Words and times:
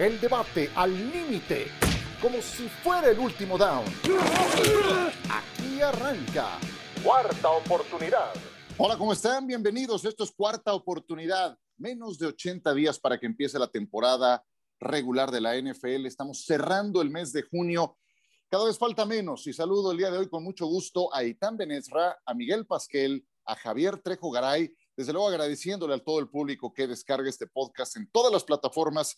El 0.00 0.18
debate 0.18 0.70
al 0.76 0.94
límite, 1.12 1.66
como 2.22 2.40
si 2.40 2.66
fuera 2.70 3.10
el 3.10 3.18
último 3.18 3.58
down. 3.58 3.84
Aquí 5.28 5.82
arranca. 5.82 6.58
Cuarta 7.04 7.50
oportunidad. 7.50 8.32
Hola, 8.78 8.96
¿cómo 8.96 9.12
están? 9.12 9.46
Bienvenidos. 9.46 10.02
Esto 10.06 10.24
es 10.24 10.30
Cuarta 10.30 10.72
Oportunidad. 10.72 11.58
Menos 11.76 12.18
de 12.18 12.28
80 12.28 12.72
días 12.72 12.98
para 12.98 13.20
que 13.20 13.26
empiece 13.26 13.58
la 13.58 13.66
temporada 13.66 14.42
regular 14.78 15.30
de 15.30 15.42
la 15.42 15.60
NFL. 15.60 16.06
Estamos 16.06 16.46
cerrando 16.46 17.02
el 17.02 17.10
mes 17.10 17.30
de 17.34 17.42
junio. 17.42 17.98
Cada 18.48 18.64
vez 18.64 18.78
falta 18.78 19.04
menos 19.04 19.46
y 19.48 19.52
saludo 19.52 19.92
el 19.92 19.98
día 19.98 20.10
de 20.10 20.16
hoy 20.16 20.30
con 20.30 20.42
mucho 20.42 20.64
gusto 20.64 21.14
a 21.14 21.24
Itán 21.24 21.58
Benesra, 21.58 22.18
a 22.24 22.32
Miguel 22.32 22.66
Pasquel, 22.66 23.22
a 23.44 23.54
Javier 23.54 23.98
Trejo 23.98 24.30
Garay, 24.30 24.74
desde 24.96 25.12
luego 25.12 25.28
agradeciéndole 25.28 25.92
a 25.92 25.98
todo 25.98 26.20
el 26.20 26.30
público 26.30 26.72
que 26.72 26.86
descargue 26.86 27.28
este 27.28 27.46
podcast 27.46 27.98
en 27.98 28.10
todas 28.10 28.32
las 28.32 28.44
plataformas 28.44 29.14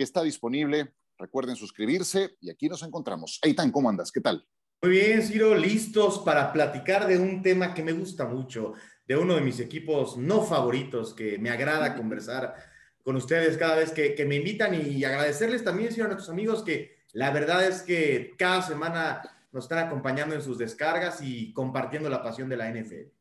que 0.00 0.04
está 0.04 0.22
disponible. 0.22 0.94
Recuerden 1.18 1.56
suscribirse 1.56 2.38
y 2.40 2.48
aquí 2.48 2.70
nos 2.70 2.82
encontramos. 2.82 3.38
Eitan, 3.42 3.70
¿cómo 3.70 3.90
andas? 3.90 4.10
¿Qué 4.10 4.22
tal? 4.22 4.42
Muy 4.80 4.92
bien, 4.92 5.22
Ciro, 5.22 5.54
listos 5.54 6.20
para 6.20 6.54
platicar 6.54 7.06
de 7.06 7.18
un 7.18 7.42
tema 7.42 7.74
que 7.74 7.82
me 7.82 7.92
gusta 7.92 8.24
mucho, 8.24 8.72
de 9.06 9.18
uno 9.18 9.34
de 9.34 9.42
mis 9.42 9.60
equipos 9.60 10.16
no 10.16 10.40
favoritos, 10.40 11.12
que 11.12 11.36
me 11.36 11.50
agrada 11.50 11.94
conversar 11.94 12.54
con 13.02 13.14
ustedes 13.16 13.58
cada 13.58 13.76
vez 13.76 13.90
que, 13.90 14.24
me 14.26 14.36
invitan 14.36 14.72
y 14.74 15.04
agradecerles 15.04 15.62
también, 15.62 15.92
Ciro, 15.92 16.06
a 16.06 16.08
nuestros 16.08 16.30
amigos 16.30 16.62
que 16.62 16.96
la 17.12 17.30
verdad 17.30 17.62
es 17.68 17.82
que 17.82 18.32
cada 18.38 18.62
semana 18.62 19.20
nos 19.52 19.64
están 19.64 19.86
acompañando 19.86 20.34
en 20.34 20.40
sus 20.40 20.56
descargas 20.56 21.20
y 21.20 21.52
compartiendo 21.52 22.08
la 22.08 22.22
pasión 22.22 22.48
de 22.48 22.56
la 22.56 22.70
NFL. 22.70 23.12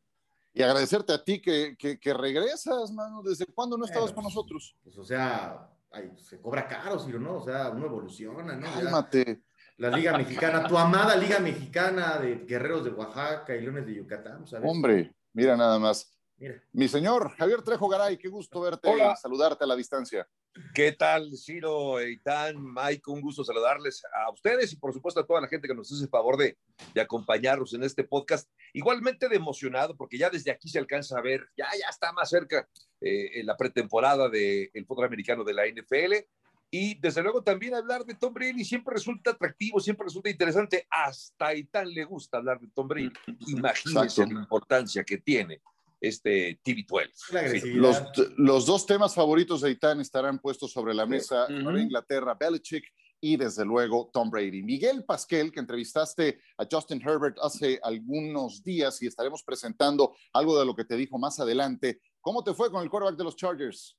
Y 0.53 0.61
agradecerte 0.61 1.11
a 1.11 1.21
ti 1.25 1.41
que, 1.41 1.75
que, 1.77 2.13
regresas, 2.13 2.89
mano. 2.93 3.21
¿Desde 3.21 3.45
cuándo 3.47 3.77
no 3.77 3.83
estabas 3.83 4.13
con 4.13 4.23
nosotros? 4.23 4.77
Pues, 4.81 4.97
o 4.97 5.03
sea, 5.03 5.69
se 6.17 6.41
cobra 6.41 6.67
caro, 6.67 6.99
Ciro, 6.99 7.19
¿no? 7.19 7.37
O 7.37 7.43
sea, 7.43 7.69
uno 7.69 7.85
evoluciona, 7.85 8.55
¿no? 8.55 8.71
Cálmate. 8.73 9.43
la 9.77 9.89
Liga 9.89 10.17
Mexicana, 10.17 10.67
tu 10.67 10.77
amada 10.77 11.15
Liga 11.15 11.39
Mexicana 11.39 12.17
de 12.17 12.45
Guerreros 12.45 12.83
de 12.83 12.91
Oaxaca 12.91 13.55
y 13.55 13.61
Leones 13.61 13.85
de 13.85 13.95
Yucatán, 13.95 14.45
¿sabes? 14.47 14.69
Hombre, 14.69 15.15
mira 15.33 15.55
nada 15.57 15.79
más. 15.79 16.15
Mira. 16.37 16.61
Mi 16.71 16.87
señor 16.87 17.31
Javier 17.37 17.61
Trejo 17.61 17.89
Garay, 17.89 18.17
qué 18.17 18.29
gusto 18.29 18.61
verte 18.61 18.89
y 18.89 19.17
saludarte 19.17 19.63
a 19.63 19.67
la 19.67 19.75
distancia. 19.75 20.27
¿Qué 20.73 20.91
tal, 20.91 21.35
Ciro, 21.37 21.99
Eitan, 21.99 22.55
Mike? 22.73 23.09
Un 23.11 23.21
gusto 23.21 23.43
saludarles 23.43 24.03
a 24.13 24.31
ustedes 24.31 24.73
y 24.73 24.77
por 24.77 24.93
supuesto 24.93 25.19
a 25.19 25.25
toda 25.25 25.41
la 25.41 25.47
gente 25.47 25.67
que 25.67 25.75
nos 25.75 25.91
hace 25.91 26.03
el 26.03 26.09
favor 26.09 26.37
de, 26.37 26.57
de 26.93 27.01
acompañarnos 27.01 27.73
en 27.73 27.83
este 27.83 28.03
podcast. 28.03 28.49
Igualmente 28.73 29.29
de 29.29 29.35
emocionado 29.35 29.95
porque 29.95 30.17
ya 30.17 30.29
desde 30.29 30.51
aquí 30.51 30.69
se 30.69 30.79
alcanza 30.79 31.17
a 31.17 31.21
ver, 31.21 31.47
ya, 31.57 31.67
ya 31.79 31.87
está 31.89 32.11
más 32.13 32.29
cerca 32.29 32.67
eh, 33.01 33.39
en 33.39 33.45
la 33.45 33.57
pretemporada 33.57 34.29
del 34.29 34.85
fútbol 34.87 35.05
americano 35.05 35.43
de 35.43 35.53
la 35.53 35.67
NFL. 35.67 36.25
Y 36.71 36.99
desde 36.99 37.23
luego 37.23 37.43
también 37.43 37.73
hablar 37.73 38.05
de 38.05 38.13
Tom 38.13 38.33
Brady 38.33 38.63
siempre 38.63 38.93
resulta 38.93 39.31
atractivo, 39.31 39.79
siempre 39.79 40.05
resulta 40.05 40.29
interesante. 40.29 40.85
Hasta 40.89 41.51
Eitan 41.51 41.91
le 41.91 42.03
gusta 42.03 42.37
hablar 42.37 42.59
de 42.59 42.67
Tom 42.75 42.87
Brady. 42.87 43.11
Imagínense 43.47 44.25
la 44.27 44.41
importancia 44.41 45.03
que 45.03 45.17
tiene 45.17 45.61
este 46.01 46.59
TV12. 46.63 47.73
Los, 47.73 48.01
los, 48.37 48.65
dos 48.65 48.85
temas 48.85 49.13
favoritos 49.13 49.61
de 49.61 49.71
Itán 49.71 49.99
estarán 49.99 50.39
puestos 50.39 50.71
sobre 50.71 50.93
la 50.93 51.05
mesa, 51.05 51.47
Nueva 51.49 51.81
Inglaterra, 51.81 52.37
Belichick 52.39 52.85
y 53.21 53.37
desde 53.37 53.65
luego 53.65 54.09
Tom 54.13 54.29
Brady. 54.29 54.63
Miguel 54.63 55.03
Pasquel, 55.03 55.51
que 55.51 55.59
entrevistaste 55.59 56.39
a 56.57 56.67
Justin 56.69 57.01
Herbert 57.01 57.37
hace 57.41 57.79
algunos 57.83 58.63
días 58.63 59.01
y 59.01 59.07
estaremos 59.07 59.43
presentando 59.43 60.15
algo 60.33 60.57
de 60.57 60.65
lo 60.65 60.75
que 60.75 60.85
te 60.85 60.95
dijo 60.95 61.17
más 61.17 61.39
adelante. 61.39 62.01
¿Cómo 62.21 62.43
te 62.43 62.53
fue 62.53 62.71
con 62.71 62.83
el 62.83 62.89
quarterback 62.89 63.17
de 63.17 63.23
los 63.23 63.35
Chargers? 63.35 63.97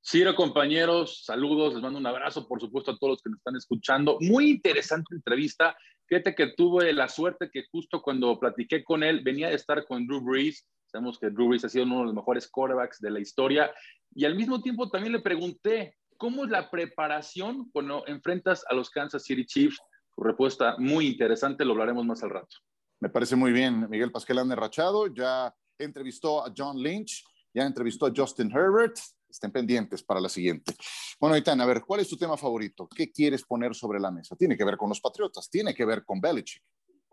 Ciro, 0.00 0.34
compañeros, 0.34 1.24
saludos, 1.24 1.74
les 1.74 1.82
mando 1.82 1.98
un 1.98 2.06
abrazo, 2.06 2.46
por 2.46 2.60
supuesto, 2.60 2.92
a 2.92 2.98
todos 2.98 3.14
los 3.14 3.22
que 3.22 3.30
nos 3.30 3.38
están 3.38 3.56
escuchando. 3.56 4.16
Muy 4.20 4.50
interesante 4.50 5.14
entrevista. 5.14 5.76
Fíjate 6.06 6.34
que 6.34 6.52
tuve 6.56 6.92
la 6.92 7.08
suerte 7.08 7.50
que 7.52 7.64
justo 7.70 8.00
cuando 8.00 8.38
platiqué 8.38 8.82
con 8.84 9.02
él, 9.02 9.20
venía 9.22 9.48
de 9.48 9.56
estar 9.56 9.84
con 9.86 10.06
Drew 10.06 10.22
Brees, 10.22 10.66
Sabemos 10.90 11.18
que 11.18 11.28
Drew 11.30 11.48
Brees 11.48 11.64
ha 11.64 11.68
sido 11.68 11.84
uno 11.84 11.98
de 11.98 12.04
los 12.06 12.14
mejores 12.14 12.48
quarterbacks 12.48 13.00
de 13.00 13.10
la 13.10 13.20
historia. 13.20 13.70
Y 14.14 14.24
al 14.24 14.34
mismo 14.34 14.62
tiempo 14.62 14.88
también 14.88 15.12
le 15.12 15.20
pregunté, 15.20 15.96
¿cómo 16.16 16.44
es 16.44 16.50
la 16.50 16.70
preparación 16.70 17.70
cuando 17.70 18.06
enfrentas 18.06 18.64
a 18.68 18.74
los 18.74 18.88
Kansas 18.88 19.22
City 19.22 19.44
Chiefs? 19.44 19.78
Su 20.14 20.22
respuesta 20.22 20.76
muy 20.78 21.06
interesante, 21.06 21.64
lo 21.64 21.72
hablaremos 21.72 22.06
más 22.06 22.22
al 22.22 22.30
rato. 22.30 22.56
Me 23.00 23.10
parece 23.10 23.36
muy 23.36 23.52
bien. 23.52 23.88
Miguel 23.90 24.10
Pasquel 24.10 24.38
han 24.38 24.48
derrachado, 24.48 25.06
ya 25.08 25.54
entrevistó 25.78 26.44
a 26.44 26.52
John 26.56 26.82
Lynch, 26.82 27.22
ya 27.52 27.64
entrevistó 27.64 28.06
a 28.06 28.12
Justin 28.14 28.50
Herbert. 28.50 28.96
Estén 29.28 29.52
pendientes 29.52 30.02
para 30.02 30.20
la 30.20 30.30
siguiente. 30.30 30.74
Bueno, 31.20 31.36
Itán, 31.36 31.60
a 31.60 31.66
ver, 31.66 31.82
¿cuál 31.86 32.00
es 32.00 32.08
tu 32.08 32.16
tema 32.16 32.38
favorito? 32.38 32.88
¿Qué 32.88 33.12
quieres 33.12 33.44
poner 33.44 33.74
sobre 33.74 34.00
la 34.00 34.10
mesa? 34.10 34.34
Tiene 34.36 34.56
que 34.56 34.64
ver 34.64 34.78
con 34.78 34.88
los 34.88 35.02
Patriotas, 35.02 35.50
tiene 35.50 35.74
que 35.74 35.84
ver 35.84 36.02
con 36.02 36.18
Belichick. 36.18 36.62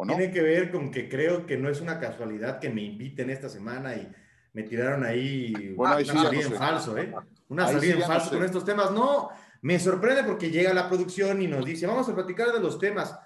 Tiene 0.04 0.32
que 0.32 0.42
ver 0.42 0.72
con 0.72 0.92
que 0.92 1.08
creo 1.08 1.46
que 1.46 1.58
no 1.58 1.70
es 1.70 1.80
una 1.80 2.00
casualidad 2.00 2.60
que 2.60 2.70
me 2.70 2.84
inviten 2.84 3.30
esta 3.30 3.48
semana 3.48 3.96
y 3.96 4.12
me 4.54 4.64
tiraron 4.64 5.06
ahí 5.06 5.74
una 5.78 6.04
salida 6.04 6.42
en 6.42 6.54
falso, 6.54 6.98
¿eh? 6.98 7.14
Una 7.48 7.68
salida 7.68 7.96
en 7.96 8.02
falso 8.02 8.32
con 8.32 8.44
estos 8.44 8.66
temas. 8.66 8.92
No, 8.92 9.30
me 9.62 9.80
sorprende 9.80 10.24
porque 10.24 10.52
llega 10.52 10.74
la 10.74 10.90
producción 10.90 11.42
y 11.42 11.48
nos 11.48 11.66
dice, 11.66 11.88
vamos 11.88 12.10
a 12.10 12.16
platicar 12.16 12.52
de 12.52 12.60
los 12.60 12.78
temas. 12.78 13.18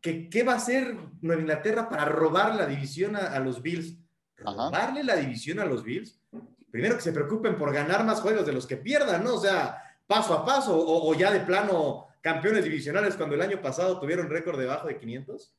¿Qué, 0.00 0.28
qué 0.28 0.42
va 0.42 0.54
a 0.54 0.56
hacer 0.56 0.96
Nueva 1.22 1.40
Inglaterra 1.40 1.88
para 1.88 2.04
robar 2.04 2.56
la 2.56 2.66
división 2.66 3.16
a, 3.16 3.38
los 3.38 3.62
Bills? 3.62 3.96
¿Robarle 4.36 5.04
la 5.04 5.16
división 5.16 5.60
a 5.60 5.64
los 5.64 5.82
Bills? 5.82 6.20
Primero 6.70 6.96
que 6.96 7.02
se 7.02 7.12
preocupen 7.12 7.56
por 7.56 7.72
ganar 7.72 8.04
más 8.04 8.20
juegos 8.20 8.44
de 8.44 8.52
los 8.52 8.66
que 8.66 8.76
pierdan, 8.76 9.24
¿no? 9.24 9.34
O 9.34 9.40
sea, 9.40 9.78
paso 10.06 10.34
a 10.34 10.44
paso, 10.44 10.76
o, 10.76 11.10
o 11.10 11.14
ya 11.14 11.30
de 11.30 11.40
plano 11.40 12.08
campeones 12.20 12.64
divisionales 12.64 13.16
cuando 13.16 13.34
el 13.34 13.42
año 13.42 13.60
pasado 13.62 13.98
tuvieron 13.98 14.28
récord 14.28 14.58
debajo 14.58 14.88
de 14.88 14.98
500 14.98 15.54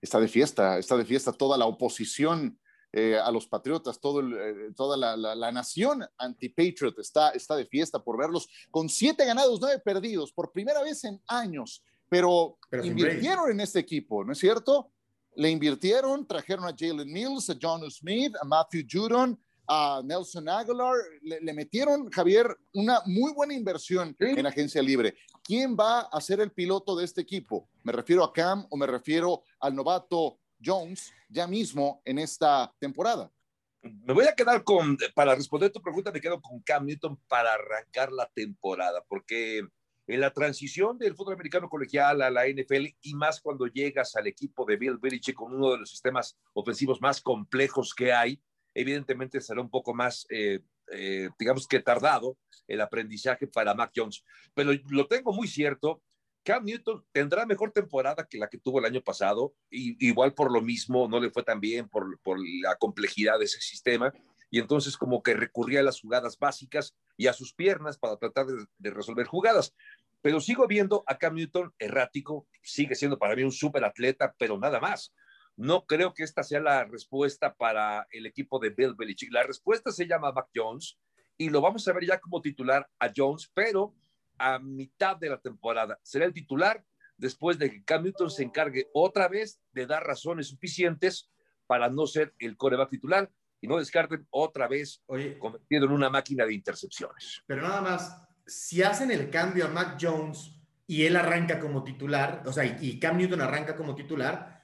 está 0.00 0.20
de 0.20 0.28
fiesta, 0.28 0.78
está 0.78 0.96
de 0.96 1.04
fiesta 1.04 1.32
toda 1.32 1.58
la 1.58 1.66
oposición 1.66 2.58
eh, 2.92 3.16
a 3.16 3.30
los 3.30 3.46
patriotas, 3.46 4.00
todo 4.00 4.20
eh, 4.20 4.72
toda 4.74 4.96
la, 4.96 5.52
nación 5.52 6.04
anti-patriot 6.18 6.98
está, 6.98 7.30
está 7.30 7.54
de 7.54 7.64
fiesta 7.64 8.02
por 8.02 8.18
verlos 8.18 8.48
con 8.70 8.88
siete 8.88 9.24
ganados, 9.24 9.60
nueve 9.60 9.80
perdidos, 9.84 10.32
por 10.32 10.50
primera 10.50 10.82
vez 10.82 11.04
en 11.04 11.20
años, 11.28 11.84
pero, 12.08 12.58
invirtieron 12.82 13.52
en 13.52 13.60
este 13.60 13.78
equipo, 13.78 14.24
¿no 14.24 14.32
es 14.32 14.38
cierto? 14.38 14.90
Le 15.36 15.48
invirtieron, 15.50 16.26
trajeron 16.26 16.64
a 16.64 16.74
Jalen 16.76 17.12
Mills, 17.12 17.48
a 17.50 17.56
John 17.60 17.88
Smith, 17.88 18.34
a 18.40 18.44
Matthew 18.44 18.82
Judon, 18.90 19.40
a 19.72 20.02
Nelson 20.04 20.48
Aguilar, 20.48 20.96
le, 21.22 21.54
metieron, 21.54 22.10
Javier, 22.10 22.58
una 22.74 23.02
muy 23.06 23.32
buena 23.32 23.54
inversión 23.54 24.16
en 24.18 24.44
agencia 24.44 24.82
libre. 24.82 25.14
¿Quién 25.44 25.76
va 25.78 26.00
a 26.00 26.20
ser 26.20 26.40
el 26.40 26.50
piloto 26.50 26.96
de 26.96 27.04
este 27.04 27.20
equipo? 27.20 27.68
¿Me 27.84 27.92
refiero 27.92 28.24
a 28.24 28.32
Cam 28.32 28.66
o 28.68 28.76
me 28.76 28.88
refiero 28.88 29.44
al 29.60 29.76
novato 29.76 30.40
Jones 30.62 31.12
ya 31.28 31.46
mismo 31.46 32.02
en 32.04 32.18
esta 32.18 32.74
temporada? 32.80 33.30
Me 33.80 34.12
voy 34.12 34.26
a 34.26 34.34
quedar 34.34 34.64
con, 34.64 34.98
para 35.14 35.36
responder 35.36 35.70
tu 35.70 35.80
pregunta, 35.80 36.10
me 36.10 36.20
quedo 36.20 36.40
con 36.42 36.60
Cam 36.62 36.84
Newton 36.84 37.16
para 37.28 37.54
arrancar 37.54 38.10
la 38.10 38.28
temporada, 38.34 39.04
porque 39.08 39.62
en 40.08 40.20
la 40.20 40.32
transición 40.32 40.98
del 40.98 41.14
fútbol 41.14 41.34
americano 41.34 41.68
colegial 41.68 42.22
a 42.22 42.30
la 42.30 42.48
NFL 42.48 42.86
y 43.02 43.14
más 43.14 43.40
cuando 43.40 43.68
llegas 43.68 44.16
al 44.16 44.26
equipo 44.26 44.64
de 44.64 44.76
Bill 44.76 44.98
Belichick 44.98 45.36
con 45.36 45.54
uno 45.54 45.70
de 45.70 45.78
los 45.78 45.90
sistemas 45.90 46.36
ofensivos 46.54 47.00
más 47.00 47.20
complejos 47.20 47.94
que 47.94 48.12
hay, 48.12 48.42
evidentemente 48.80 49.40
será 49.40 49.60
un 49.60 49.70
poco 49.70 49.94
más, 49.94 50.26
eh, 50.30 50.60
eh, 50.92 51.28
digamos 51.38 51.66
que 51.66 51.80
tardado 51.80 52.36
el 52.66 52.80
aprendizaje 52.80 53.46
para 53.46 53.74
Mac 53.74 53.92
Jones. 53.94 54.24
Pero 54.54 54.72
lo 54.90 55.06
tengo 55.06 55.32
muy 55.32 55.48
cierto, 55.48 56.02
Cam 56.42 56.64
Newton 56.64 57.04
tendrá 57.12 57.44
mejor 57.46 57.72
temporada 57.72 58.26
que 58.28 58.38
la 58.38 58.48
que 58.48 58.58
tuvo 58.58 58.78
el 58.78 58.86
año 58.86 59.02
pasado, 59.02 59.54
y, 59.70 60.04
igual 60.06 60.34
por 60.34 60.50
lo 60.52 60.62
mismo 60.62 61.08
no 61.08 61.20
le 61.20 61.30
fue 61.30 61.42
tan 61.42 61.60
bien 61.60 61.88
por, 61.88 62.18
por 62.20 62.38
la 62.62 62.76
complejidad 62.76 63.38
de 63.38 63.44
ese 63.44 63.60
sistema, 63.60 64.12
y 64.50 64.58
entonces 64.58 64.96
como 64.96 65.22
que 65.22 65.34
recurría 65.34 65.80
a 65.80 65.84
las 65.84 66.00
jugadas 66.00 66.38
básicas 66.38 66.96
y 67.16 67.26
a 67.26 67.32
sus 67.32 67.54
piernas 67.54 67.98
para 67.98 68.16
tratar 68.16 68.46
de, 68.46 68.64
de 68.78 68.90
resolver 68.90 69.26
jugadas. 69.26 69.74
Pero 70.22 70.40
sigo 70.40 70.66
viendo 70.66 71.04
a 71.06 71.18
Cam 71.18 71.34
Newton 71.34 71.72
errático, 71.78 72.46
sigue 72.62 72.94
siendo 72.94 73.18
para 73.18 73.36
mí 73.36 73.42
un 73.42 73.52
súper 73.52 73.84
atleta, 73.84 74.34
pero 74.38 74.58
nada 74.58 74.80
más. 74.80 75.12
No 75.60 75.84
creo 75.84 76.14
que 76.14 76.22
esta 76.22 76.42
sea 76.42 76.58
la 76.58 76.84
respuesta 76.84 77.54
para 77.54 78.06
el 78.12 78.24
equipo 78.24 78.58
de 78.58 78.70
Bill 78.70 78.94
Belichick. 78.94 79.30
La 79.30 79.42
respuesta 79.42 79.92
se 79.92 80.06
llama 80.06 80.32
Mac 80.32 80.48
Jones 80.56 80.98
y 81.36 81.50
lo 81.50 81.60
vamos 81.60 81.86
a 81.86 81.92
ver 81.92 82.06
ya 82.06 82.18
como 82.18 82.40
titular 82.40 82.88
a 82.98 83.12
Jones, 83.14 83.50
pero 83.52 83.94
a 84.38 84.58
mitad 84.58 85.18
de 85.18 85.28
la 85.28 85.38
temporada. 85.38 86.00
Será 86.02 86.24
el 86.24 86.32
titular 86.32 86.82
después 87.18 87.58
de 87.58 87.70
que 87.70 87.84
Cam 87.84 88.04
Newton 88.04 88.30
se 88.30 88.42
encargue 88.42 88.88
otra 88.94 89.28
vez 89.28 89.60
de 89.72 89.86
dar 89.86 90.02
razones 90.02 90.48
suficientes 90.48 91.30
para 91.66 91.90
no 91.90 92.06
ser 92.06 92.34
el 92.38 92.56
coreback 92.56 92.88
titular 92.88 93.30
y 93.60 93.68
no 93.68 93.76
descarten 93.76 94.26
otra 94.30 94.66
vez 94.66 95.02
convertido 95.38 95.84
en 95.84 95.92
una 95.92 96.08
máquina 96.08 96.46
de 96.46 96.54
intercepciones. 96.54 97.42
Pero 97.46 97.60
nada 97.60 97.82
más, 97.82 98.26
si 98.46 98.82
hacen 98.82 99.10
el 99.10 99.28
cambio 99.28 99.66
a 99.66 99.68
Mac 99.68 99.98
Jones 100.00 100.58
y 100.86 101.04
él 101.04 101.16
arranca 101.16 101.60
como 101.60 101.84
titular, 101.84 102.44
o 102.46 102.52
sea, 102.54 102.64
y 102.64 102.98
Cam 102.98 103.18
Newton 103.18 103.42
arranca 103.42 103.76
como 103.76 103.94
titular, 103.94 104.59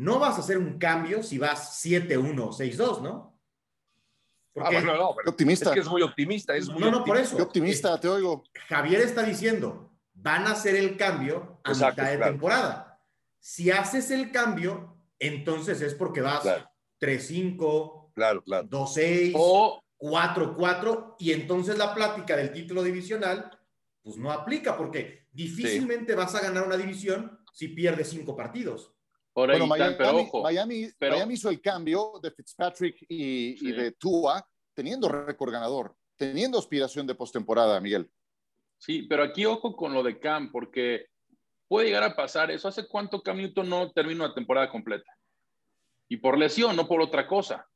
no 0.00 0.18
vas 0.18 0.38
a 0.38 0.40
hacer 0.40 0.56
un 0.56 0.78
cambio 0.78 1.22
si 1.22 1.36
vas 1.36 1.84
7-1 1.84 2.40
o 2.40 2.52
6-2, 2.52 3.02
¿no? 3.02 3.38
Ah, 4.56 4.70
no, 4.72 4.96
no, 4.96 5.08
optimista. 5.26 5.66
Es 5.66 5.74
que 5.74 5.80
es 5.80 5.88
muy 5.88 6.00
optimista. 6.00 6.56
Es 6.56 6.70
muy 6.70 6.80
no, 6.80 6.90
no, 6.90 7.04
por 7.04 7.18
eso. 7.18 7.36
Qué 7.36 7.42
optimista, 7.42 8.00
te 8.00 8.08
oigo. 8.08 8.42
Javier 8.66 9.02
está 9.02 9.22
diciendo, 9.22 9.92
van 10.14 10.46
a 10.46 10.52
hacer 10.52 10.74
el 10.74 10.96
cambio 10.96 11.60
a 11.64 11.74
mitad 11.74 12.10
de 12.10 12.16
temporada. 12.16 12.98
Si 13.40 13.70
haces 13.70 14.10
el 14.10 14.32
cambio, 14.32 14.96
entonces 15.18 15.82
es 15.82 15.94
porque 15.94 16.22
vas 16.22 16.46
3-5, 16.98 18.12
claro, 18.14 18.42
claro. 18.42 18.68
2-6 18.68 19.32
o 19.36 19.82
4-4 19.98 21.16
y 21.18 21.32
entonces 21.32 21.76
la 21.76 21.94
plática 21.94 22.36
del 22.36 22.52
título 22.52 22.82
divisional 22.82 23.50
pues 24.02 24.16
no 24.16 24.32
aplica 24.32 24.78
porque 24.78 25.26
difícilmente 25.30 26.14
vas 26.14 26.34
a 26.34 26.40
ganar 26.40 26.66
una 26.66 26.78
división 26.78 27.38
si 27.52 27.68
pierdes 27.68 28.08
cinco 28.08 28.34
partidos. 28.34 28.94
Bueno, 29.34 29.66
Miami, 29.66 30.90
Miami, 31.00 31.34
hizo 31.34 31.50
el 31.50 31.60
cambio 31.60 32.14
de 32.22 32.30
Fitzpatrick 32.30 33.04
y, 33.08 33.72
de 33.72 33.92
Tua 33.92 34.44
teniendo 34.74 35.08
récord 35.08 35.52
ganador, 35.52 35.94
teniendo 36.16 36.58
aspiración 36.58 37.06
de 37.06 37.14
postemporada, 37.14 37.80
Miguel. 37.80 38.10
Sí, 38.78 39.02
pero 39.02 39.22
aquí 39.22 39.44
ojo 39.44 39.76
con 39.76 39.92
lo 39.92 40.02
de 40.02 40.18
Cam, 40.18 40.50
porque 40.50 41.06
puede 41.68 41.86
llegar 41.86 42.02
a 42.02 42.16
pasar 42.16 42.50
eso. 42.50 42.66
¿Hace 42.66 42.88
cuánto 42.88 43.22
Cam 43.22 43.36
Newton 43.36 43.68
no 43.68 43.92
terminó 43.92 44.26
la 44.26 44.34
temporada 44.34 44.70
completa? 44.70 45.12
Y 46.08 46.16
por 46.16 46.38
lesión, 46.38 46.74
no 46.74 46.88
por 46.88 47.00
otra 47.00 47.26
cosa. 47.28 47.66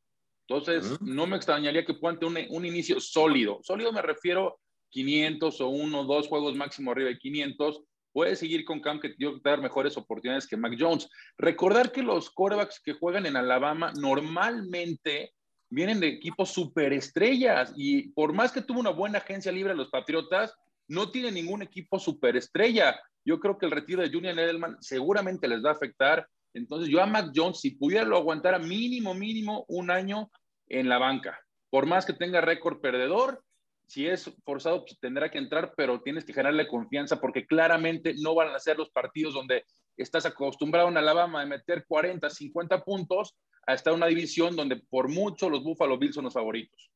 Entonces, 0.46 1.00
no 1.00 1.26
me 1.26 1.36
extrañaría 1.36 1.84
que 1.86 1.94
puedan 1.94 2.18
tener 2.18 2.48
un, 2.50 2.56
un, 2.56 2.66
inicio 2.66 3.00
sólido. 3.00 3.60
Sólido 3.62 3.92
me 3.92 4.02
refiero 4.02 4.60
500 4.90 5.60
o 5.60 5.68
uno, 5.68 6.04
dos 6.04 6.28
juegos 6.28 6.54
máximo 6.54 6.90
arriba 6.90 7.08
de 7.08 7.18
500. 7.18 7.82
Puede 8.14 8.36
seguir 8.36 8.64
con 8.64 8.80
Cam 8.80 9.00
que 9.00 9.16
que 9.16 9.40
dar 9.42 9.60
mejores 9.60 9.96
oportunidades 9.96 10.46
que 10.46 10.56
Mac 10.56 10.76
Jones. 10.78 11.10
Recordar 11.36 11.90
que 11.90 12.00
los 12.00 12.30
quarterbacks 12.30 12.80
que 12.80 12.92
juegan 12.92 13.26
en 13.26 13.34
Alabama 13.34 13.92
normalmente 13.98 15.32
vienen 15.68 15.98
de 15.98 16.06
equipos 16.06 16.52
superestrellas 16.52 17.72
y 17.76 18.10
por 18.10 18.32
más 18.32 18.52
que 18.52 18.62
tuvo 18.62 18.78
una 18.78 18.90
buena 18.90 19.18
agencia 19.18 19.50
libre 19.50 19.74
los 19.74 19.90
Patriotas, 19.90 20.54
no 20.86 21.10
tiene 21.10 21.32
ningún 21.32 21.62
equipo 21.62 21.98
superestrella. 21.98 23.00
Yo 23.24 23.40
creo 23.40 23.58
que 23.58 23.66
el 23.66 23.72
retiro 23.72 24.00
de 24.00 24.12
Julian 24.12 24.38
Edelman 24.38 24.76
seguramente 24.80 25.48
les 25.48 25.64
va 25.64 25.70
a 25.70 25.74
afectar. 25.74 26.24
Entonces, 26.52 26.88
yo 26.88 27.02
a 27.02 27.06
Mac 27.06 27.32
Jones, 27.34 27.58
si 27.58 27.72
pudiera 27.72 28.04
lo 28.04 28.16
aguantara 28.16 28.60
mínimo, 28.60 29.12
mínimo 29.12 29.64
un 29.66 29.90
año 29.90 30.30
en 30.68 30.88
la 30.88 30.98
banca, 30.98 31.36
por 31.68 31.86
más 31.86 32.06
que 32.06 32.12
tenga 32.12 32.40
récord 32.40 32.80
perdedor, 32.80 33.42
si 33.86 34.06
es 34.06 34.30
forzado, 34.44 34.84
pues 34.84 34.98
tendrá 34.98 35.30
que 35.30 35.38
entrar, 35.38 35.72
pero 35.76 36.00
tienes 36.00 36.24
que 36.24 36.32
generarle 36.32 36.66
confianza 36.66 37.20
porque 37.20 37.46
claramente 37.46 38.14
no 38.18 38.34
van 38.34 38.54
a 38.54 38.58
ser 38.58 38.78
los 38.78 38.90
partidos 38.90 39.34
donde 39.34 39.64
estás 39.96 40.26
acostumbrado 40.26 40.88
en 40.88 40.96
Alabama 40.96 41.42
a 41.42 41.46
meter 41.46 41.84
40, 41.86 42.28
50 42.28 42.82
puntos 42.82 43.36
a 43.66 43.74
estar 43.74 43.92
en 43.92 43.98
una 43.98 44.06
división 44.06 44.56
donde 44.56 44.76
por 44.76 45.08
mucho 45.08 45.48
los 45.48 45.62
Buffalo 45.62 45.98
Bills 45.98 46.14
son 46.14 46.24
los 46.24 46.34
favoritos. 46.34 46.90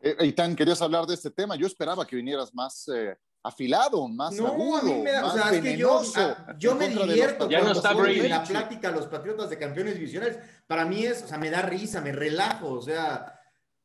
Eh, 0.00 0.16
Eitan, 0.20 0.54
querías 0.54 0.80
hablar 0.82 1.06
de 1.06 1.14
este 1.14 1.30
tema. 1.30 1.56
Yo 1.56 1.66
esperaba 1.66 2.06
que 2.06 2.16
vinieras 2.16 2.54
más 2.54 2.88
eh, 2.94 3.16
afilado, 3.42 4.06
más 4.08 4.38
agudo, 4.38 5.02
más 5.02 5.24
o 5.24 5.30
sea, 5.36 5.74
yo, 5.74 6.02
ah, 6.16 6.54
yo 6.58 6.74
me 6.74 6.88
divierto 6.88 7.48
ya 7.48 7.62
no 7.62 7.72
está 7.72 7.92
en 7.92 8.28
la 8.28 8.44
plática 8.44 8.90
los 8.90 9.06
Patriotas 9.06 9.50
de 9.50 9.58
campeones 9.58 9.94
divisionales. 9.94 10.38
Para 10.66 10.84
mí 10.84 11.04
es, 11.04 11.22
o 11.22 11.26
sea, 11.26 11.38
me 11.38 11.50
da 11.50 11.62
risa, 11.62 12.00
me 12.00 12.12
relajo, 12.12 12.70
o 12.70 12.82
sea, 12.82 13.37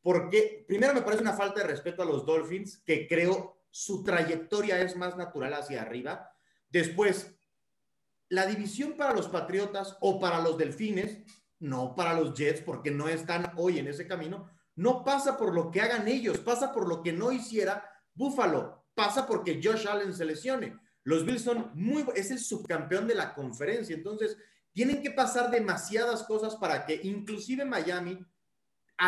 porque 0.04 0.66
primero 0.68 0.94
me 0.94 1.02
parece 1.02 1.24
una 1.24 1.34
falta 1.34 1.62
de 1.62 1.68
respeto 1.68 2.04
a 2.04 2.06
los 2.06 2.26
Dolphins, 2.26 2.84
que 2.86 3.08
creo 3.08 3.64
su 3.72 4.04
trayectoria 4.04 4.82
es 4.82 4.96
más 4.96 5.18
natural 5.18 5.54
hacia 5.54 5.82
arriba. 5.82 6.30
Después, 6.70 7.34
la 8.30 8.46
división 8.46 8.96
para 8.98 9.14
los 9.14 9.30
Patriotas 9.30 9.98
o 10.02 10.20
para 10.20 10.42
los 10.42 10.58
Delfines, 10.58 11.20
no 11.60 11.96
para 11.96 12.20
los 12.20 12.38
Jets, 12.38 12.62
porque 12.62 12.92
no 12.92 13.08
están 13.08 13.54
hoy 13.56 13.80
en 13.80 13.88
ese 13.88 14.06
camino, 14.06 14.50
no 14.76 15.04
pasa 15.04 15.38
por 15.38 15.54
lo 15.54 15.72
que 15.72 15.82
hagan 15.82 16.08
ellos, 16.08 16.40
pasa 16.40 16.74
por 16.74 16.88
lo 16.88 17.02
que 17.02 17.14
no 17.14 17.32
hiciera 17.32 17.90
Buffalo, 18.14 18.86
pasa 18.94 19.26
porque 19.26 19.62
Josh 19.64 19.88
Allen 19.88 20.14
se 20.14 20.26
lesione. 20.26 20.78
Los 21.04 21.26
Bills 21.26 21.44
son 21.44 21.72
muy, 21.76 22.06
es 22.16 22.30
el 22.32 22.40
subcampeón 22.40 23.08
de 23.08 23.16
la 23.16 23.34
conferencia, 23.34 23.96
entonces 23.96 24.38
tienen 24.74 25.02
que 25.02 25.12
pasar 25.12 25.50
demasiadas 25.50 26.24
cosas 26.24 26.56
para 26.56 26.86
que 26.86 27.00
inclusive 27.04 27.64
Miami 27.64 28.20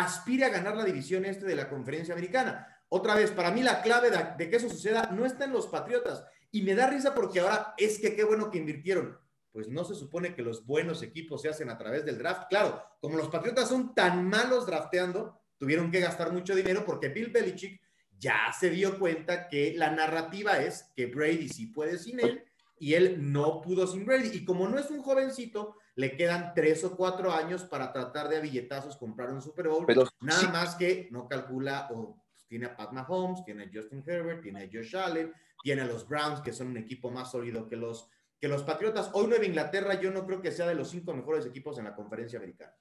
aspire 0.04 0.44
a 0.44 0.50
ganar 0.50 0.76
la 0.76 0.84
división 0.84 1.24
este 1.24 1.46
de 1.46 1.56
la 1.56 1.68
conferencia 1.68 2.14
americana. 2.14 2.68
Otra 2.88 3.14
vez, 3.14 3.30
para 3.30 3.50
mí 3.50 3.62
la 3.62 3.82
clave 3.82 4.10
de, 4.10 4.50
que 4.50 4.56
eso 4.56 4.68
suceda 4.68 5.10
no 5.12 5.24
está 5.24 5.44
en 5.44 5.52
los 5.52 5.66
Patriotas. 5.66 6.24
Y 6.52 6.62
me 6.62 6.74
da 6.74 6.88
risa 6.88 7.14
porque 7.14 7.40
ahora 7.40 7.74
es 7.76 7.98
que 7.98 8.14
qué 8.14 8.24
bueno 8.24 8.50
que 8.50 8.58
invirtieron. 8.58 9.18
Pues 9.52 9.68
no 9.68 9.84
se 9.84 9.94
supone 9.94 10.34
que 10.34 10.42
los 10.42 10.66
buenos 10.66 11.02
equipos 11.02 11.42
se 11.42 11.48
hacen 11.48 11.70
a 11.70 11.78
través 11.78 12.04
del 12.04 12.18
draft. 12.18 12.48
Claro, 12.48 12.82
como 13.00 13.16
los 13.16 13.28
Patriotas 13.28 13.68
son 13.68 13.94
tan 13.94 14.28
malos 14.28 14.66
drafteando, 14.66 15.40
tuvieron 15.58 15.90
que 15.90 16.00
gastar 16.00 16.30
mucho 16.30 16.54
dinero 16.54 16.84
porque 16.84 17.08
Bill 17.08 17.30
Belichick 17.30 17.80
ya 18.18 18.52
se 18.58 18.70
dio 18.70 18.98
cuenta 18.98 19.48
que 19.48 19.74
la 19.76 19.90
narrativa 19.90 20.58
es 20.58 20.92
que 20.94 21.06
Brady 21.06 21.48
sí 21.48 21.66
puede 21.66 21.98
sin 21.98 22.20
él 22.20 22.44
y 22.78 22.94
él 22.94 23.32
no 23.32 23.62
pudo 23.62 23.86
sin 23.86 24.04
Brady. 24.04 24.28
Y 24.32 24.44
como 24.44 24.68
no 24.68 24.78
es 24.78 24.90
un 24.90 25.02
jovencito, 25.02 25.76
le 25.96 26.14
quedan 26.14 26.52
tres 26.54 26.84
o 26.84 26.94
cuatro 26.94 27.32
años 27.32 27.64
para 27.64 27.90
tratar 27.92 28.28
de 28.28 28.36
a 28.36 28.40
billetazos 28.40 28.96
comprar 28.96 29.30
un 29.32 29.40
Super 29.40 29.68
Bowl. 29.68 29.86
Pero, 29.86 30.06
Nada 30.20 30.48
más 30.50 30.76
que 30.76 31.08
no 31.10 31.26
calcula 31.26 31.88
o 31.90 32.22
tiene 32.46 32.66
a 32.66 32.76
Pat 32.76 32.92
Mahomes, 32.92 33.44
tiene 33.44 33.64
a 33.64 33.70
Justin 33.72 34.04
Herbert, 34.06 34.42
tiene 34.42 34.64
a 34.64 34.68
Josh 34.70 34.94
Allen, 34.94 35.32
tiene 35.62 35.82
a 35.82 35.86
los 35.86 36.06
Browns, 36.06 36.40
que 36.40 36.52
son 36.52 36.68
un 36.68 36.76
equipo 36.76 37.10
más 37.10 37.30
sólido 37.32 37.66
que 37.66 37.76
los, 37.76 38.10
que 38.38 38.46
los 38.46 38.62
Patriotas. 38.62 39.10
Hoy 39.14 39.26
Nueva 39.26 39.46
Inglaterra 39.46 39.98
yo 39.98 40.10
no 40.10 40.26
creo 40.26 40.42
que 40.42 40.52
sea 40.52 40.66
de 40.66 40.74
los 40.74 40.90
cinco 40.90 41.14
mejores 41.14 41.46
equipos 41.46 41.78
en 41.78 41.84
la 41.84 41.94
conferencia 41.94 42.38
americana. 42.38 42.76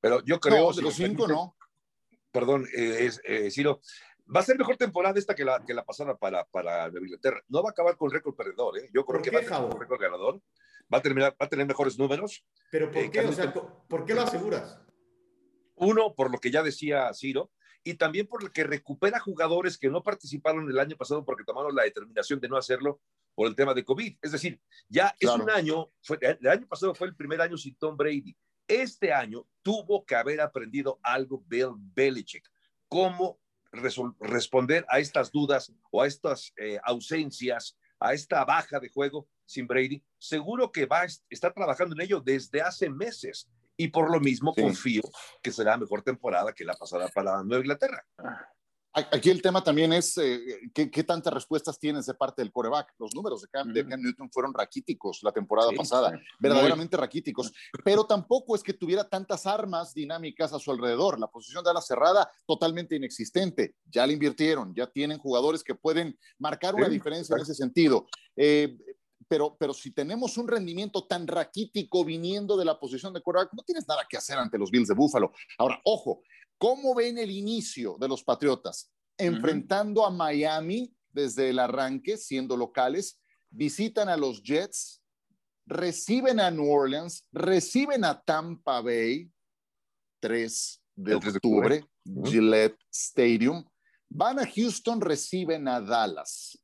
Pero 0.00 0.22
yo 0.24 0.38
creo... 0.38 0.72
de 0.72 0.82
los 0.82 0.94
cinco 0.94 1.26
no. 1.26 1.56
Perdón, 2.30 2.66
eh, 2.74 3.10
eh, 3.24 3.50
Ciro, 3.50 3.80
va 4.34 4.40
a 4.40 4.44
ser 4.44 4.56
mejor 4.56 4.76
temporada 4.76 5.18
esta 5.18 5.34
que 5.34 5.44
la, 5.44 5.62
que 5.66 5.74
la 5.74 5.84
pasada 5.84 6.16
para, 6.16 6.44
para 6.44 6.88
Nueva 6.90 7.06
Inglaterra. 7.06 7.42
No 7.48 7.62
va 7.62 7.70
a 7.70 7.72
acabar 7.72 7.96
con 7.96 8.10
récord 8.10 8.36
perdedor, 8.36 8.78
¿eh? 8.78 8.88
Yo 8.94 9.04
creo 9.04 9.20
que 9.20 9.30
va 9.30 9.40
a 9.40 9.42
tener 9.42 9.78
récord 9.78 10.00
ganador 10.00 10.40
va 10.92 10.98
a, 10.98 11.02
terminar, 11.02 11.32
va 11.32 11.46
a 11.46 11.48
tener 11.48 11.66
mejores 11.66 11.98
números. 11.98 12.44
¿Pero 12.70 12.90
por 12.90 13.02
eh, 13.02 13.10
qué? 13.10 13.20
O 13.20 13.32
sea, 13.32 13.52
¿por 13.52 14.04
qué 14.04 14.14
lo 14.14 14.22
aseguras? 14.22 14.78
Uno, 15.74 16.14
por 16.14 16.30
lo 16.30 16.38
que 16.38 16.50
ya 16.50 16.62
decía 16.62 17.12
Ciro, 17.14 17.50
y 17.84 17.94
también 17.94 18.26
por 18.26 18.42
lo 18.42 18.52
que 18.52 18.64
recupera 18.64 19.18
jugadores 19.18 19.78
que 19.78 19.88
no 19.88 20.02
participaron 20.02 20.68
el 20.70 20.78
año 20.78 20.96
pasado 20.96 21.24
porque 21.24 21.44
tomaron 21.44 21.74
la 21.74 21.82
determinación 21.82 22.40
de 22.40 22.48
no 22.48 22.56
hacerlo 22.56 23.00
por 23.34 23.48
el 23.48 23.56
tema 23.56 23.74
de 23.74 23.84
COVID. 23.84 24.18
Es 24.22 24.32
decir, 24.32 24.60
ya 24.88 25.14
es 25.18 25.30
un 25.30 25.50
año, 25.50 25.90
fue, 26.02 26.18
el 26.20 26.48
año 26.48 26.66
pasado 26.66 26.94
fue 26.94 27.08
el 27.08 27.16
primer 27.16 27.40
año 27.40 27.56
sin 27.56 27.74
Tom 27.76 27.96
Brady. 27.96 28.36
Este 28.68 29.12
año 29.12 29.46
tuvo 29.62 30.04
que 30.04 30.14
haber 30.14 30.40
aprendido 30.40 31.00
algo 31.02 31.42
Bill 31.46 31.72
Belichick, 31.76 32.48
cómo 32.88 33.40
responder 34.20 34.84
a 34.88 34.98
estas 34.98 35.32
dudas 35.32 35.72
o 35.90 36.02
a 36.02 36.06
estas 36.06 36.52
eh, 36.56 36.78
ausencias, 36.84 37.76
a 38.02 38.12
esta 38.12 38.44
baja 38.44 38.80
de 38.80 38.88
juego 38.88 39.28
sin 39.44 39.66
Brady, 39.66 40.02
seguro 40.18 40.72
que 40.72 40.86
va 40.86 41.02
a 41.02 41.06
estar 41.28 41.52
trabajando 41.52 41.94
en 41.94 42.02
ello 42.02 42.20
desde 42.20 42.62
hace 42.62 42.88
meses. 42.90 43.48
Y 43.76 43.88
por 43.88 44.10
lo 44.10 44.20
mismo 44.20 44.54
confío 44.54 45.02
que 45.42 45.50
será 45.50 45.76
mejor 45.76 46.02
temporada 46.02 46.52
que 46.52 46.64
la 46.64 46.74
pasada 46.74 47.08
para 47.08 47.42
Nueva 47.42 47.62
Inglaterra. 47.62 48.04
Aquí 48.94 49.30
el 49.30 49.40
tema 49.40 49.64
también 49.64 49.90
es 49.94 50.18
eh, 50.18 50.60
¿qué, 50.74 51.04
tantas 51.04 51.32
respuestas 51.32 51.78
tienes 51.78 52.04
de 52.04 52.12
parte 52.12 52.42
del 52.42 52.52
coreback. 52.52 52.92
Los 52.98 53.14
números 53.14 53.40
de 53.40 53.48
Cam, 53.48 53.72
Newton 53.72 54.30
fueron 54.30 54.52
raquíticos 54.52 55.20
la 55.22 55.32
temporada 55.32 55.70
pasada, 55.74 56.20
verdaderamente 56.38 56.98
raquíticos, 56.98 57.52
pero 57.84 58.04
tampoco 58.04 58.54
es 58.54 58.62
que 58.62 58.74
tuviera 58.74 59.08
tantas 59.08 59.46
armas 59.46 59.94
dinámicas 59.94 60.52
a 60.52 60.58
su 60.58 60.70
alrededor. 60.70 61.18
La 61.18 61.28
posición 61.28 61.64
de 61.64 61.72
la 61.72 61.80
cerrada 61.80 62.30
totalmente 62.46 62.94
inexistente. 62.94 63.76
Ya 63.90 64.06
le 64.06 64.12
invirtieron, 64.12 64.74
ya 64.74 64.86
tienen 64.86 65.18
jugadores 65.18 65.64
que 65.64 65.74
pueden 65.74 66.18
marcar 66.38 66.74
una 66.74 66.88
diferencia 66.90 67.34
en 67.34 67.42
ese 67.42 67.54
sentido. 67.54 68.06
Eh, 68.36 68.76
pero, 69.32 69.56
pero 69.58 69.72
si 69.72 69.92
tenemos 69.92 70.36
un 70.36 70.46
rendimiento 70.46 71.06
tan 71.06 71.26
raquítico 71.26 72.04
viniendo 72.04 72.54
de 72.54 72.66
la 72.66 72.78
posición 72.78 73.14
de 73.14 73.22
quarterback, 73.22 73.54
no 73.54 73.62
tienes 73.62 73.88
nada 73.88 74.06
que 74.06 74.18
hacer 74.18 74.36
ante 74.36 74.58
los 74.58 74.70
Bills 74.70 74.88
de 74.88 74.94
Buffalo. 74.94 75.32
Ahora, 75.56 75.80
ojo, 75.86 76.20
¿cómo 76.58 76.94
ven 76.94 77.16
el 77.16 77.30
inicio 77.30 77.96
de 77.98 78.08
los 78.08 78.22
Patriotas? 78.22 78.92
Enfrentando 79.16 80.04
a 80.04 80.10
Miami 80.10 80.94
desde 81.10 81.48
el 81.48 81.60
arranque, 81.60 82.18
siendo 82.18 82.58
locales, 82.58 83.22
visitan 83.48 84.10
a 84.10 84.18
los 84.18 84.42
Jets, 84.42 85.02
reciben 85.64 86.38
a 86.38 86.50
New 86.50 86.70
Orleans, 86.70 87.26
reciben 87.32 88.04
a 88.04 88.20
Tampa 88.20 88.82
Bay, 88.82 89.30
3 90.20 90.82
de 90.96 91.14
octubre, 91.14 91.86
Gillette 92.04 92.76
Stadium, 92.92 93.64
van 94.10 94.40
a 94.40 94.46
Houston, 94.46 95.00
reciben 95.00 95.68
a 95.68 95.80
Dallas. 95.80 96.61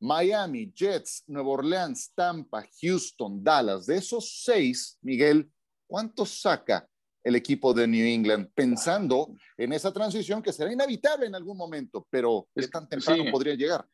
Miami, 0.00 0.72
Jets, 0.74 1.24
Nueva 1.26 1.50
Orleans, 1.50 2.12
Tampa, 2.14 2.66
Houston, 2.80 3.42
Dallas. 3.44 3.86
De 3.86 3.96
esos 3.96 4.42
seis, 4.42 4.98
Miguel, 5.02 5.50
¿cuántos 5.86 6.40
saca 6.40 6.88
el 7.22 7.36
equipo 7.36 7.74
de 7.74 7.86
New 7.86 8.06
England 8.06 8.50
pensando 8.54 9.34
en 9.58 9.72
esa 9.74 9.92
transición 9.92 10.42
que 10.42 10.52
será 10.52 10.72
inevitable 10.72 11.26
en 11.26 11.34
algún 11.34 11.56
momento, 11.56 12.06
pero 12.10 12.48
es 12.54 12.70
tan 12.70 12.88
temprano 12.88 13.24
podría 13.30 13.54
llegar? 13.54 13.84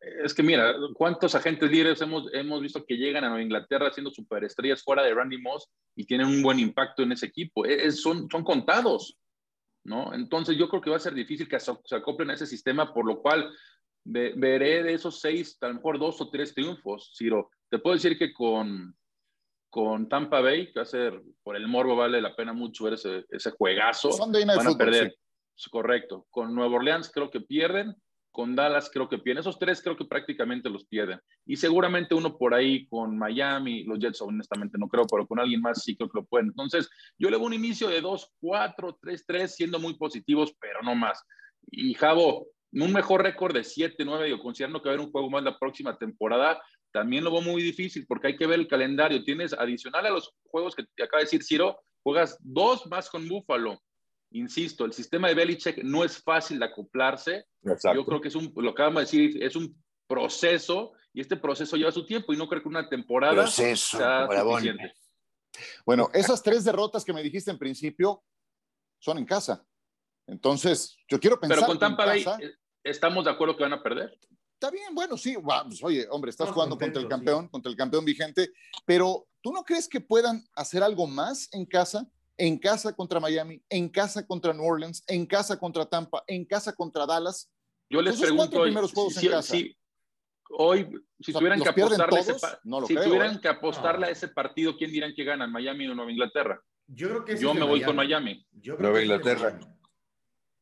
Es 0.00 0.32
que 0.32 0.42
mira, 0.42 0.74
¿cuántos 0.94 1.34
agentes 1.34 1.70
libres 1.70 2.00
hemos, 2.00 2.32
hemos 2.32 2.62
visto 2.62 2.86
que 2.86 2.96
llegan 2.96 3.24
a 3.24 3.28
Nueva 3.28 3.42
Inglaterra 3.42 3.92
siendo 3.92 4.10
superestrellas 4.10 4.82
fuera 4.82 5.02
de 5.02 5.12
Randy 5.12 5.38
Moss 5.42 5.68
y 5.94 6.06
tienen 6.06 6.28
un 6.28 6.40
buen 6.40 6.58
impacto 6.58 7.02
en 7.02 7.12
ese 7.12 7.26
equipo? 7.26 7.64
son, 7.90 8.28
son 8.30 8.44
contados. 8.44 9.18
¿no? 9.84 10.14
Entonces 10.14 10.56
yo 10.56 10.68
creo 10.68 10.80
que 10.80 10.90
va 10.90 10.96
a 10.96 11.00
ser 11.00 11.14
difícil 11.14 11.48
que 11.48 11.58
se 11.58 11.96
acoplen 11.96 12.30
a 12.30 12.34
ese 12.34 12.46
sistema, 12.46 12.94
por 12.94 13.06
lo 13.06 13.20
cual 13.20 13.50
veré 14.04 14.82
de 14.82 14.94
esos 14.94 15.20
seis, 15.20 15.56
a 15.60 15.68
lo 15.68 15.74
mejor 15.74 15.98
dos 15.98 16.20
o 16.20 16.30
tres 16.30 16.54
triunfos, 16.54 17.12
Ciro. 17.16 17.50
Te 17.68 17.78
puedo 17.78 17.94
decir 17.94 18.18
que 18.18 18.32
con, 18.32 18.96
con 19.68 20.08
Tampa 20.08 20.40
Bay, 20.40 20.72
que 20.72 20.80
va 20.80 20.82
a 20.82 20.86
ser, 20.86 21.20
por 21.42 21.56
el 21.56 21.68
morbo 21.68 21.96
vale 21.96 22.20
la 22.20 22.34
pena 22.34 22.52
mucho 22.52 22.84
ver 22.84 22.94
ese, 22.94 23.24
ese 23.30 23.50
juegazo. 23.52 24.10
van 24.30 24.66
a 24.66 24.76
perder. 24.76 25.16
Correcto. 25.70 26.26
Con 26.30 26.54
Nueva 26.54 26.76
Orleans 26.76 27.10
creo 27.12 27.30
que 27.30 27.42
pierden 27.42 27.94
con 28.30 28.54
Dallas 28.54 28.90
creo 28.92 29.08
que 29.08 29.18
pierden. 29.18 29.40
Esos 29.40 29.58
tres 29.58 29.82
creo 29.82 29.96
que 29.96 30.04
prácticamente 30.04 30.70
los 30.70 30.86
pierden. 30.86 31.20
Y 31.44 31.56
seguramente 31.56 32.14
uno 32.14 32.36
por 32.36 32.54
ahí 32.54 32.86
con 32.86 33.18
Miami, 33.18 33.84
los 33.84 33.98
Jets 33.98 34.22
honestamente 34.22 34.78
no 34.78 34.88
creo, 34.88 35.06
pero 35.06 35.26
con 35.26 35.40
alguien 35.40 35.60
más 35.60 35.82
sí 35.82 35.96
creo 35.96 36.08
que 36.08 36.20
lo 36.20 36.24
pueden. 36.24 36.48
Entonces, 36.48 36.88
yo 37.18 37.30
le 37.30 37.36
voy 37.36 37.48
un 37.48 37.54
inicio 37.54 37.88
de 37.88 38.00
2, 38.00 38.32
4, 38.40 38.98
3, 39.00 39.24
3, 39.26 39.54
siendo 39.54 39.78
muy 39.78 39.94
positivos, 39.94 40.54
pero 40.60 40.80
no 40.82 40.94
más. 40.94 41.22
Y 41.70 41.94
Javo, 41.94 42.46
un 42.72 42.92
mejor 42.92 43.22
récord 43.22 43.54
de 43.54 43.64
7, 43.64 44.04
9, 44.04 44.26
digo, 44.26 44.38
considerando 44.38 44.80
que 44.80 44.88
va 44.88 44.92
a 44.92 44.94
haber 44.94 45.06
un 45.06 45.12
juego 45.12 45.30
más 45.30 45.42
la 45.42 45.58
próxima 45.58 45.96
temporada, 45.96 46.62
también 46.92 47.24
lo 47.24 47.32
veo 47.32 47.42
muy 47.42 47.62
difícil 47.62 48.06
porque 48.06 48.28
hay 48.28 48.36
que 48.36 48.46
ver 48.46 48.60
el 48.60 48.68
calendario. 48.68 49.24
Tienes 49.24 49.52
adicional 49.52 50.06
a 50.06 50.10
los 50.10 50.32
juegos 50.44 50.74
que 50.74 50.84
te 50.94 51.04
acaba 51.04 51.20
de 51.20 51.24
decir 51.24 51.42
Ciro, 51.42 51.80
juegas 52.02 52.36
dos 52.40 52.86
más 52.86 53.08
con 53.08 53.28
Buffalo, 53.28 53.80
insisto, 54.32 54.84
el 54.84 54.92
sistema 54.92 55.28
de 55.28 55.34
Belichick 55.34 55.82
no 55.82 56.04
es 56.04 56.22
fácil 56.22 56.58
de 56.58 56.66
acoplarse. 56.66 57.46
Yo 57.62 58.04
creo 58.04 58.20
que 58.20 58.28
es 58.28 58.34
un, 58.34 58.52
lo 58.56 58.74
que 58.74 58.82
vamos 58.82 58.98
a 58.98 59.00
decir, 59.00 59.42
es 59.42 59.56
un 59.56 59.76
proceso 60.06 60.92
y 61.12 61.20
este 61.20 61.36
proceso 61.36 61.76
lleva 61.76 61.92
su 61.92 62.06
tiempo 62.06 62.32
y 62.32 62.36
no 62.36 62.48
creo 62.48 62.62
que 62.62 62.68
una 62.68 62.88
temporada 62.88 63.34
proceso, 63.34 63.98
sea 63.98 64.26
suficiente. 64.26 64.92
Bueno, 65.84 66.08
esas 66.12 66.42
tres 66.42 66.64
derrotas 66.64 67.04
que 67.04 67.12
me 67.12 67.22
dijiste 67.22 67.50
en 67.50 67.58
principio 67.58 68.22
son 68.98 69.18
en 69.18 69.24
casa. 69.24 69.64
Entonces, 70.26 70.96
yo 71.08 71.18
quiero 71.18 71.40
pensar. 71.40 71.58
Pero 71.58 71.66
con 71.66 71.78
Tampa 71.78 72.06
Bay, 72.06 72.24
eh, 72.40 72.54
¿estamos 72.84 73.24
de 73.24 73.30
acuerdo 73.30 73.56
que 73.56 73.62
van 73.62 73.72
a 73.72 73.82
perder? 73.82 74.18
Está 74.54 74.70
bien, 74.70 74.94
bueno, 74.94 75.16
sí, 75.16 75.36
pues, 75.42 75.82
oye, 75.82 76.06
hombre, 76.10 76.30
estás 76.30 76.50
jugando 76.50 76.76
contra 76.78 77.00
el 77.00 77.08
campeón, 77.08 77.48
contra 77.48 77.70
el 77.70 77.76
campeón 77.76 78.04
vigente, 78.04 78.50
pero 78.84 79.26
¿tú 79.40 79.52
no 79.52 79.64
crees 79.64 79.88
que 79.88 80.00
puedan 80.00 80.44
hacer 80.54 80.82
algo 80.82 81.06
más 81.06 81.48
en 81.52 81.64
casa? 81.64 82.06
en 82.40 82.56
casa 82.56 82.94
contra 82.94 83.20
Miami, 83.20 83.62
en 83.68 83.90
casa 83.90 84.26
contra 84.26 84.54
New 84.54 84.64
Orleans, 84.64 85.04
en 85.06 85.26
casa 85.26 85.58
contra 85.58 85.84
Tampa, 85.84 86.24
en 86.26 86.46
casa 86.46 86.74
contra 86.74 87.04
Dallas. 87.04 87.50
Yo 87.90 88.00
les 88.00 88.18
pregunto 88.18 88.60
hoy, 88.60 88.74
si, 89.42 89.76
hoy, 90.48 90.88
si 91.20 91.32
tuvieran 91.34 91.60
que 91.60 91.68
apostarle, 91.68 92.20
ese, 92.20 92.34
si 92.86 92.94
tuvieran 92.94 93.36
¿eh? 93.36 93.40
que 93.42 93.48
apostarle 93.48 94.06
a 94.06 94.10
ese 94.10 94.28
partido, 94.28 94.74
¿quién 94.76 94.90
dirán 94.90 95.12
que 95.14 95.22
ganan, 95.22 95.52
Miami 95.52 95.86
o 95.88 95.94
Nueva 95.94 96.10
Inglaterra? 96.10 96.62
Yo 96.86 97.08
creo 97.08 97.24
que 97.26 97.36
Yo 97.38 97.52
me 97.52 97.64
voy 97.64 97.82
con 97.82 97.94
Miami. 97.94 98.46
Nueva 98.52 99.02
Inglaterra. 99.02 99.60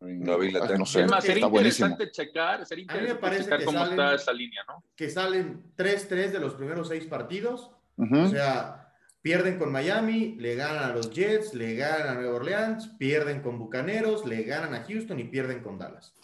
No 0.01 0.87
sé, 0.87 1.03
es 1.03 1.11
más, 1.11 1.25
sería 1.25 1.47
interesante 1.47 2.11
checar, 2.11 2.65
sería 2.65 2.83
interesante 2.83 3.43
checar 3.43 3.65
cómo 3.65 3.85
está 3.85 4.15
esa 4.15 4.33
línea, 4.33 4.63
¿no? 4.69 4.85
Que 4.95 5.11
salen 5.11 5.73
3-3 5.77 6.31
de 6.31 6.39
los 6.39 6.55
primeros 6.55 6.89
seis 6.89 7.05
partidos. 7.05 7.71
O 7.97 8.29
sea, 8.29 8.89
Pierden 9.21 9.59
con 9.59 9.73
Miami, 9.73 10.37
le 10.39 10.55
ganan 10.55 10.85
a 10.85 10.95
los 10.95 11.11
Jets, 11.11 11.53
le 11.53 11.75
ganan 11.75 12.09
a 12.09 12.15
Nueva 12.15 12.37
Orleans, 12.37 12.95
pierden 12.99 13.43
con 13.43 13.59
Bucaneros, 13.59 14.25
le 14.25 14.45
ganan 14.45 14.75
a 14.75 14.85
Houston 14.85 15.19
y 15.19 15.25
pierden 15.25 15.61
con 15.61 15.77
Dallas. 15.77 16.15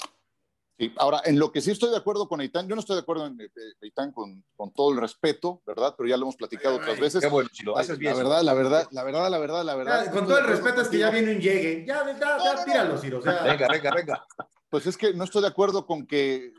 Sí, 0.76 0.92
ahora, 0.96 1.22
en 1.24 1.38
lo 1.38 1.52
que 1.52 1.60
sí 1.60 1.70
estoy 1.70 1.90
de 1.90 1.96
acuerdo 1.96 2.28
con 2.28 2.40
Eitan, 2.40 2.66
yo 2.66 2.74
no 2.74 2.80
estoy 2.80 2.96
de 2.96 3.02
acuerdo 3.02 3.26
en 3.26 3.40
eh, 3.40 3.48
Eitan 3.80 4.10
con, 4.10 4.44
con, 4.56 4.72
todo 4.72 4.92
el 4.92 5.00
respeto, 5.00 5.62
¿verdad? 5.64 5.94
Pero 5.96 6.08
ya 6.08 6.16
lo 6.16 6.24
hemos 6.24 6.36
platicado 6.36 6.76
otras 6.76 6.98
veces. 6.98 7.20
Qué 7.20 7.28
bueno, 7.28 7.48
si 7.52 7.62
lo 7.62 7.78
haces 7.78 7.96
bien. 7.96 8.12
La 8.12 8.18
verdad, 8.18 8.42
la 8.42 8.54
verdad, 8.54 8.88
la 8.90 9.04
verdad, 9.04 9.30
la 9.30 9.38
verdad, 9.38 9.64
la 9.64 9.74
verdad. 9.76 10.12
con 10.12 10.26
todo 10.26 10.38
el 10.38 10.46
respeto 10.46 10.80
es 10.80 10.88
que 10.88 10.98
ya 10.98 11.10
viene 11.10 11.32
un 11.32 11.40
llegue. 11.40 11.84
Ya, 11.86 12.04
ya, 12.04 12.38
ya 12.44 12.64
tíralo, 12.64 12.98
Ciro. 12.98 13.20
Venga, 13.20 13.68
venga, 13.68 13.94
venga. 13.94 14.26
Pues 14.68 14.86
es 14.86 14.96
que 14.96 15.14
no 15.14 15.22
estoy 15.22 15.42
de 15.42 15.48
acuerdo 15.48 15.86
con 15.86 16.04
que 16.04 16.52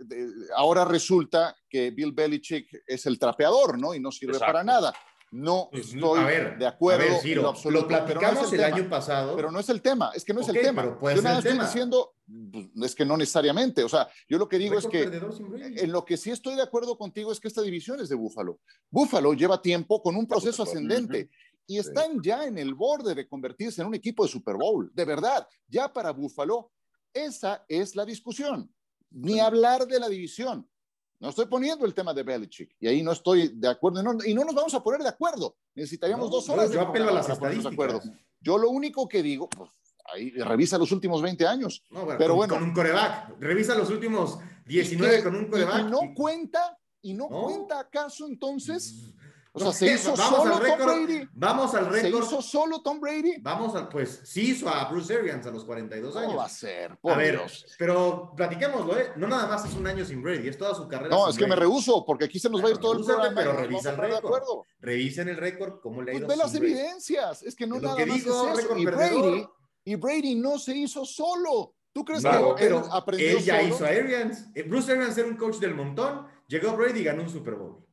ahora 0.55 0.85
resulta 0.85 1.53
que 1.67 1.91
Bill 1.91 2.13
Belichick 2.13 2.83
es 2.87 3.05
el 3.07 3.19
trapeador, 3.19 3.77
¿no? 3.77 3.93
Y 3.93 3.99
no 3.99 4.09
sirve 4.09 4.39
para 4.39 4.63
nada. 4.63 4.93
No 5.35 5.67
pues, 5.69 5.93
estoy 5.93 6.23
de 6.57 6.65
acuerdo 6.65 7.03
lo, 7.65 7.87
platicamos 7.89 8.53
el, 8.53 8.63
año 8.63 8.89
pasado. 8.89 9.35
Pero 9.35 9.51
no 9.51 9.59
es 9.59 9.67
el 9.67 9.81
tema, 9.81 10.11
es 10.15 10.23
que 10.23 10.33
no 10.33 10.39
es 10.39 10.47
el 10.47 10.61
tema. 10.61 10.97
yo 11.01 11.21
nada 11.21 11.39
estoy 11.39 11.59
diciendo, 11.59 12.13
pues, 12.53 12.91
es 12.91 12.95
que 12.95 13.03
no 13.03 13.17
necesariamente. 13.17 13.83
O 13.83 13.89
sea, 13.89 14.07
yo 14.29 14.37
lo 14.37 14.47
que 14.47 14.57
digo 14.57 14.79
es 14.79 14.87
que 14.87 15.03
en 15.03 15.91
lo 15.91 16.05
que 16.05 16.15
sí 16.15 16.31
estoy 16.31 16.55
de 16.55 16.61
acuerdo 16.61 16.97
contigo 16.97 17.33
es 17.33 17.41
que 17.41 17.49
esta 17.49 17.61
división 17.61 17.99
es 17.99 18.07
de 18.07 18.15
Búfalo. 18.15 18.61
Búfalo 18.89 19.33
lleva 19.33 19.61
tiempo 19.61 20.01
con 20.01 20.15
un 20.15 20.25
proceso 20.25 20.63
ascendente. 20.63 21.29
Y 21.67 21.79
están 21.79 22.21
ya 22.21 22.45
en 22.45 22.57
el 22.57 22.73
borde 22.73 23.13
de 23.13 23.27
convertirse 23.27 23.81
en 23.81 23.87
un 23.87 23.95
equipo 23.95 24.23
de 24.23 24.31
Super 24.31 24.55
Bowl. 24.55 24.89
De 24.93 25.03
verdad, 25.03 25.45
ya 25.67 25.91
para 25.91 26.11
Búfalo, 26.11 26.71
esa 27.13 27.65
es 27.67 27.93
la 27.93 28.05
discusión. 28.05 28.73
Ni 29.11 29.41
hablar 29.41 29.85
de 29.85 29.99
la 29.99 30.07
división. 30.07 30.65
No 31.25 31.29
estoy 31.29 31.47
poniendo 31.47 31.87
el 31.87 31.93
tema 31.95 32.13
de 32.13 32.21
Belichick 32.21 32.75
y 32.79 32.87
ahí 32.87 33.01
no 33.01 33.11
estoy 33.11 33.47
de 33.55 33.67
acuerdo 33.67 33.99
y 34.23 34.33
no, 34.35 34.45
nos 34.45 34.53
vamos 34.53 34.75
a 34.75 34.83
poner 34.83 35.01
de 35.01 35.09
acuerdo. 35.09 35.55
Necesitaríamos 35.73 36.29
dos 36.29 36.47
horas. 36.49 36.71
Yo, 36.71 36.81
apelo 36.81 37.09
a 37.09 37.13
las 37.13 37.27
estadísticas. 37.27 38.11
Yo 38.39 38.59
lo 38.59 38.69
único 38.69 39.07
que 39.07 39.23
digo, 39.23 39.49
pues, 39.49 39.71
ahí 40.13 40.29
revisa 40.29 40.77
los 40.77 40.91
últimos 40.91 41.23
20 41.23 41.47
años. 41.47 41.83
pero 42.19 42.35
bueno. 42.35 42.53
Con 42.53 42.61
un 42.61 42.73
coreback. 42.75 43.39
Revisa 43.39 43.73
los 43.73 43.89
últimos 43.89 44.37
19 44.67 45.23
con 45.23 45.35
un 45.35 45.45
coreback. 45.45 45.87
Y, 45.87 45.89
no 45.89 46.13
cuenta, 46.13 46.77
y 47.01 47.15
no, 47.15 47.27
cuenta 47.27 47.79
acaso 47.79 48.27
entonces 48.27 48.93
mm. 48.93 49.24
O 49.55 49.59
sea, 49.59 49.71
se 49.71 49.85
hizo 49.93 50.15
solo 50.17 50.59
Tom 50.59 50.77
Brady. 50.85 51.29
Vamos 51.33 51.73
al 51.73 51.85
récord. 51.85 52.01
¿Se 52.01 52.09
hizo 52.09 52.41
solo 52.41 52.81
Tom 52.81 52.99
Brady? 52.99 53.35
Vamos 53.41 53.73
al, 53.75 53.87
pues 53.87 54.21
sí 54.25 54.51
hizo 54.51 54.67
a 54.67 54.89
Bruce 54.89 55.15
Arians 55.15 55.47
a 55.47 55.51
los 55.51 55.63
42 55.63 56.15
años. 56.15 56.27
¿Cómo 56.27 56.39
va 56.39 56.45
a 56.45 56.49
ser? 56.49 56.97
a 57.01 57.15
ver, 57.15 57.41
pero 57.79 58.33
platiquémoslo, 58.35 58.99
¿eh? 58.99 59.13
No 59.15 59.27
nada 59.27 59.47
más 59.47 59.63
es 59.65 59.73
un 59.75 59.87
año 59.87 60.03
sin 60.03 60.21
Brady, 60.21 60.49
es 60.49 60.57
toda 60.57 60.75
su 60.75 60.87
carrera. 60.89 61.15
No, 61.15 61.29
es 61.29 61.37
que 61.37 61.47
me 61.47 61.55
rehuso, 61.55 62.03
porque 62.05 62.25
aquí 62.25 62.37
se 62.37 62.49
nos 62.49 62.61
va 62.61 62.67
a 62.67 62.71
ir 62.71 62.77
todo 62.77 62.99
el 62.99 63.05
programa. 63.05 63.33
Pero 63.33 63.53
revisa 63.53 63.91
el 63.91 63.97
récord. 63.97 64.43
Revisen 64.79 65.29
el 65.29 65.37
récord, 65.37 65.79
cómo 65.81 66.01
le 66.01 66.11
ha 66.11 66.13
pues 66.13 66.19
ido. 66.19 66.27
Pues 66.27 66.37
ve 66.37 66.43
las 66.43 66.55
evidencias, 66.55 67.43
es 67.43 67.55
que 67.55 67.65
no 67.65 67.79
nada 67.79 68.05
más 68.05 68.17
es 68.17 68.27
eso. 68.27 68.77
Y 68.77 68.85
Brady, 68.85 69.47
y 69.85 69.95
Brady 69.95 70.35
no 70.35 70.59
se 70.59 70.75
hizo 70.75 71.05
solo. 71.05 71.75
¿Tú 71.93 72.03
crees 72.03 72.23
que 72.23 72.65
él 72.67 72.75
aprendió 72.91 73.37
Él 73.37 73.41
ya 73.41 73.61
hizo 73.61 73.85
a 73.85 73.87
Arians. 73.87 74.47
Eh, 74.53 74.63
Bruce 74.63 74.91
Arians 74.91 75.17
era 75.17 75.29
un 75.29 75.37
coach 75.37 75.59
del 75.59 75.73
montón, 75.73 76.27
llegó 76.45 76.75
Brady 76.75 76.99
y 76.99 77.03
ganó 77.05 77.23
un 77.23 77.29
Super 77.29 77.55
Bowl. 77.55 77.84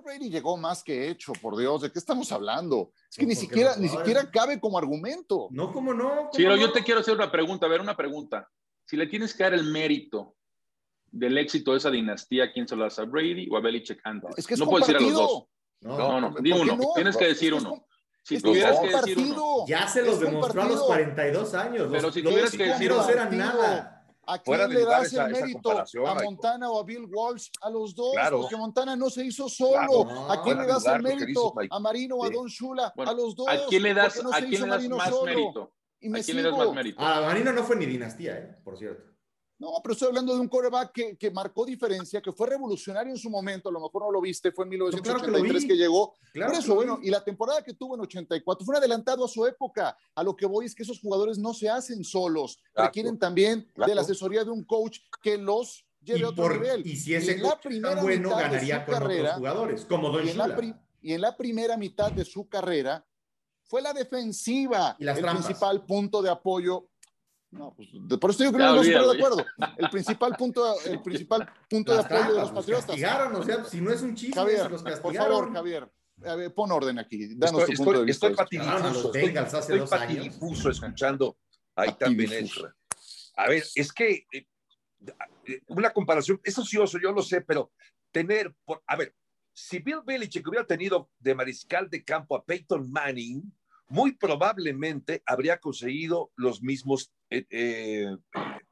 Brady 0.00 0.30
llegó 0.30 0.56
más 0.56 0.82
que 0.82 1.08
hecho, 1.08 1.32
por 1.40 1.56
Dios, 1.56 1.82
¿de 1.82 1.92
qué 1.92 1.98
estamos 1.98 2.30
hablando? 2.32 2.92
Es 3.10 3.16
que 3.16 3.26
ni 3.26 3.34
siquiera, 3.34 3.76
ni 3.76 3.88
siquiera 3.88 4.30
cabe 4.30 4.60
como 4.60 4.78
argumento. 4.78 5.48
No, 5.50 5.72
¿cómo 5.72 5.94
no? 5.94 6.30
sí, 6.32 6.42
yo 6.42 6.72
te 6.72 6.82
quiero 6.82 7.00
hacer 7.00 7.14
una 7.14 7.30
pregunta, 7.30 7.66
a 7.66 7.68
ver, 7.68 7.80
una 7.80 7.96
pregunta. 7.96 8.48
Si 8.84 8.96
le 8.96 9.06
tienes 9.06 9.34
que 9.34 9.42
dar 9.42 9.54
el 9.54 9.64
mérito 9.64 10.36
del 11.10 11.38
éxito 11.38 11.72
de 11.72 11.78
esa 11.78 11.90
dinastía, 11.90 12.52
¿quién 12.52 12.66
se 12.66 12.76
lo 12.76 12.84
hace 12.84 13.02
a 13.02 13.04
Brady 13.04 13.48
o 13.50 13.56
a 13.56 13.60
Belichick 13.60 14.00
antes? 14.04 14.30
Es 14.36 14.46
que 14.46 14.54
es 14.54 14.60
no 14.60 14.66
puedes 14.66 14.86
decir 14.86 14.96
a 14.96 15.00
los 15.00 15.12
dos. 15.12 15.44
No, 15.80 15.96
no, 15.96 16.20
no, 16.20 16.34
di 16.40 16.52
uno. 16.52 16.78
Tienes 16.94 17.16
que 17.16 17.26
decir 17.26 17.54
uno. 17.54 17.86
Si 18.22 18.40
tuvieras 18.40 18.78
que 18.80 18.88
decir 18.88 19.18
uno. 19.18 19.64
Ya 19.66 19.88
se 19.88 20.02
los 20.02 20.20
demostró 20.20 20.62
a 20.62 20.66
los 20.66 20.82
42 20.82 21.54
años. 21.54 21.88
Pero 21.90 22.12
si 22.12 22.22
tuvieras 22.22 22.50
que 22.50 22.64
decir 22.64 22.92
uno. 22.92 23.02
No 23.02 23.08
eran 23.08 23.38
nada. 23.38 23.99
¿A 24.30 24.38
quién 24.38 24.68
le 24.68 24.84
das 24.84 25.12
el 25.12 25.30
mérito? 25.32 25.70
¿A 26.06 26.14
Montana 26.22 26.70
o 26.70 26.78
a 26.78 26.84
Bill 26.84 27.06
Walsh? 27.10 27.48
A 27.62 27.70
los 27.70 27.94
dos, 27.94 28.14
porque 28.30 28.56
Montana 28.56 28.94
no 28.94 29.10
se 29.10 29.24
hizo 29.24 29.48
solo. 29.48 30.30
¿A 30.30 30.40
quién 30.42 30.58
le 30.58 30.66
das 30.66 30.86
el 30.86 31.02
mérito? 31.02 31.52
¿A 31.68 31.80
Marino 31.80 32.16
o 32.16 32.24
a 32.24 32.30
Don 32.30 32.46
Shula? 32.46 32.92
a 32.96 33.12
los 33.12 33.34
dos. 33.34 33.48
¿A 33.48 33.66
quién 33.68 33.82
le 33.82 33.94
das, 33.94 34.22
¿a 34.32 34.38
quién 34.38 34.62
le 34.62 34.68
das 34.68 34.88
más 34.88 35.22
mérito? 35.24 35.72
¿A 36.14 36.22
quién 36.22 36.36
le 36.36 36.42
das 36.44 36.56
más 36.56 36.72
mérito? 36.72 37.00
A 37.00 37.20
Marino 37.22 37.52
no 37.52 37.64
fue 37.64 37.76
ni 37.76 37.86
dinastía, 37.86 38.38
¿eh? 38.38 38.56
por 38.62 38.78
cierto. 38.78 39.09
No, 39.60 39.74
pero 39.82 39.92
estoy 39.92 40.08
hablando 40.08 40.34
de 40.34 40.40
un 40.40 40.48
coreback 40.48 40.90
que, 40.90 41.16
que, 41.18 41.30
marcó 41.30 41.66
diferencia, 41.66 42.22
que 42.22 42.32
fue 42.32 42.48
revolucionario 42.48 43.12
en 43.12 43.18
su 43.18 43.28
momento, 43.28 43.68
a 43.68 43.72
lo 43.72 43.78
mejor 43.78 44.04
no 44.04 44.10
lo 44.10 44.22
viste, 44.22 44.52
fue 44.52 44.64
en 44.64 44.70
1983 44.70 45.66
que, 45.66 45.76
llegó. 45.76 46.14
Por 46.32 46.54
eso, 46.54 46.74
bueno, 46.74 46.98
y 47.02 47.10
la 47.10 47.22
temporada 47.22 47.62
que 47.62 47.74
tuvo 47.74 47.94
en 47.94 48.00
84 48.00 48.64
fue 48.64 48.72
un 48.72 48.78
adelantado 48.78 49.22
a 49.22 49.28
su 49.28 49.44
época. 49.44 49.94
A 50.14 50.22
lo 50.24 50.34
que 50.34 50.46
voy 50.46 50.64
es 50.64 50.74
que 50.74 50.82
esos 50.82 50.98
jugadores 50.98 51.36
no 51.36 51.52
se 51.52 51.68
hacen 51.68 52.04
solos, 52.04 52.58
requieren 52.74 53.18
también 53.18 53.70
de 53.76 53.94
la 53.94 54.00
asesoría 54.00 54.44
de 54.44 54.50
un 54.50 54.64
coach 54.64 55.00
que 55.22 55.36
los 55.36 55.84
lleve 56.00 56.24
a 56.24 56.28
otro 56.30 56.48
nivel. 56.48 56.86
Y 56.86 56.96
si 56.96 57.14
ese 57.14 57.38
coach 57.38 57.66
tan 57.82 58.00
bueno, 58.00 58.30
ganaría 58.30 58.86
con 58.86 58.94
carrera, 58.94 59.22
otros 59.22 59.36
jugadores, 59.36 59.84
como 59.84 60.08
Don 60.08 60.26
y 60.26 60.30
en, 60.30 60.38
la 60.38 60.80
y 61.02 61.12
en 61.12 61.20
la 61.20 61.36
primera 61.36 61.76
mitad 61.76 62.10
de 62.10 62.24
su 62.24 62.48
carrera 62.48 63.06
fue 63.64 63.82
la 63.82 63.92
defensiva 63.92 64.96
el 64.98 65.14
principal 65.14 65.84
punto 65.84 66.22
de 66.22 66.30
apoyo 66.30 66.89
no, 67.50 67.74
pues, 67.74 67.88
por 68.20 68.30
eso 68.30 68.44
digo 68.44 68.52
que 68.52 68.58
no 68.58 68.80
estamos 68.80 69.12
de 69.12 69.18
acuerdo. 69.18 69.44
El 69.76 69.90
principal 69.90 70.36
punto, 70.36 70.80
el 70.86 71.02
principal 71.02 71.52
punto 71.68 71.92
de 71.92 72.00
apoyo 72.00 72.34
de 72.34 72.40
los 72.40 72.50
patriotas. 72.52 72.86
castigaron, 72.86 73.34
o 73.34 73.42
sea, 73.42 73.64
si 73.64 73.80
no 73.80 73.90
es 73.90 74.02
un 74.02 74.14
chiste, 74.14 74.38
Javier, 74.38 74.70
los 74.70 74.82
Por 74.82 75.14
favor, 75.14 75.52
Javier, 75.52 75.90
pon 76.54 76.70
orden 76.70 76.98
aquí. 76.98 77.34
Danos 77.34 77.62
estoy, 77.62 77.76
tu 77.76 77.84
punto 77.84 78.00
de 78.00 78.06
vista. 78.06 78.28
Estoy 78.28 78.44
patidifuso, 78.44 79.12
estoy, 79.14 79.80
patidifuso 79.80 80.70
escuchando 80.70 81.38
ahí 81.74 81.92
también 81.98 82.32
entra. 82.32 82.74
A 83.36 83.48
ver, 83.48 83.64
es 83.74 83.92
que 83.92 84.26
eh, 84.32 84.46
eh, 85.46 85.62
una 85.68 85.92
comparación, 85.92 86.40
es 86.44 86.56
ocioso, 86.56 86.98
yo 87.02 87.10
lo 87.10 87.22
sé, 87.22 87.40
pero 87.40 87.72
tener, 88.12 88.54
por, 88.64 88.82
a 88.86 88.96
ver, 88.96 89.14
si 89.52 89.78
Bill 89.80 90.02
Belichick 90.04 90.46
hubiera 90.46 90.66
tenido 90.66 91.10
de 91.18 91.34
mariscal 91.34 91.90
de 91.90 92.04
campo 92.04 92.36
a 92.36 92.44
Peyton 92.44 92.90
Manning, 92.90 93.42
muy 93.88 94.12
probablemente 94.12 95.22
habría 95.26 95.58
conseguido 95.58 96.30
los 96.36 96.62
mismos 96.62 97.12
eh, 97.30 97.46
eh, 97.50 98.16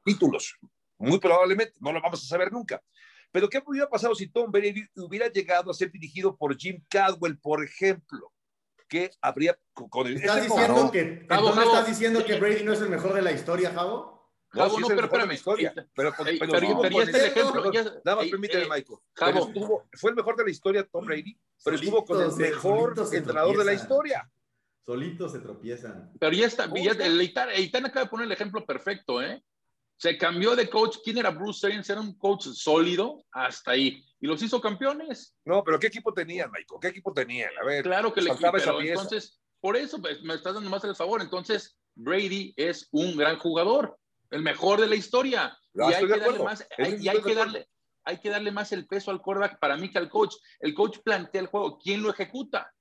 títulos. 0.05 0.57
Muy 0.99 1.21
probablemente, 1.21 1.75
no 1.81 1.93
lo 1.93 2.01
vamos 2.01 2.23
a 2.23 2.27
saber 2.27 2.53
nunca. 2.53 2.83
Pero 3.31 3.49
¿qué 3.49 3.63
hubiera 3.65 3.89
pasado 3.89 4.15
si 4.15 4.29
Tom 4.29 4.51
Brady 4.51 4.85
hubiera 4.97 5.29
llegado 5.29 5.71
a 5.71 5.75
ser 5.75 5.91
dirigido 5.93 6.37
por 6.37 6.57
Jim 6.57 6.83
Cadwell, 6.89 7.39
por 7.39 7.63
ejemplo? 7.63 8.33
¿Qué 8.89 9.11
habría 9.21 9.59
con 9.75 10.07
el... 10.07 10.17
¿Estás 10.17 10.45
diciendo, 10.45 10.91
que, 10.91 11.27
estás 11.29 11.87
diciendo 11.87 12.25
que 12.25 12.41
Brady 12.41 12.65
no 12.65 12.73
es 12.73 12.81
el 12.81 12.89
mejor 12.89 13.13
de 13.13 13.23
la 13.23 13.33
historia, 13.33 13.71
Javo? 13.71 14.19
No, 14.55 14.63
Javo, 14.63 14.81
no, 14.81 14.89
pero 14.89 15.05
espérame. 15.05 15.33
Historia, 15.33 15.75
pero, 15.75 16.15
pero, 16.17 16.31
pero, 16.41 16.53
pero, 16.53 16.81
pero 16.81 17.03
este 17.03 17.19
el 17.19 17.25
ejemplo. 17.27 17.71
Nada 18.03 18.17
más 18.17 18.29
permíteme, 18.29 18.65
Michael. 18.65 18.99
Javo. 19.13 19.85
fue 19.93 20.11
el 20.11 20.17
mejor 20.17 20.37
de 20.37 20.45
la 20.45 20.51
historia, 20.51 20.89
Tom 20.91 21.05
Brady, 21.05 21.39
pero 21.63 21.77
estuvo 21.77 22.05
con 22.05 22.23
el 22.23 22.35
mejor 22.35 22.95
entrenador 23.13 23.59
de 23.59 23.65
la 23.65 23.75
historia. 23.75 24.31
Solitos 24.89 25.33
se 25.33 25.41
tropiezan. 25.41 26.11
Pero 26.19 26.33
ya 26.33 26.47
está, 26.47 26.67
ya, 26.75 26.93
el 26.93 27.21
Eitan 27.21 27.85
acaba 27.85 28.05
de 28.05 28.11
poner 28.11 28.25
el 28.25 28.33
ejemplo 28.33 28.65
perfecto, 28.65 29.21
¿eh? 29.21 29.45
Se 29.99 30.17
cambió 30.17 30.57
de 30.57 30.71
coach. 30.71 30.97
¿Quién 31.05 31.19
era 31.19 31.29
Bruce 31.29 31.67
Arians? 31.67 31.91
Era 31.91 32.01
un 32.01 32.17
coach 32.17 32.47
sólido 32.47 33.23
hasta 33.31 33.73
ahí. 33.73 34.03
Y 34.19 34.27
los 34.27 34.43
hizo 34.43 34.63
campeones. 34.63 35.37
No, 35.45 35.63
pero 35.63 35.79
¿qué 35.79 35.89
equipo 35.89 36.15
tenían, 36.15 36.51
Michael? 36.51 36.81
¿Qué 36.81 36.89
equipo 36.89 37.13
tenían? 37.13 37.51
A 37.61 37.67
ver. 37.67 37.85
Claro 37.85 38.15
que 38.15 38.23
le 38.23 38.31
pero 38.35 38.81
entonces, 38.81 39.39
por 39.61 39.77
eso 39.77 40.01
pues, 40.01 40.23
me 40.23 40.33
estás 40.33 40.55
dando 40.55 40.71
más 40.71 40.83
el 40.85 40.97
favor. 40.97 41.21
Entonces, 41.21 41.77
Brady 41.95 42.55
es 42.57 42.89
un 42.91 43.15
gran 43.15 43.39
jugador, 43.39 43.99
el 44.31 44.41
mejor 44.41 44.81
de 44.81 44.87
la 44.87 44.97
historia. 44.97 45.55
y 45.75 45.83
hay 45.83 46.07
que 46.07 46.19
darle 46.19 46.39
más, 46.39 46.67
y 46.79 47.09
hay 47.09 47.21
que 47.21 47.35
darle, 47.35 47.69
hay 48.05 48.21
que 48.21 48.31
darle 48.31 48.53
más 48.53 48.73
el 48.73 48.87
peso 48.87 49.11
al 49.11 49.21
quarterback 49.21 49.59
para 49.59 49.77
mí 49.77 49.91
que 49.91 49.99
al 49.99 50.09
coach. 50.09 50.35
El 50.61 50.73
coach 50.73 51.01
plantea 51.05 51.43
el 51.43 51.49
juego. 51.49 51.79
¿Quién 51.79 52.03
lo 52.03 52.09
ejecuta? 52.09 52.73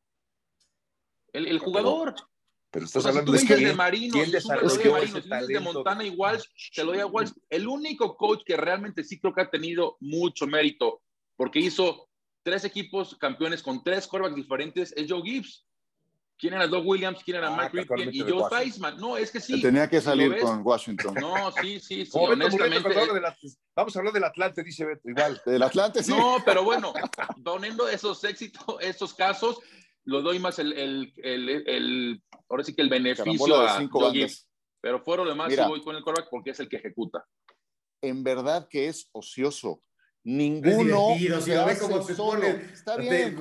El, 1.38 1.48
el 1.48 1.60
jugador. 1.60 2.15
Pero 2.72 2.86
estás 2.86 3.06
hablando 3.06 3.32
de, 3.32 3.39
de 3.39 3.74
Marino, 3.74 4.13
¿quién 4.13 4.32
de, 4.32 4.39
de, 4.39 5.48
de 5.48 5.60
Montana 5.60 6.03
y 6.03 6.10
Walsh, 6.10 6.46
te 6.75 6.84
lo 6.84 6.91
doy 6.91 7.00
a 7.00 7.06
Walsh. 7.06 7.32
El 7.50 7.67
único 7.67 8.17
coach 8.17 8.41
que 8.46 8.58
realmente 8.58 9.03
sí 9.03 9.20
creo 9.20 9.34
que 9.34 9.41
ha 9.41 9.50
tenido 9.50 9.98
mucho 10.00 10.46
mérito, 10.48 11.01
porque 11.38 11.60
hizo 11.60 12.10
tres 12.44 12.65
equipos 12.65 13.15
campeones 13.15 13.62
con 13.62 13.84
tres 13.84 14.08
quarterbacks 14.08 14.36
diferentes, 14.36 14.94
es 14.98 15.06
Joe 15.10 15.22
Gibbs. 15.22 15.65
¿Quién 16.39 16.53
era 16.53 16.67
Doug 16.67 16.86
Williams? 16.86 17.24
¿Quién 17.24 17.38
era 17.38 17.48
ah, 17.48 17.58
Mike 17.58 17.72
Ripken? 17.74 18.13
Y 18.13 18.20
Joe 18.20 18.50
Theismann. 18.50 18.98
No, 18.98 19.17
es 19.17 19.32
que 19.32 19.39
sí. 19.39 19.60
Tenía 19.60 19.89
que 19.89 20.00
salir 20.00 20.38
con 20.39 20.62
Washington. 20.63 21.15
No, 21.15 21.51
sí, 21.51 21.79
sí, 21.79 22.06
sí. 22.06 22.12
honestamente, 22.13 22.89
vamos 23.75 23.96
a 23.96 24.00
hablar 24.00 24.13
del 24.13 24.24
Atlante, 24.24 24.63
dice 24.63 24.86
Beto, 24.86 25.10
igual. 25.10 25.41
Del 25.46 25.63
Atlante, 25.63 26.03
sí. 26.03 26.12
No, 26.12 26.38
pero 26.46 26.63
bueno, 26.63 26.94
poniendo 27.44 27.89
esos 27.89 28.24
éxitos, 28.24 28.63
esos 28.82 29.15
casos, 29.15 29.60
lo 30.08 30.22
doy 30.22 30.40
más 30.40 30.58
el, 30.58 30.72
el, 30.74 31.14
el, 31.22 32.24
ahora 32.50 32.64
sí 32.64 32.74
que 32.74 32.82
el 32.82 32.90
beneficio 32.90 33.56
a 33.58 33.78
Pero 34.80 35.04
fuera 35.04 35.24
lo 35.24 35.30
demás, 35.30 35.54
voy 35.68 35.82
con 35.82 35.98
el 35.98 36.04
quarterback 36.04 36.30
porque 36.32 36.52
es 36.52 36.60
el 36.62 36.70
que 36.70 36.78
ejecuta. 36.78 37.26
En 38.02 38.24
verdad 38.24 38.68
que 38.70 38.88
es 38.88 39.10
ocioso. 39.12 39.84
Ninguno. 40.24 41.12
Es 41.12 41.44
si 41.44 41.52
ve 41.52 41.78
cómo 41.80 42.02
se 42.02 42.16
pone. 42.16 42.50
Está 42.72 42.96
bien. 42.96 43.38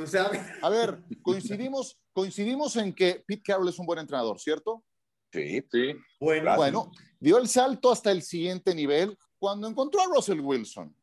A 0.60 0.68
ver, 0.68 0.98
coincidimos, 1.22 2.00
coincidimos 2.12 2.74
en 2.76 2.92
que 2.92 3.22
Pete 3.24 3.42
Carroll 3.44 3.68
es 3.68 3.78
un 3.78 3.86
buen 3.86 4.00
entrenador, 4.00 4.40
¿cierto? 4.40 4.84
Sí, 5.32 5.64
sí. 5.70 5.94
Bueno, 6.18 6.56
bueno, 6.56 6.90
dio 7.20 7.38
el 7.38 7.46
salto 7.46 7.92
hasta 7.92 8.10
el 8.10 8.22
siguiente 8.22 8.74
nivel 8.74 9.16
cuando 9.38 9.68
encontró 9.68 10.00
a 10.00 10.06
Russell 10.06 10.40
Wilson. 10.40 10.94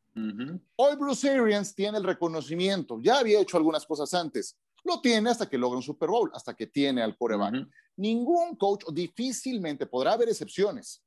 Hoy 0.75 0.95
Bruce 0.97 1.29
Arians 1.29 1.73
tiene 1.73 1.97
el 1.97 2.03
reconocimiento, 2.03 2.99
ya 3.01 3.19
había 3.19 3.39
hecho 3.39 3.57
algunas 3.57 3.85
cosas 3.85 4.13
antes, 4.13 4.57
lo 4.83 5.01
tiene 5.01 5.29
hasta 5.29 5.49
que 5.49 5.57
logra 5.57 5.77
un 5.77 5.83
Super 5.83 6.09
Bowl, 6.09 6.31
hasta 6.33 6.53
que 6.53 6.67
tiene 6.67 7.01
al 7.01 7.17
coreback. 7.17 7.67
Ningún 7.97 8.55
coach, 8.55 8.85
difícilmente, 8.91 9.85
podrá 9.85 10.13
haber 10.13 10.29
excepciones, 10.29 11.03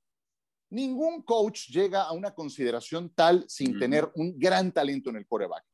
ningún 0.71 1.23
coach 1.23 1.69
llega 1.69 2.03
a 2.03 2.13
una 2.13 2.35
consideración 2.35 3.11
tal 3.15 3.45
sin 3.49 3.79
tener 3.79 4.11
un 4.15 4.39
gran 4.39 4.73
talento 4.73 5.11
en 5.11 5.17
el 5.17 5.27
coreback. 5.27 5.65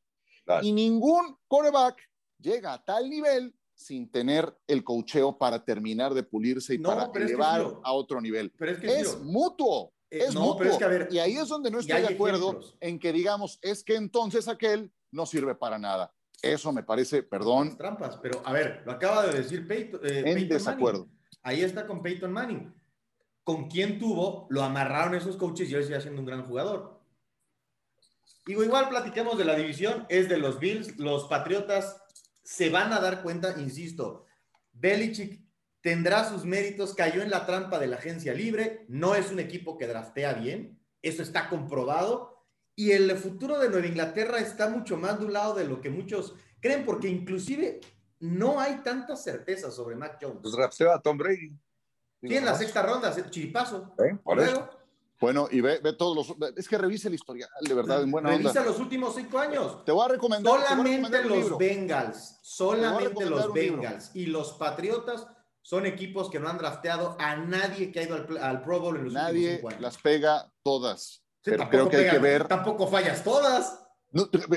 Y 0.63 0.73
ningún 0.73 1.37
coreback 1.47 1.97
llega 2.39 2.75
a 2.75 2.85
tal 2.85 3.09
nivel 3.09 3.55
sin 3.75 4.11
tener 4.11 4.55
el 4.67 4.85
cocheo 4.85 5.37
para 5.39 5.65
terminar 5.65 6.15
de 6.15 6.23
pulirse 6.23 6.75
y 6.75 6.79
para 6.79 7.11
elevar 7.15 7.67
a 7.83 7.93
otro 7.93 8.21
nivel. 8.21 8.53
Pero 8.59 8.73
es, 8.73 9.19
mutuo. 9.21 9.93
Eh, 10.11 10.25
es 10.29 10.35
mutuo. 10.35 10.79
y 11.11 11.19
ahí 11.19 11.37
es 11.37 11.49
donde 11.49 11.71
no 11.71 11.79
estoy 11.79 12.03
de 12.03 12.09
acuerdo 12.09 12.61
en 12.81 12.99
que 12.99 13.13
digamos, 13.13 13.59
es 13.63 13.83
que 13.83 13.97
entonces 13.97 14.47
aquel 14.49 14.93
no 15.11 15.27
sirve 15.27 15.55
para 15.55 15.79
nada. 15.79 16.13
Eso 16.43 16.73
me 16.73 16.83
parece, 16.83 17.23
perdón. 17.23 17.77
Trampas, 17.77 18.19
pero 18.19 18.43
a 18.45 18.53
ver, 18.53 18.83
lo 18.85 18.93
acaba 18.93 19.27
de 19.27 19.39
decir 19.39 19.67
Peyton, 19.67 20.01
eh, 20.05 20.25
en 20.27 20.49
desacuerdo. 20.49 21.09
Ahí 21.43 21.63
está 21.63 21.87
con 21.87 22.03
Peyton 22.03 22.33
Manning. 22.33 22.75
¿Con 23.45 23.69
quién 23.69 23.99
tuvo? 23.99 24.47
Lo 24.51 24.63
amarraron 24.63 25.15
esos 25.15 25.37
coaches 25.37 25.71
y 25.71 25.75
hoy 25.77 25.85
sigue 25.85 26.01
siendo 26.01 26.21
un 26.21 26.27
gran 26.27 26.45
jugador. 26.45 27.01
Digo, 28.45 28.65
igual 28.65 28.89
platiquemos 28.89 29.39
de 29.39 29.45
la 29.45 29.55
división, 29.55 30.05
es 30.09 30.29
de 30.29 30.37
los 30.37 30.59
Bills, 30.59 30.99
los 30.99 31.25
Patriotas 31.29 32.03
se 32.43 32.71
van 32.71 32.93
a 32.93 33.01
dar 33.01 33.23
cuenta, 33.23 33.55
insisto, 33.59 34.27
Belichick 34.73 35.41
tendrá 35.81 36.29
sus 36.29 36.45
méritos, 36.45 36.95
cayó 36.95 37.23
en 37.23 37.31
la 37.31 37.47
trampa 37.47 37.79
de 37.79 37.87
la 37.87 37.97
agencia 37.97 38.35
libre, 38.35 38.85
no 38.89 39.15
es 39.15 39.31
un 39.31 39.39
equipo 39.39 39.79
que 39.79 39.87
draftea 39.87 40.35
bien, 40.35 40.81
eso 41.03 41.23
está 41.23 41.49
comprobado, 41.49 42.32
y 42.83 42.91
el 42.91 43.17
futuro 43.17 43.61
de 43.61 43.69
Nueva 43.69 43.87
Inglaterra 43.87 44.41
está 44.41 44.69
mucho 44.69 44.97
más 44.97 45.21
lado 45.21 45.55
de 45.55 45.65
lo 45.65 45.81
que 45.81 45.89
muchos 45.89 46.35
creen, 46.59 46.85
porque 46.85 47.07
inclusive 47.07 47.81
no 48.19 48.59
hay 48.59 48.79
tanta 48.83 49.15
certeza 49.15 49.71
sobre 49.71 49.95
Mac 49.95 50.19
Jones. 50.21 50.41
Pues 50.43 50.81
a 50.81 51.01
Tom 51.01 51.17
Brady. 51.17 51.53
Sí, 52.21 52.37
en 52.37 52.45
la 52.45 52.57
sexta 52.57 52.83
ronda, 52.83 53.15
chiripazo. 53.31 53.95
¿Eh? 54.05 54.19
Por 54.25 54.41
eso. 54.41 54.69
Bueno, 55.21 55.47
y 55.53 55.61
ve, 55.61 55.79
ve, 55.81 55.93
todos 55.93 56.17
los. 56.17 56.57
Es 56.57 56.69
que 56.69 56.77
revise 56.77 57.07
el 57.07 57.15
historial, 57.15 57.49
de 57.61 57.73
verdad, 57.73 58.03
en 58.03 58.11
buena 58.11 58.31
Revisa 58.31 58.65
los 58.65 58.81
últimos 58.81 59.15
cinco 59.15 59.39
años. 59.39 59.85
Te 59.85 59.93
voy 59.93 60.05
a 60.05 60.09
recomendar. 60.09 60.53
Solamente 60.53 61.23
los 61.23 61.57
Bengals, 61.57 62.41
solamente 62.43 63.27
los 63.27 63.53
Bengals 63.53 64.11
y 64.15 64.27
los 64.27 64.55
Patriotas 64.55 65.29
son 65.61 65.87
equipos 65.87 66.29
que 66.29 66.41
no 66.41 66.49
han 66.49 66.59
drafteado 66.59 67.15
a 67.21 67.37
nadie 67.37 67.93
que 67.93 68.01
ha 68.01 68.03
ido 68.03 68.17
al, 68.41 68.63
Pro 68.63 68.81
Bowl 68.81 68.97
en 68.97 69.05
los 69.05 69.15
últimos 69.15 69.53
cinco 69.53 69.69
años. 69.69 69.81
las 69.81 69.99
pega 69.99 70.53
todas 70.65 71.22
pero 71.43 71.69
creo 71.69 71.89
que 71.89 71.97
hay 71.97 72.11
que 72.11 72.19
ver. 72.19 72.49
Tampoco 72.49 72.87
fallas 72.87 73.23
todas. 73.23 73.79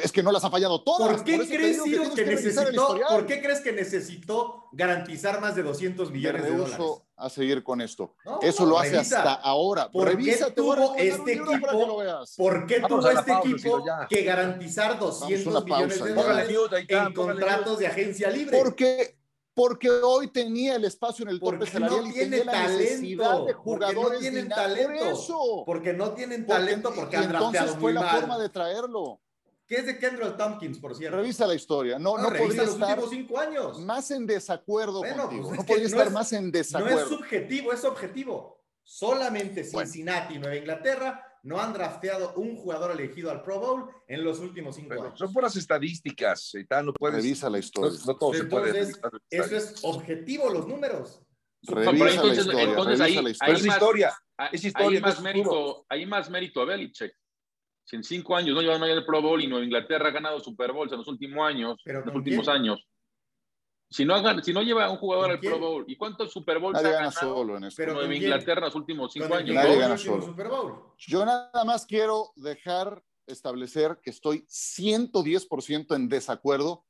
es 0.01 0.11
que 0.11 0.23
no 0.23 0.31
las 0.31 0.43
ha 0.43 0.49
fallado 0.49 0.83
todas. 0.83 1.07
¿Por 1.07 1.23
qué, 1.23 1.35
crees, 1.37 1.81
que, 1.81 2.25
necesitó, 2.25 2.99
¿Por 3.09 3.25
qué 3.25 3.41
crees 3.41 3.61
que 3.61 3.71
necesitó 3.71 4.65
garantizar 4.73 5.39
más 5.39 5.55
de 5.55 5.63
200 5.63 6.11
millones 6.11 6.43
de 6.43 6.57
dólares? 6.57 7.01
a 7.17 7.29
seguir 7.29 7.63
con 7.63 7.81
esto. 7.81 8.15
Eso 8.41 8.65
lo 8.65 8.77
hace 8.77 8.97
hasta 8.97 9.35
ahora. 9.35 9.89
¿Por 9.89 10.17
qué 10.17 10.37
tuvo 10.55 10.95
este 10.95 11.33
equipo? 11.33 12.03
¿Por 12.37 12.67
qué 12.67 12.81
tuvo 12.81 13.09
este 13.09 13.31
equipo 13.31 13.83
que 14.09 14.23
garantizar 14.23 14.99
200 14.99 15.65
millones 15.65 16.03
de 16.03 16.13
dólares 16.13 16.57
en 16.87 17.13
contratos 17.13 17.79
de 17.79 17.87
agencia 17.87 18.29
libre? 18.29 18.57
Porque 18.57 19.17
porque 19.55 19.89
hoy 19.89 20.27
tenía 20.27 20.75
el 20.75 20.83
espacio 20.83 21.23
en 21.23 21.29
el 21.29 21.39
tope 21.39 21.65
salarial 21.65 22.03
no 22.03 22.09
y 22.09 22.13
tiene 22.13 22.41
talento, 22.41 23.45
de 23.45 23.53
jugadores 23.53 23.95
porque 23.95 24.03
no 24.03 24.19
tienen 24.19 24.49
talento, 24.49 25.05
eso. 25.05 25.63
porque 25.65 25.93
no 25.93 26.11
tienen 26.11 26.45
talento, 26.45 26.93
porque, 26.93 27.17
han 27.17 27.23
entonces 27.23 27.71
fue 27.79 27.93
la 27.93 28.03
forma 28.03 28.37
de 28.37 28.49
traerlo. 28.49 29.21
¿Qué 29.65 29.77
es 29.77 29.85
de 29.87 29.97
Kendall 29.97 30.37
Tompkins, 30.37 30.77
por 30.77 30.93
cierto? 30.93 31.17
Revisa 31.17 31.47
la 31.47 31.55
historia. 31.55 31.97
No, 31.97 32.17
no, 32.17 32.29
no 32.29 32.37
podría 32.37 32.63
los 32.63 32.73
estar 32.73 32.99
últimos 32.99 33.09
cinco 33.09 33.39
años. 33.39 33.79
Más 33.79 34.11
en 34.11 34.27
desacuerdo 34.27 35.01
contigo. 35.01 35.47
Pues 35.47 35.57
no 35.57 35.65
podría 35.65 35.85
estar 35.87 36.11
más 36.11 36.33
en 36.33 36.51
desacuerdo. 36.51 36.97
No 36.97 37.01
es 37.01 37.07
subjetivo, 37.09 37.73
es 37.73 37.83
objetivo. 37.83 38.61
Solamente 38.83 39.63
Cincinnati 39.63 40.35
y 40.35 40.39
Nueva 40.39 40.57
Inglaterra 40.57 41.24
no 41.45 41.61
han 41.61 41.73
drafteado 41.73 42.33
un 42.33 42.55
jugador 42.55 42.91
elegido 42.91 43.29
al 43.29 43.43
Pro 43.43 43.59
Bowl 43.59 43.89
en 44.07 44.23
los 44.23 44.39
últimos 44.39 44.75
cinco 44.75 44.93
años. 44.95 45.13
Son 45.17 45.31
puras 45.31 45.55
estadísticas, 45.55 46.55
y 46.55 46.65
tal, 46.65 46.87
no 46.87 46.93
puedes. 46.93 47.23
Revisa 47.23 47.51
la 47.51 47.59
historia. 47.59 47.99
No, 48.07 48.17
todo 48.17 48.33
se 48.33 48.45
puede. 48.45 48.79
Eso 49.29 49.55
es 49.55 49.79
objetivo, 49.83 50.49
los 50.49 50.67
números. 50.67 51.21
Revisa 51.61 52.23
la 52.23 52.33
historia. 52.33 52.63
Entonces, 52.63 52.99
ahí, 52.99 53.21
la 53.21 53.29
historia. 53.29 53.53
es 53.53 53.65
historia. 53.65 54.13
Es 54.51 54.65
historia. 54.65 54.97
Hay 54.97 55.01
más, 55.03 55.21
mérito, 55.21 55.85
hay 55.87 56.05
más 56.07 56.29
mérito 56.31 56.61
a 56.61 56.65
Belichick. 56.65 57.13
Si 57.83 57.95
en 57.95 58.03
cinco 58.03 58.35
años 58.35 58.55
no 58.55 58.61
llevan 58.63 58.81
a 58.81 58.91
el 58.91 59.05
Pro 59.05 59.21
Bowl 59.21 59.39
y 59.39 59.45
Nueva 59.45 59.63
Inglaterra 59.63 60.07
ha 60.07 60.11
ganado 60.11 60.39
Super 60.39 60.71
Bowls 60.71 60.91
en 60.93 60.97
los 60.97 61.07
últimos 61.07 61.47
años, 61.47 61.79
en 61.85 62.03
los 62.03 62.15
últimos 62.15 62.47
años, 62.47 62.83
si 63.89 64.05
no, 64.05 64.41
si 64.41 64.53
no 64.53 64.61
lleva 64.61 64.89
un 64.89 64.97
jugador 64.97 65.31
al 65.31 65.39
Pro 65.39 65.59
Bowl, 65.59 65.85
¿y 65.87 65.95
cuántos 65.95 66.31
Super 66.31 66.59
Bowls 66.59 66.77
ha 66.77 66.81
ganado 66.81 67.11
solo 67.11 67.57
en 67.57 67.65
esto. 67.65 67.77
Pero 67.77 67.93
Nueva 67.93 68.13
Inglaterra 68.13 68.59
en 68.59 68.65
los 68.65 68.75
últimos 68.75 69.13
cinco 69.13 69.33
años? 69.33 69.55
Nadie 69.55 69.77
gana 69.77 69.97
solo. 69.97 70.25
Super 70.25 70.47
Bowl. 70.49 70.93
Yo 70.97 71.25
nada 71.25 71.63
más 71.65 71.85
quiero 71.85 72.31
dejar 72.35 73.03
establecer 73.27 73.99
que 74.03 74.09
estoy 74.09 74.45
110% 74.47 75.95
en 75.95 76.09
desacuerdo 76.09 76.85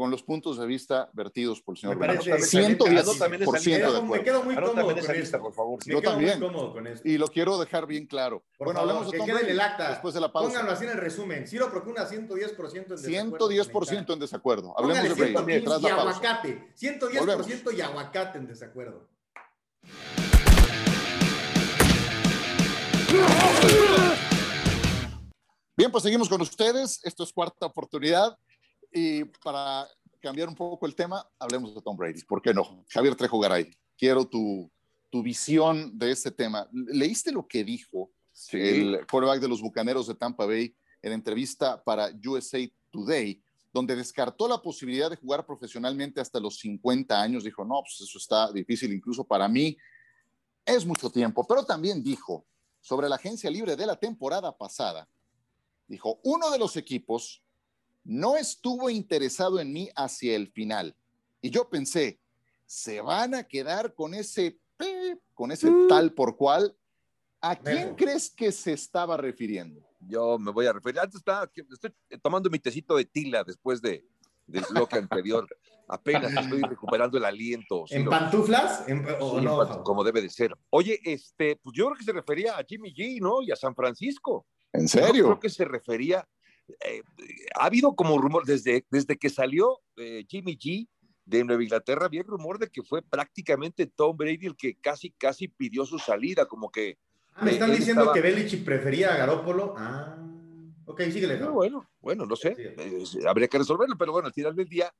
con 0.00 0.10
los 0.10 0.22
puntos 0.22 0.56
de 0.56 0.64
vista 0.64 1.10
vertidos 1.12 1.60
por 1.60 1.74
el 1.74 1.80
señor 1.82 1.98
Bernardo. 1.98 2.22
110% 2.22 3.92
de. 3.92 4.02
Me 4.02 4.22
quedo 4.24 4.42
muy 4.42 4.54
cómodo 4.54 4.94
con 4.94 5.14
lista, 5.14 5.38
por 5.38 5.52
favor. 5.52 5.78
Yo 5.84 6.00
también. 6.00 6.42
Y 7.04 7.18
lo 7.18 7.28
quiero 7.28 7.58
dejar 7.58 7.86
bien 7.86 8.06
claro. 8.06 8.42
bueno, 8.58 8.80
hablamos 8.80 9.10
de 9.10 9.18
Tom 9.18 9.26
Brady 9.26 9.50
el 9.50 9.60
acta. 9.60 9.90
después 9.90 10.14
de 10.14 10.20
la 10.22 10.32
pausa. 10.32 10.48
Pónganlo 10.48 10.72
así 10.72 10.84
en 10.84 10.92
el 10.92 10.96
resumen. 10.96 11.46
Ciro 11.46 11.70
Procuna 11.70 12.08
110% 12.08 12.76
en 12.76 12.88
desacuerdo. 12.88 13.50
110% 13.50 14.12
en 14.14 14.18
desacuerdo. 14.18 14.74
Hablemos 14.78 15.18
de 15.18 15.32
Brady. 15.32 15.64
Tras 15.64 15.82
la 15.82 15.88
y 15.90 15.92
aguacate. 15.92 16.72
110% 16.80 17.76
y 17.76 17.80
aguacate 17.82 18.38
en 18.38 18.46
desacuerdo. 18.46 19.06
Bien, 25.76 25.92
pues 25.92 26.04
seguimos 26.04 26.30
con 26.30 26.40
ustedes. 26.40 27.00
Esto 27.04 27.22
es 27.22 27.34
cuarta 27.34 27.66
oportunidad. 27.66 28.38
Y 28.92 29.24
para 29.24 29.88
cambiar 30.20 30.48
un 30.48 30.54
poco 30.54 30.86
el 30.86 30.94
tema, 30.94 31.26
hablemos 31.38 31.74
de 31.74 31.82
Tom 31.82 31.96
Brady. 31.96 32.22
¿Por 32.24 32.42
qué 32.42 32.52
no? 32.52 32.84
Javier 32.88 33.14
Trejo 33.14 33.38
Garay, 33.38 33.70
quiero 33.96 34.26
tu, 34.26 34.70
tu 35.10 35.22
visión 35.22 35.98
de 35.98 36.10
este 36.10 36.30
tema. 36.30 36.68
¿Leíste 36.72 37.32
lo 37.32 37.46
que 37.46 37.64
dijo 37.64 38.10
el 38.52 39.06
quarterback 39.10 39.40
de 39.40 39.48
los 39.48 39.60
Bucaneros 39.60 40.06
de 40.06 40.14
Tampa 40.14 40.46
Bay 40.46 40.74
en 41.02 41.12
entrevista 41.12 41.82
para 41.82 42.10
USA 42.26 42.58
Today, 42.90 43.42
donde 43.72 43.96
descartó 43.96 44.48
la 44.48 44.60
posibilidad 44.60 45.10
de 45.10 45.16
jugar 45.16 45.46
profesionalmente 45.46 46.20
hasta 46.20 46.40
los 46.40 46.58
50 46.58 47.20
años? 47.20 47.44
Dijo, 47.44 47.64
no, 47.64 47.80
pues 47.82 48.00
eso 48.00 48.18
está 48.18 48.52
difícil 48.52 48.92
incluso 48.92 49.24
para 49.24 49.48
mí. 49.48 49.76
Es 50.64 50.84
mucho 50.84 51.10
tiempo, 51.10 51.46
pero 51.46 51.64
también 51.64 52.02
dijo 52.02 52.46
sobre 52.80 53.08
la 53.08 53.16
agencia 53.16 53.50
libre 53.50 53.76
de 53.76 53.86
la 53.86 53.96
temporada 53.96 54.56
pasada 54.56 55.08
Dijo, 55.90 56.20
uno 56.22 56.52
de 56.52 56.58
los 56.60 56.76
equipos 56.76 57.42
no 58.10 58.36
estuvo 58.36 58.90
interesado 58.90 59.60
en 59.60 59.72
mí 59.72 59.88
hacia 59.94 60.34
el 60.34 60.48
final. 60.50 60.96
Y 61.40 61.50
yo 61.50 61.70
pensé, 61.70 62.18
¿se 62.66 63.00
van 63.00 63.36
a 63.36 63.44
quedar 63.44 63.94
con 63.94 64.14
ese, 64.14 64.58
con 65.32 65.52
ese 65.52 65.70
mm. 65.70 65.86
tal 65.86 66.12
por 66.12 66.36
cual? 66.36 66.76
¿A 67.40 67.54
quién 67.54 67.94
crees 67.94 68.28
que 68.28 68.50
se 68.50 68.72
estaba 68.72 69.16
refiriendo? 69.16 69.80
Yo 70.00 70.40
me 70.40 70.50
voy 70.50 70.66
a 70.66 70.72
referir. 70.72 70.98
Antes 70.98 71.18
estaba, 71.18 71.48
estoy 71.54 71.94
tomando 72.20 72.50
mi 72.50 72.58
tecito 72.58 72.96
de 72.96 73.04
tila 73.04 73.44
después 73.44 73.80
de, 73.80 74.04
del 74.44 74.64
bloque 74.68 74.96
anterior. 74.98 75.46
Apenas 75.86 76.32
estoy 76.32 76.62
recuperando 76.62 77.16
el 77.16 77.24
aliento. 77.24 77.84
¿En 77.90 78.06
pantuflas? 78.06 78.86
como 79.84 80.02
debe 80.02 80.20
de 80.20 80.30
ser. 80.30 80.52
Oye, 80.70 80.98
este, 81.04 81.60
pues 81.62 81.76
yo 81.76 81.86
creo 81.86 81.96
que 81.96 82.04
se 82.04 82.12
refería 82.12 82.58
a 82.58 82.64
Jimmy 82.64 82.92
G, 82.92 83.20
¿no? 83.20 83.40
Y 83.40 83.52
a 83.52 83.56
San 83.56 83.74
Francisco. 83.76 84.46
¿En 84.72 84.88
serio? 84.88 85.26
creo 85.26 85.40
que 85.40 85.48
se 85.48 85.64
refería, 85.64 86.28
eh, 86.84 87.02
ha 87.58 87.66
habido 87.66 87.94
como 87.94 88.18
rumor, 88.18 88.44
desde, 88.44 88.84
desde 88.90 89.16
que 89.16 89.30
salió 89.30 89.80
eh, 89.96 90.24
Jimmy 90.28 90.56
G 90.56 90.88
de 91.24 91.44
Nueva 91.44 91.62
Inglaterra, 91.62 92.06
había 92.06 92.22
rumor 92.22 92.58
de 92.58 92.68
que 92.68 92.82
fue 92.82 93.02
prácticamente 93.02 93.86
Tom 93.86 94.16
Brady 94.16 94.46
el 94.46 94.56
que 94.56 94.76
casi, 94.76 95.10
casi 95.12 95.48
pidió 95.48 95.84
su 95.86 95.98
salida, 95.98 96.46
como 96.46 96.70
que... 96.70 96.98
Ah, 97.34 97.44
me 97.44 97.52
están 97.52 97.74
diciendo 97.74 98.12
que 98.12 98.20
Belichick 98.20 98.64
prefería 98.64 99.14
a 99.14 99.16
Garópolo. 99.16 99.74
Ah, 99.76 100.18
ok, 100.86 101.02
síguele. 101.04 101.36
bueno, 101.36 101.88
bueno, 102.00 102.26
no 102.26 102.34
sé, 102.34 102.74
habría 103.26 103.48
que 103.48 103.58
resolverlo, 103.58 103.96
pero 103.96 104.12
bueno, 104.12 104.26
al 104.26 104.34
final 104.34 104.56
del 104.56 104.68
día, 104.68 104.92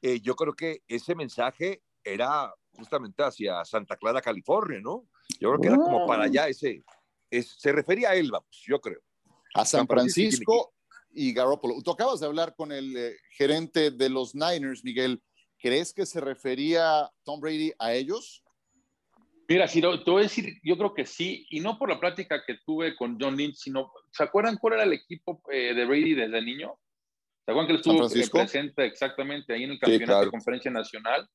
eh, 0.00 0.20
yo 0.20 0.36
creo 0.36 0.54
que 0.54 0.82
ese 0.86 1.14
mensaje 1.14 1.82
era 2.04 2.52
justamente 2.72 3.22
hacia 3.22 3.64
Santa 3.64 3.96
Clara, 3.96 4.20
California, 4.20 4.80
¿no? 4.80 5.08
Yo 5.40 5.50
creo 5.50 5.60
que 5.60 5.68
era 5.68 5.76
como 5.76 6.06
para 6.06 6.24
allá 6.24 6.48
ese, 6.48 6.82
se 7.30 7.72
refería 7.72 8.10
a 8.10 8.14
él, 8.14 8.30
vamos, 8.30 8.48
yo 8.66 8.80
creo 8.80 9.00
a 9.54 9.64
San 9.64 9.86
Francisco 9.86 10.74
y 11.14 11.32
Garoppolo. 11.32 11.82
Tú 11.82 11.90
acabas 11.90 12.20
de 12.20 12.26
hablar 12.26 12.54
con 12.56 12.72
el 12.72 12.96
eh, 12.96 13.16
gerente 13.36 13.90
de 13.90 14.08
los 14.08 14.34
Niners, 14.34 14.84
Miguel. 14.84 15.22
¿Crees 15.58 15.92
que 15.92 16.06
se 16.06 16.20
refería 16.20 17.10
Tom 17.24 17.40
Brady 17.40 17.72
a 17.78 17.92
ellos? 17.92 18.42
Mira, 19.48 19.68
si 19.68 19.80
te 19.80 19.86
voy 19.86 20.20
a 20.20 20.22
decir, 20.22 20.58
yo 20.62 20.78
creo 20.78 20.94
que 20.94 21.04
sí, 21.04 21.46
y 21.50 21.60
no 21.60 21.78
por 21.78 21.90
la 21.90 22.00
plática 22.00 22.42
que 22.46 22.58
tuve 22.64 22.96
con 22.96 23.18
John 23.20 23.36
Lynch, 23.36 23.56
sino, 23.56 23.92
¿se 24.10 24.22
acuerdan 24.22 24.56
cuál 24.56 24.74
era 24.74 24.84
el 24.84 24.92
equipo 24.92 25.42
eh, 25.50 25.74
de 25.74 25.84
Brady 25.84 26.14
desde 26.14 26.42
niño? 26.42 26.78
¿Se 27.44 27.50
acuerdan 27.50 27.66
que 27.66 27.72
él 27.72 27.78
estuvo 27.78 28.38
presente 28.38 28.86
exactamente 28.86 29.52
ahí 29.52 29.64
en 29.64 29.72
el 29.72 29.78
campeonato 29.78 30.24
de 30.24 30.30
conferencia 30.30 30.70
nacional, 30.70 31.28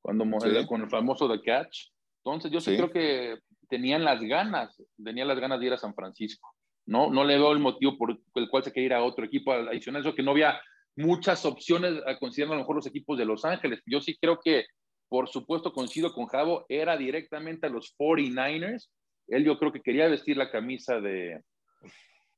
cuando 0.00 0.24
con 0.68 0.82
el 0.82 0.90
famoso 0.90 1.28
The 1.28 1.42
Catch? 1.42 1.88
Entonces, 2.24 2.50
yo 2.50 2.60
sí 2.60 2.76
creo 2.76 2.90
que 2.90 3.38
tenían 3.68 4.04
las 4.04 4.20
ganas, 4.20 4.80
tenían 5.02 5.28
las 5.28 5.40
ganas 5.40 5.58
de 5.58 5.66
ir 5.66 5.72
a 5.72 5.78
San 5.78 5.94
Francisco. 5.94 6.55
¿No? 6.86 7.10
No 7.10 7.24
le 7.24 7.36
veo 7.36 7.52
el 7.52 7.58
motivo 7.58 7.98
por 7.98 8.18
el 8.34 8.48
cual 8.48 8.64
se 8.64 8.72
quiere 8.72 8.86
ir 8.86 8.94
a 8.94 9.02
otro 9.02 9.24
equipo 9.24 9.52
adicional, 9.52 10.02
eso 10.02 10.14
que 10.14 10.22
no 10.22 10.30
había 10.30 10.60
muchas 10.96 11.44
opciones 11.44 12.00
a 12.06 12.18
considerar 12.18 12.52
a 12.52 12.56
lo 12.56 12.62
mejor 12.62 12.76
los 12.76 12.86
equipos 12.86 13.18
de 13.18 13.26
Los 13.26 13.44
Ángeles. 13.44 13.82
Yo 13.86 14.00
sí 14.00 14.16
creo 14.18 14.40
que, 14.42 14.64
por 15.08 15.28
supuesto, 15.28 15.72
coincido 15.72 16.12
con 16.12 16.26
Javo, 16.26 16.64
era 16.68 16.96
directamente 16.96 17.66
a 17.66 17.70
los 17.70 17.94
49ers. 17.98 18.88
Él 19.28 19.44
yo 19.44 19.58
creo 19.58 19.72
que 19.72 19.82
quería 19.82 20.08
vestir 20.08 20.36
la 20.36 20.50
camisa 20.50 21.00
de 21.00 21.42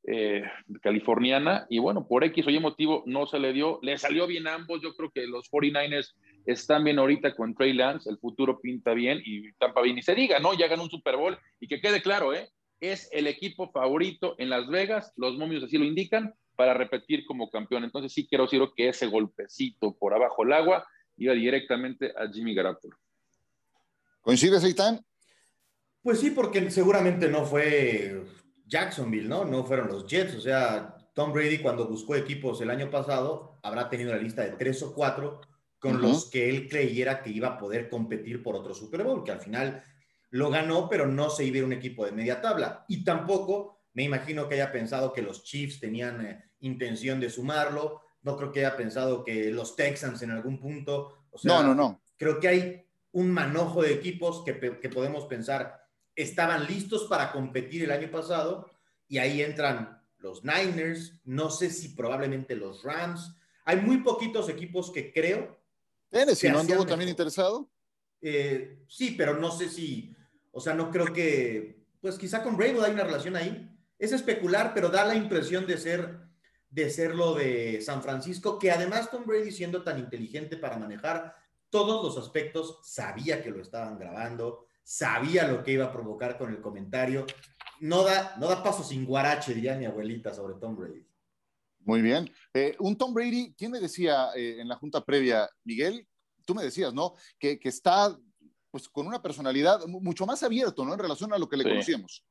eh, 0.07 0.43
californiana 0.81 1.67
y 1.69 1.79
bueno, 1.79 2.07
por 2.09 2.25
X 2.25 2.47
o 2.47 2.51
Y 2.51 2.59
motivo 2.59 3.05
no 3.07 3.27
se 3.27 3.39
le 3.39 3.53
dio. 3.53 3.79
Le 3.83 3.97
salió 3.99 4.27
bien 4.27 4.47
a 4.49 4.55
ambos. 4.55 4.81
Yo 4.83 4.95
creo 4.95 5.11
que 5.11 5.27
los 5.27 5.51
49ers 5.51 6.15
están 6.47 6.83
bien 6.83 6.99
ahorita 6.99 7.37
con 7.37 7.55
Trey 7.55 7.75
Lance, 7.75 8.11
el 8.11 8.19
futuro 8.19 8.59
pinta 8.61 8.95
bien 8.95 9.21
y 9.25 9.53
Tampa 9.53 9.83
bien. 9.83 9.99
Y 9.99 10.03
se 10.03 10.15
diga, 10.15 10.41
¿no? 10.41 10.55
Ya 10.55 10.67
ganó 10.67 10.85
un 10.85 10.91
Super 10.91 11.17
Bowl 11.17 11.39
y 11.61 11.69
que 11.69 11.81
quede 11.81 12.03
claro, 12.03 12.35
¿eh? 12.35 12.49
Es 12.81 13.09
el 13.13 13.27
equipo 13.27 13.71
favorito 13.71 14.35
en 14.39 14.51
Las 14.51 14.69
Vegas, 14.69 15.13
los 15.17 15.37
momios 15.37 15.65
así 15.65 15.79
lo 15.79 15.85
indican, 15.85 16.35
para 16.57 16.75
repetir 16.75 17.25
como 17.25 17.51
campeón. 17.51 17.85
Entonces 17.85 18.13
sí 18.13 18.27
quiero 18.27 18.45
decir 18.45 18.61
que 18.77 18.89
ese 18.89 19.07
golpecito 19.07 19.97
por 19.97 20.13
abajo 20.13 20.43
el 20.43 20.53
agua 20.53 20.87
iba 21.17 21.33
directamente 21.35 22.13
a 22.17 22.29
Jimmy 22.33 22.55
Garoppolo. 22.55 22.97
¿Coincides, 24.21 24.65
Eitan? 24.65 25.01
Pues 26.03 26.21
sí, 26.21 26.31
porque 26.31 26.71
seguramente 26.71 27.29
no 27.29 27.45
fue 27.45 28.25
Jacksonville, 28.67 29.29
¿no? 29.29 29.45
No 29.45 29.65
fueron 29.65 29.89
los 29.89 30.07
Jets. 30.07 30.35
O 30.35 30.41
sea, 30.41 30.97
Tom 31.15 31.33
Brady 31.33 31.59
cuando 31.59 31.87
buscó 31.87 32.17
equipos 32.17 32.61
el 32.61 32.71
año 32.71 32.91
pasado 32.91 33.59
habrá 33.63 33.89
tenido 33.89 34.13
la 34.13 34.23
lista 34.23 34.43
de 34.43 34.53
tres 34.53 34.83
o 34.83 34.95
cuatro 34.95 35.41
con 35.79 36.03
los 36.03 36.29
que 36.29 36.51
él 36.51 36.69
creyera 36.69 37.23
que 37.23 37.31
iba 37.31 37.49
a 37.49 37.59
poder 37.59 37.89
competir 37.89 38.43
por 38.43 38.57
otro 38.57 38.75
Super 38.75 39.05
Bowl, 39.05 39.23
que 39.23 39.31
al 39.31 39.41
final 39.41 39.83
lo 40.31 40.51
ganó, 40.51 40.89
pero 40.89 41.07
no 41.07 41.31
se 41.31 41.45
iba 41.45 41.61
a 41.61 41.65
un 41.65 41.73
equipo 41.73 42.05
de 42.05 42.13
media 42.13 42.41
tabla. 42.41 42.85
Y 42.89 43.05
tampoco 43.05 43.81
me 43.95 44.05
imagino 44.05 44.49
que 44.49 44.55
haya 44.55 44.73
pensado 44.73 45.13
que 45.13 45.23
los 45.23 45.43
Chiefs 45.43 45.81
tenían 45.81 46.25
eh, 46.25 46.45
intención 46.61 47.21
de 47.21 47.31
sumarlo. 47.31 48.03
No 48.23 48.37
creo 48.37 48.53
que 48.53 48.61
haya 48.61 48.77
pensado 48.77 49.25
que 49.25 49.51
los 49.51 49.77
Texans 49.77 50.23
en 50.23 50.31
algún 50.31 50.59
punto. 50.59 51.27
no, 51.45 51.63
no, 51.63 51.75
no. 51.75 52.03
Creo 52.17 52.41
que 52.41 52.49
hay 52.49 52.87
un 53.13 53.31
manojo 53.31 53.83
de 53.83 53.93
equipos 53.93 54.43
que, 54.45 54.59
que 54.59 54.89
podemos 54.89 55.25
pensar 55.27 55.89
estaban 56.15 56.67
listos 56.67 57.05
para 57.05 57.31
competir 57.31 57.85
el 57.85 57.93
año 57.93 58.11
pasado 58.11 58.69
y 59.07 59.19
ahí 59.19 59.41
entran 59.41 60.03
los 60.19 60.43
Niners, 60.43 61.21
no 61.25 61.49
sé 61.49 61.71
si 61.71 61.91
probablemente 61.91 62.57
los 62.57 62.83
Rams. 62.83 63.35
Hay 63.65 63.77
muy 63.77 63.99
poquitos 63.99 64.49
equipos 64.49 64.91
que 64.91 65.13
creo. 65.13 65.61
si 66.35 66.49
no 66.49 66.59
anduvo 66.59 66.85
también 66.85 67.09
interesado? 67.09 67.71
Eh, 68.21 68.81
sí, 68.89 69.15
pero 69.17 69.39
no 69.39 69.53
sé 69.53 69.69
si 69.69 70.13
o 70.51 70.61
sea, 70.61 70.75
no 70.75 70.91
creo 70.91 71.13
que, 71.13 71.85
pues 72.01 72.19
quizá 72.19 72.43
con 72.43 72.57
Bravo 72.57 72.83
hay 72.83 72.93
una 72.93 73.05
relación 73.05 73.37
ahí. 73.37 73.71
Es 73.99 74.13
especular, 74.13 74.73
pero 74.75 74.89
da 74.89 75.05
la 75.05 75.15
impresión 75.15 75.67
de 75.67 75.79
ser, 75.79 76.21
de 76.71 76.91
ser 76.91 77.15
lo 77.15 77.35
de 77.35 77.81
San 77.81 78.03
Francisco, 78.03 78.59
que 78.59 78.71
además 78.71 79.11
Tom 79.11 79.25
Brady 79.27 79.51
siendo 79.51 79.83
tan 79.83 79.99
inteligente 79.99 80.57
para 80.57 80.79
manejar 80.79 81.35
todos 81.71 82.03
los 82.03 82.25
aspectos, 82.25 82.79
sabía 82.83 83.43
que 83.43 83.51
lo 83.51 83.61
estaban 83.61 83.99
grabando, 83.99 84.67
sabía 84.83 85.47
lo 85.47 85.63
que 85.63 85.73
iba 85.73 85.87
a 85.87 85.93
provocar 85.93 86.39
con 86.39 86.51
el 86.51 86.61
comentario. 86.61 87.27
No 87.81 88.05
da, 88.05 88.37
no 88.39 88.49
da 88.49 88.63
paso 88.63 88.83
sin 88.83 89.05
guarache, 89.05 89.55
diría 89.55 89.77
mi 89.77 89.85
abuelita 89.85 90.33
sobre 90.33 90.55
Tom 90.55 90.77
Brady. 90.77 91.05
Muy 91.81 92.03
bien. 92.03 92.31
Eh, 92.53 92.75
un 92.81 92.97
Tom 92.97 93.15
Brady, 93.15 93.55
¿quién 93.57 93.71
me 93.71 93.81
decía 93.81 94.31
eh, 94.35 94.61
en 94.61 94.69
la 94.69 94.77
junta 94.77 95.05
previa, 95.05 95.49
Miguel? 95.65 96.07
Tú 96.45 96.55
me 96.55 96.63
decías, 96.63 96.93
¿no? 96.95 97.15
Que 97.39 97.59
está 97.63 98.19
pues 98.71 98.89
con 98.89 99.07
una 99.07 99.23
personalidad 99.23 99.87
mucho 99.87 100.27
más 100.27 100.43
abierto, 100.43 100.85
¿no? 100.85 100.93
En 100.93 100.99
relación 100.99 101.33
a 101.33 101.39
lo 101.39 101.49
que 101.49 101.57
le 101.57 101.65
conocíamos. 101.65 102.25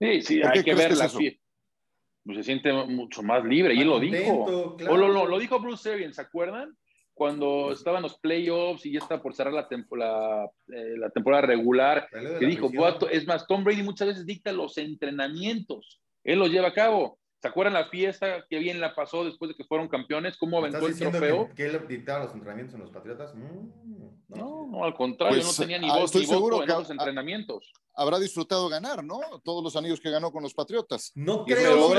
Sí, 0.00 0.22
sí, 0.22 0.42
hay 0.42 0.62
que 0.62 0.74
ver 0.74 0.96
la 0.96 1.08
pues 2.28 2.36
se 2.36 2.44
siente 2.44 2.70
mucho 2.70 3.22
más 3.22 3.42
libre, 3.42 3.72
y 3.72 3.80
él 3.80 3.88
lo 3.88 3.98
dijo. 3.98 4.44
O 4.44 4.96
lo, 4.98 5.26
lo, 5.26 5.38
dijo 5.38 5.58
Bruce 5.60 5.90
Arians, 5.90 6.16
¿se 6.16 6.20
acuerdan? 6.20 6.76
Cuando 7.14 7.72
estaban 7.72 8.02
los 8.02 8.18
playoffs 8.18 8.84
y 8.84 8.92
ya 8.92 8.98
está 8.98 9.22
por 9.22 9.34
cerrar 9.34 9.54
la, 9.54 9.66
la, 9.92 10.44
eh, 10.68 10.98
la 10.98 11.08
temporada 11.08 11.46
regular, 11.46 12.06
que 12.38 12.44
dijo, 12.44 12.70
es 13.10 13.26
más, 13.26 13.46
Tom 13.46 13.64
Brady 13.64 13.82
muchas 13.82 14.08
veces 14.08 14.26
dicta 14.26 14.52
los 14.52 14.76
entrenamientos, 14.76 16.02
él 16.22 16.38
los 16.38 16.50
lleva 16.50 16.68
a 16.68 16.74
cabo. 16.74 17.17
¿Se 17.40 17.46
acuerdan 17.46 17.74
la 17.74 17.88
fiesta 17.88 18.44
que 18.50 18.58
bien 18.58 18.80
la 18.80 18.94
pasó 18.96 19.24
después 19.24 19.50
de 19.50 19.54
que 19.54 19.64
fueron 19.64 19.86
campeones? 19.88 20.36
¿Cómo 20.36 20.58
aventó 20.58 20.86
el 20.88 20.98
trofeo? 20.98 21.48
Que, 21.54 21.66
él 21.66 21.80
dictaba 21.88 22.24
los 22.24 22.34
entrenamientos 22.34 22.74
en 22.74 22.80
los 22.80 22.90
Patriotas? 22.90 23.32
Mm, 23.32 23.68
no, 24.28 24.66
no, 24.66 24.84
al 24.84 24.94
contrario, 24.94 25.40
pues, 25.42 25.46
no 25.58 25.64
tenía 25.64 25.78
ni 25.78 25.88
ah, 25.88 25.98
voz 25.98 26.12
ni 26.16 26.26
seguro 26.26 26.62
en 26.64 26.68
los 26.68 26.90
entrenamientos. 26.90 27.72
Habrá 27.94 28.18
disfrutado 28.18 28.68
ganar, 28.68 29.04
¿no? 29.04 29.20
Todos 29.44 29.62
los 29.62 29.76
anillos 29.76 30.00
que 30.00 30.10
ganó 30.10 30.32
con 30.32 30.42
los 30.42 30.52
Patriotas. 30.52 31.12
No 31.14 31.44
creo, 31.44 31.90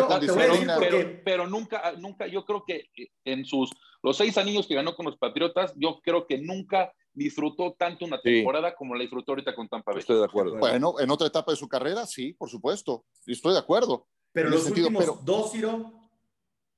pero, 0.80 1.22
pero, 1.24 1.48
nunca, 1.48 1.94
nunca, 1.98 2.28
yo 2.28 2.44
creo 2.44 2.66
que 2.68 2.90
en 3.24 3.46
sus, 3.46 3.72
los 4.04 4.18
seis 4.18 4.38
anillos 4.38 4.68
que 4.68 4.76
ganó 4.76 4.94
con 4.94 5.06
los 5.06 5.18
Patriotas, 5.18 5.74
yo 5.78 6.02
creo 6.04 6.28
que 6.28 6.38
nunca 6.38 6.92
disfrutó 7.14 7.76
tanto 7.78 8.06
una 8.06 8.22
temporada 8.22 8.76
como 8.76 8.94
la 8.94 9.02
disfrutó 9.02 9.32
ahorita 9.32 9.56
con 9.56 9.70
Tampa 9.70 9.92
Bay. 9.92 10.00
Estoy 10.00 10.20
de 10.20 10.26
acuerdo. 10.26 10.58
Bueno, 10.58 10.96
en 11.00 11.10
otra 11.12 11.28
etapa 11.28 11.52
de 11.52 11.58
su 11.58 11.68
carrera, 11.68 12.06
sí, 12.06 12.34
por 12.34 12.50
supuesto. 12.50 13.06
Estoy 13.26 13.54
de 13.54 13.60
acuerdo. 13.60 14.08
Pero 14.32 14.50
los 14.50 14.66
últimos 14.68 15.26
dos, 15.26 15.52
Ciro, 15.52 15.94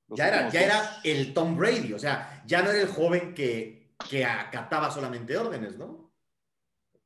ya 0.09 0.27
era, 0.27 0.49
ya 0.49 0.61
era 0.61 1.01
el 1.03 1.33
Tom 1.33 1.57
Brady, 1.57 1.93
o 1.93 1.99
sea, 1.99 2.43
ya 2.45 2.61
no 2.61 2.71
era 2.71 2.81
el 2.81 2.87
joven 2.87 3.33
que, 3.33 3.95
que 4.09 4.25
acataba 4.25 4.91
solamente 4.91 5.37
órdenes, 5.37 5.77
¿no? 5.77 6.01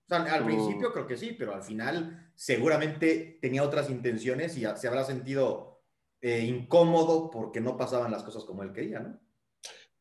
al 0.10 0.46
principio 0.46 0.94
creo 0.94 1.08
que 1.08 1.18
sí, 1.18 1.36
pero 1.38 1.56
al 1.56 1.64
final 1.64 2.32
seguramente 2.36 3.40
tenía 3.42 3.64
otras 3.64 3.90
intenciones 3.90 4.56
y 4.58 4.64
se 4.76 4.88
habrá 4.88 5.04
sentido 5.04 5.82
eh, 6.22 6.42
incómodo 6.42 7.30
porque 7.32 7.60
no 7.60 7.76
pasaban 7.76 8.12
las 8.12 8.24
cosas 8.24 8.44
como 8.46 8.64
él 8.64 8.72
quería, 8.72 9.00
¿no? 9.00 9.20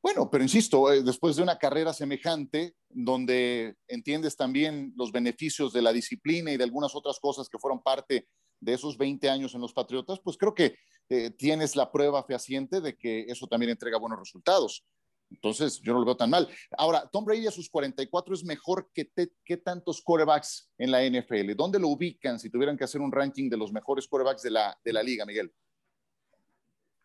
Bueno, 0.03 0.29
pero 0.31 0.45
insisto, 0.45 0.93
eh, 0.93 1.03
después 1.03 1.37
de 1.37 1.43
una 1.43 1.59
carrera 1.59 1.95
semejante, 1.95 2.75
donde 2.91 3.77
entiendes 3.89 4.37
también 4.37 4.93
los 4.97 5.11
beneficios 5.11 5.73
de 5.73 5.81
la 5.81 5.95
disciplina 5.95 6.53
y 6.53 6.59
de 6.59 6.65
algunas 6.65 6.95
otras 6.95 7.19
cosas 7.19 7.49
que 7.49 7.59
fueron 7.59 7.83
parte 7.83 8.29
de 8.65 8.75
esos 8.75 8.97
20 8.99 9.29
años 9.29 9.55
en 9.55 9.61
los 9.61 9.73
Patriotas, 9.73 10.21
pues 10.21 10.37
creo 10.37 10.55
que 10.55 10.77
eh, 11.09 11.31
tienes 11.31 11.77
la 11.77 11.91
prueba 11.91 12.25
fehaciente 12.25 12.81
de 12.81 12.97
que 12.97 13.27
eso 13.29 13.47
también 13.47 13.71
entrega 13.71 13.99
buenos 13.99 14.19
resultados. 14.19 14.85
Entonces, 15.31 15.81
yo 15.81 15.93
no 15.93 16.01
lo 16.01 16.05
veo 16.05 16.17
tan 16.17 16.31
mal. 16.31 16.49
Ahora, 16.77 17.09
Tom 17.11 17.25
Brady 17.25 17.47
a 17.47 17.51
sus 17.51 17.69
44 17.69 18.35
es 18.35 18.45
mejor 18.45 18.91
que, 18.93 19.11
que 19.45 19.57
tantos 19.57 20.01
quarterbacks 20.03 20.71
en 20.79 20.91
la 20.91 21.03
NFL. 21.03 21.55
¿Dónde 21.57 21.79
lo 21.79 21.89
ubican 21.89 22.39
si 22.39 22.51
tuvieran 22.51 22.77
que 22.77 22.85
hacer 22.85 23.01
un 23.01 23.11
ranking 23.11 23.49
de 23.49 23.57
los 23.57 23.73
mejores 23.73 24.07
quarterbacks 24.07 24.43
de 24.43 24.51
la, 24.51 24.79
de 24.85 24.93
la 24.93 25.03
liga, 25.03 25.27
Miguel? 25.27 25.53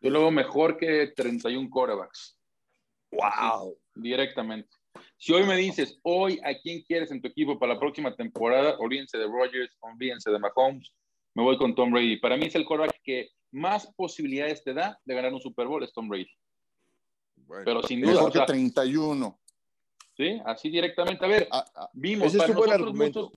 Yo 0.02 0.10
lo 0.12 0.22
veo 0.22 0.32
mejor 0.32 0.78
que 0.78 1.08
31 1.16 1.70
quarterbacks. 1.70 2.38
¡Wow! 3.12 3.78
directamente. 4.02 4.70
Si 5.18 5.34
hoy 5.34 5.44
me 5.44 5.56
dices, 5.56 6.00
hoy 6.04 6.40
a 6.44 6.58
quién 6.58 6.82
quieres 6.84 7.12
en 7.12 7.22
tu 7.22 7.28
equipo 7.28 7.60
para 7.60 7.74
la 7.74 7.80
próxima 7.80 8.16
temporada, 8.16 8.78
olvídense 8.80 9.18
de 9.18 9.26
Rodgers, 9.26 9.76
olvídense 9.82 10.32
de 10.32 10.40
Mahomes, 10.40 10.94
me 11.40 11.46
voy 11.46 11.58
con 11.58 11.74
Tom 11.74 11.92
Brady. 11.92 12.18
Para 12.18 12.36
mí 12.36 12.48
es 12.48 12.56
el 12.56 12.66
quarterback 12.66 13.00
que 13.02 13.30
más 13.52 13.88
posibilidades 13.96 14.62
te 14.62 14.74
da 14.74 15.00
de 15.06 15.16
ganar 15.16 15.34
un 15.34 15.40
Super 15.40 15.68
Bowl, 15.68 15.82
es 15.82 15.94
Tom 15.94 16.10
Brady. 16.10 16.28
Pero 17.64 17.82
sin 17.84 18.02
duda. 18.02 18.14
Mejor 18.14 18.34
que 18.34 18.40
31. 18.42 19.40
Sí, 20.18 20.42
así 20.46 20.70
directamente. 20.70 21.24
A 21.24 21.30
ver, 21.30 21.48
ah, 21.50 21.66
ah, 21.76 21.90
vimos, 21.94 22.36
para 22.36 22.54
nosotros, 22.54 22.94
muchos, 22.94 23.30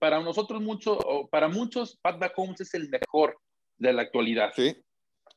para 0.00 0.20
nosotros 0.20 0.62
mucho, 0.62 0.98
para 1.30 1.48
muchos, 1.48 1.96
Pat 2.02 2.18
Mahomes 2.18 2.60
es 2.60 2.74
el 2.74 2.88
mejor 2.88 3.38
de 3.78 3.92
la 3.92 4.02
actualidad. 4.02 4.50
Sí, 4.56 4.76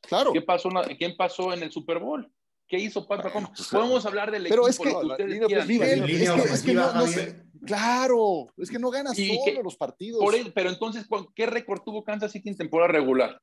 claro. 0.00 0.32
¿Qué 0.32 0.42
pasó, 0.42 0.70
¿Quién 0.98 1.16
pasó 1.16 1.52
en 1.52 1.62
el 1.62 1.70
Super 1.70 2.00
Bowl? 2.00 2.28
¿Qué 2.66 2.78
hizo 2.78 3.06
Pat 3.06 3.24
Mahomes? 3.24 3.50
Pues, 3.50 3.68
Podemos 3.68 4.04
hablar 4.06 4.32
del 4.32 4.48
pero 4.48 4.66
es 4.66 4.76
que, 4.76 4.88
es 4.88 6.62
que 6.64 6.74
no, 6.74 6.82
claro, 7.68 8.46
es 8.56 8.70
que 8.70 8.78
no 8.78 8.90
gana 8.90 9.14
solo 9.14 9.62
los 9.62 9.76
partidos. 9.76 10.24
pero 10.54 10.70
entonces, 10.70 11.06
¿qué 11.34 11.46
récord 11.46 11.82
tuvo 11.82 12.04
Kansas 12.04 12.32
City 12.32 12.48
en 12.48 12.56
temporada 12.56 12.92
regular? 12.92 13.40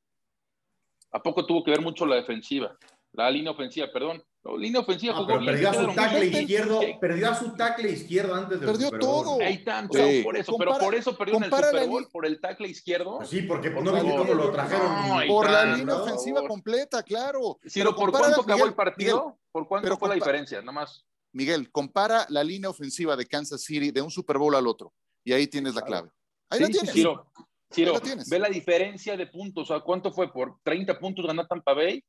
¿A 1.12 1.24
poco 1.24 1.46
tuvo 1.46 1.64
que 1.64 1.72
ver 1.72 1.82
mucho 1.82 2.06
la 2.06 2.16
defensiva? 2.16 2.78
La 3.14 3.32
línea 3.32 3.52
ofensiva, 3.52 3.88
perdón. 3.94 4.22
La 4.44 4.58
línea 4.58 4.82
ofensiva 4.82 5.16
jugó 5.16 5.40
bien, 5.40 5.46
perdió 5.46 5.70
a 5.70 5.74
su 5.74 5.88
tackle 5.96 6.26
izquierdo, 6.26 6.82
perdió 7.00 7.32
a 7.32 7.36
su 7.36 7.56
tackle 7.56 7.90
izquierdo 7.90 8.36
antes 8.36 8.60
de 8.60 8.66
Perdió 8.66 8.92
todo. 8.92 9.40
Ahí 9.42 9.64
tanto, 9.64 9.98
por 10.24 10.38
eso, 10.38 10.56
pero 10.58 10.78
por 10.78 10.94
eso 10.94 11.18
perdió 11.18 11.38
en 11.38 11.44
el 11.46 11.50
Super 11.50 11.88
Bowl, 11.88 12.08
por 12.12 12.26
el 12.26 12.42
tackle 12.42 12.68
izquierdo. 12.68 13.18
Pues 13.18 13.30
sí, 13.30 13.44
porque 13.44 13.70
no 13.70 13.94
viste 13.94 14.16
cómo 14.16 14.34
lo 14.34 14.52
trajeron. 14.52 15.28
por 15.28 15.50
la 15.50 15.78
línea 15.78 15.96
ofensiva 15.96 16.46
completa, 16.48 17.02
claro. 17.02 17.58
pero, 17.74 17.96
¿por 17.96 18.12
cuánto 18.12 18.42
acabó 18.42 18.66
el 18.66 18.74
partido? 18.74 19.38
¿Por 19.52 19.68
cuánto 19.68 19.98
fue 19.98 20.10
la 20.10 20.16
diferencia? 20.16 20.60
Nada 20.60 20.74
más. 20.74 21.06
Miguel, 21.36 21.70
compara 21.70 22.26
la 22.30 22.46
línea 22.46 22.70
ofensiva 22.70 23.18
de 23.18 23.26
Kansas 23.26 23.62
City 23.62 23.92
de 23.92 24.02
un 24.02 24.10
Super 24.10 24.38
Bowl 24.38 24.56
al 24.56 24.68
otro 24.68 24.94
y 25.22 25.34
ahí 25.34 25.48
tienes 25.48 25.76
la 25.76 25.82
clave. 25.82 26.10
Ahí 26.50 26.62
la 26.62 26.68
tienes. 26.68 26.94
Ciro, 26.94 27.30
Ciro, 27.70 28.00
ve 28.30 28.40
la 28.40 28.48
diferencia 28.48 29.18
de 29.18 29.28
puntos. 29.28 29.70
¿A 29.70 29.82
cuánto 29.82 30.14
fue? 30.14 30.32
¿Por 30.32 30.60
30 30.64 30.98
puntos 30.98 31.26
ganó 31.26 31.46
Tampa 31.46 31.74
Bay? 31.74 32.02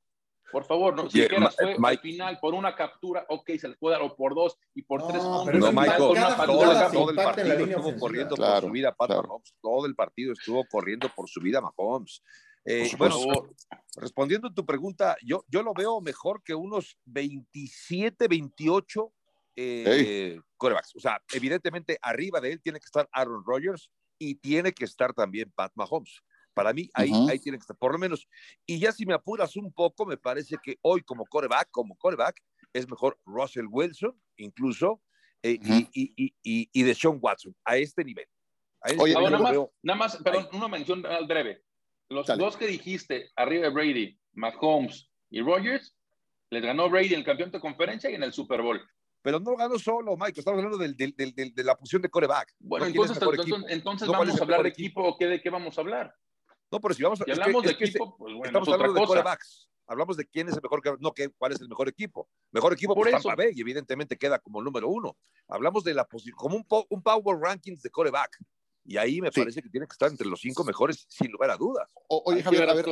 Por 0.52 0.64
favor, 0.64 0.94
no 0.94 1.10
si 1.10 1.18
yeah, 1.18 1.50
fue 1.50 1.76
al 1.82 1.98
final 1.98 2.38
por 2.40 2.54
una 2.54 2.76
captura, 2.76 3.26
ok, 3.28 3.50
se 3.58 3.66
les 3.66 3.76
puede 3.78 3.96
dar 3.96 4.02
o 4.02 4.14
por 4.14 4.32
dos 4.32 4.56
y 4.74 4.82
por 4.82 5.04
tres 5.04 5.20
puntos. 5.20 5.54
No, 5.56 5.72
Michael, 5.72 5.98
todo, 5.98 7.10
el 7.10 7.16
partido 7.16 7.64
estuvo 7.64 7.98
corriendo 7.98 8.36
por 8.36 8.60
su 8.60 8.70
vida, 8.70 8.94
Pat 8.94 9.10
Mahomes. 9.10 9.54
Todo 9.60 9.86
el 9.86 9.94
partido 9.96 10.32
estuvo 10.34 10.64
corriendo 10.70 11.10
por 11.16 11.28
su 11.28 11.40
vida, 11.40 11.60
Mahomes. 11.60 12.22
Eh, 12.64 12.88
bueno, 12.96 13.16
respondiendo 13.96 14.48
a 14.48 14.54
tu 14.54 14.64
pregunta, 14.64 15.16
yo, 15.24 15.44
yo 15.48 15.64
lo 15.64 15.74
veo 15.74 16.00
mejor 16.00 16.44
que 16.44 16.54
unos 16.54 16.96
27, 17.06 18.28
28 18.28 19.12
eh, 19.57 20.40
corebacks. 20.57 20.95
O 20.97 21.01
sea, 21.01 21.21
evidentemente 21.33 21.99
arriba 22.03 22.40
de 22.40 22.53
él 22.53 22.61
tiene 22.62 22.79
que 22.79 22.85
estar 22.87 23.09
Aaron 23.12 23.42
Rodgers 23.45 23.90
y 24.19 24.37
tiene 24.37 24.73
que 24.73 24.85
estar 24.85 25.12
también 25.12 25.53
Pat 25.55 25.73
Mahomes. 25.75 26.23
Para 26.55 26.73
mí, 26.73 26.88
ahí, 26.95 27.11
ahí 27.29 27.38
tiene 27.38 27.59
que 27.59 27.62
estar, 27.62 27.77
por 27.77 27.92
lo 27.92 27.99
menos. 27.99 28.27
Y 28.64 28.79
ya 28.79 28.90
si 28.90 29.05
me 29.05 29.12
apuras 29.12 29.57
un 29.57 29.73
poco, 29.73 30.07
me 30.07 30.16
parece 30.16 30.57
que 30.62 30.79
hoy 30.81 31.03
como 31.03 31.27
coreback, 31.27 31.69
como 31.71 31.97
coreback, 31.97 32.40
es 32.73 32.88
mejor 32.88 33.19
Russell 33.27 33.66
Wilson, 33.69 34.19
incluso, 34.38 35.03
eh, 35.42 35.59
y, 35.62 35.88
y, 35.92 36.35
y, 36.42 36.71
y, 36.73 36.83
de 36.83 36.95
Sean 36.95 37.19
Watson, 37.21 37.55
a 37.64 37.77
este 37.77 38.05
nivel. 38.05 38.27
Este 38.85 39.03
Oye, 39.03 39.14
nada, 39.14 39.38
más, 39.38 39.57
nada 39.83 39.99
más, 39.99 40.16
perdón, 40.16 40.49
una 40.53 40.69
mención 40.69 41.03
breve. 41.27 41.62
Los 42.09 42.27
dos 42.27 42.57
que 42.57 42.66
dijiste, 42.66 43.31
arriba 43.37 43.64
de 43.64 43.71
Brady, 43.71 44.19
Mahomes 44.33 45.11
y 45.29 45.42
Rogers, 45.42 45.95
les 46.51 46.62
ganó 46.62 46.88
Brady 46.88 47.14
en 47.14 47.21
el 47.21 47.25
campeonato 47.25 47.59
de 47.59 47.62
conferencia 47.62 48.11
y 48.11 48.14
en 48.14 48.23
el 48.23 48.33
Super 48.33 48.62
Bowl. 48.62 48.81
Pero 49.26 49.40
no 49.40 49.50
lo 49.50 49.56
ganó 49.56 49.76
solo, 49.76 50.16
Mike, 50.16 50.38
estamos 50.38 50.58
hablando 50.58 50.78
del, 50.78 50.96
del, 50.96 51.12
del, 51.16 51.52
de 51.52 51.64
la 51.64 51.74
posición 51.74 52.00
de 52.00 52.08
coreback. 52.08 52.54
Bueno, 52.60 52.86
entonces, 52.86 53.16
entonces, 53.20 53.64
entonces 53.70 54.06
vamos 54.06 54.40
a 54.40 54.44
hablar 54.44 54.62
de 54.62 54.68
equipo, 54.68 55.02
o 55.02 55.18
¿qué, 55.18 55.26
¿de 55.26 55.42
qué 55.42 55.50
vamos 55.50 55.76
a 55.76 55.80
hablar? 55.80 56.14
No, 56.70 56.80
pero 56.80 56.94
si 56.94 57.02
vamos 57.02 57.18
si 57.18 57.32
hablamos 57.32 57.64
de 57.64 57.72
equipo, 57.72 58.16
pues 58.16 58.32
bueno, 58.32 58.46
estamos 58.46 58.68
hablando 58.68 59.00
de 59.00 59.04
corebacks. 59.04 59.68
Hablamos 59.88 60.16
de 60.16 60.26
quién 60.28 60.48
es 60.48 60.54
el 60.54 60.62
mejor, 60.62 61.00
no 61.00 61.12
que, 61.12 61.28
cuál 61.30 61.50
es 61.50 61.60
el 61.60 61.68
mejor 61.68 61.88
equipo. 61.88 62.28
Mejor 62.52 62.72
equipo 62.74 62.94
por 62.94 63.10
pues, 63.10 63.20
Tampa 63.20 63.34
Bay, 63.34 63.50
y 63.52 63.60
evidentemente 63.62 64.16
queda 64.16 64.38
como 64.38 64.60
el 64.60 64.64
número 64.64 64.88
uno. 64.88 65.16
Hablamos 65.48 65.82
de 65.82 65.94
la 65.94 66.04
posición, 66.04 66.36
como 66.36 66.54
un, 66.58 66.64
un 66.88 67.02
power 67.02 67.36
rankings 67.36 67.82
de 67.82 67.90
coreback. 67.90 68.38
Y 68.84 68.96
ahí 68.96 69.20
me 69.20 69.32
parece 69.32 69.60
que 69.60 69.68
tiene 69.68 69.88
que 69.88 69.92
estar 69.94 70.08
entre 70.08 70.28
los 70.28 70.40
cinco 70.40 70.62
mejores, 70.62 71.04
sin 71.08 71.32
lugar 71.32 71.50
a 71.50 71.56
dudas. 71.56 71.88
oye, 72.08 72.44
Javier, 72.44 72.70
a 72.70 72.74
ver, 72.74 72.86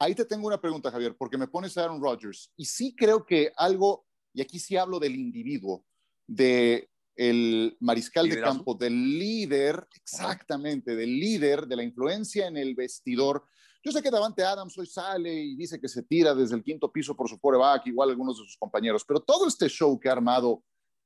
ahí 0.00 0.14
te 0.14 0.24
tengo 0.24 0.46
una 0.46 0.60
pregunta, 0.60 0.90
Javier, 0.90 1.16
porque 1.16 1.38
me 1.38 1.46
pones 1.46 1.78
a 1.78 1.84
Aaron 1.84 2.02
Rodgers. 2.02 2.50
Y 2.56 2.66
sí 2.66 2.94
creo 2.96 3.24
que 3.24 3.52
algo, 3.56 4.06
y 4.32 4.40
aquí 4.40 4.58
sí 4.58 4.76
hablo 4.76 4.98
del 4.98 5.16
individuo, 5.16 5.84
de 6.26 6.90
el 7.16 7.76
mariscal 7.80 8.28
de 8.28 8.40
campo, 8.40 8.74
del 8.74 9.18
líder, 9.18 9.86
exactamente, 9.94 10.96
del 10.96 11.18
líder, 11.18 11.66
de 11.66 11.76
la 11.76 11.82
influencia 11.82 12.46
en 12.46 12.56
el 12.56 12.74
vestidor. 12.74 13.44
Yo 13.84 13.92
sé 13.92 14.02
que 14.02 14.10
Davante 14.10 14.42
Adams 14.42 14.78
hoy 14.78 14.86
sale 14.86 15.32
y 15.32 15.56
dice 15.56 15.80
que 15.80 15.88
se 15.88 16.02
tira 16.02 16.34
desde 16.34 16.56
el 16.56 16.62
quinto 16.62 16.90
piso 16.90 17.14
por 17.14 17.28
su 17.28 17.38
quarterback, 17.38 17.86
igual 17.88 18.10
algunos 18.10 18.38
de 18.38 18.44
sus 18.44 18.56
compañeros, 18.56 19.04
pero 19.06 19.20
todo 19.20 19.48
este 19.48 19.68
show 19.68 19.98
que 19.98 20.08
ha 20.08 20.12
armado 20.12 20.64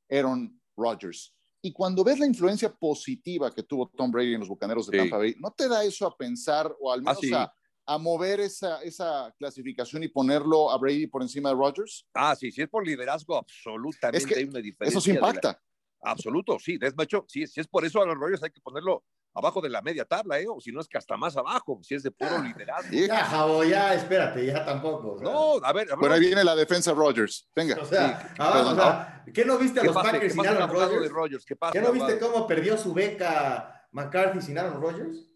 Aaron 0.08 0.60
Rodgers, 0.76 1.34
y 1.64 1.72
cuando 1.72 2.04
ves 2.04 2.18
la 2.18 2.26
influencia 2.26 2.70
positiva 2.70 3.50
que 3.50 3.62
tuvo 3.62 3.88
Tom 3.88 4.10
Brady 4.10 4.34
en 4.34 4.40
los 4.40 4.50
Bucaneros 4.50 4.86
de 4.86 4.98
Tampa 4.98 5.16
Bay, 5.16 5.34
¿no 5.38 5.50
te 5.50 5.66
da 5.66 5.82
eso 5.82 6.06
a 6.06 6.14
pensar 6.14 6.70
o 6.78 6.92
al 6.92 7.00
menos 7.00 7.18
a, 7.32 7.50
a, 7.86 7.98
mover 7.98 8.40
esa, 8.40 8.82
esa 8.82 9.34
clasificación 9.38 10.02
y 10.02 10.08
ponerlo 10.08 10.70
a 10.70 10.78
Brady 10.78 11.06
por 11.06 11.22
encima 11.22 11.50
de 11.50 11.54
Rodgers? 11.54 12.06
Ah, 12.14 12.34
sí, 12.34 12.50
sí 12.50 12.62
es 12.62 12.68
por 12.68 12.86
liderazgo, 12.86 13.36
absolutamente 13.36 14.18
es 14.18 14.26
que 14.26 14.38
hay 14.38 14.44
una 14.44 14.60
diferencia. 14.60 14.98
Eso 14.98 15.00
sí 15.00 15.12
impacta. 15.12 15.60
Absoluto, 16.04 16.58
sí. 16.58 16.76
De 16.78 16.92
hecho, 16.98 17.24
sí, 17.28 17.46
si 17.46 17.60
es 17.60 17.66
por 17.66 17.84
eso 17.84 18.02
a 18.02 18.06
los 18.06 18.16
Rogers 18.16 18.42
hay 18.42 18.50
que 18.50 18.60
ponerlo 18.60 19.04
abajo 19.34 19.60
de 19.60 19.68
la 19.68 19.82
media 19.82 20.04
tabla, 20.04 20.38
¿eh? 20.38 20.46
O 20.48 20.60
si 20.60 20.70
no 20.70 20.80
es 20.80 20.88
que 20.88 20.96
hasta 20.96 21.16
más 21.16 21.36
abajo, 21.36 21.80
si 21.82 21.94
es 21.94 22.02
de 22.02 22.10
puro 22.10 22.38
liderazgo. 22.40 22.90
Ya, 22.92 23.24
Javo, 23.24 23.64
ya, 23.64 23.94
espérate, 23.94 24.46
ya 24.46 24.64
tampoco. 24.64 25.18
No, 25.20 25.56
a 25.62 25.72
ver. 25.72 25.88
Bueno, 25.98 26.14
ahí 26.14 26.20
viene 26.20 26.44
la 26.44 26.54
defensa 26.54 26.92
Rogers. 26.92 27.48
Venga. 27.54 27.76
O 27.80 27.84
sea, 27.84 28.34
ah, 28.38 29.24
¿qué 29.32 29.44
no 29.44 29.58
viste 29.58 29.80
a 29.80 29.84
los 29.84 29.94
Packers 29.94 30.32
sin 30.32 30.46
Aaron 30.46 30.70
Rodgers? 30.70 31.44
¿Qué, 31.44 31.56
pasa, 31.56 31.72
¿Qué 31.72 31.80
no 31.80 31.92
viste 31.92 32.18
cómo 32.18 32.46
perdió 32.46 32.78
su 32.78 32.94
beca 32.94 33.88
McCarthy 33.92 34.40
sin 34.40 34.58
Aaron 34.58 34.80
Rodgers? 34.80 35.33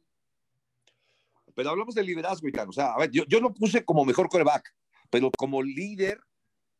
Pero 1.58 1.70
hablamos 1.70 1.92
de 1.96 2.04
liderazgo, 2.04 2.46
y 2.48 2.56
O 2.56 2.72
sea, 2.72 2.92
a 2.92 2.98
ver, 2.98 3.10
yo, 3.10 3.24
yo 3.26 3.40
lo 3.40 3.52
puse 3.52 3.84
como 3.84 4.04
mejor 4.04 4.28
coreback, 4.28 4.72
pero 5.10 5.28
como 5.36 5.60
líder, 5.60 6.20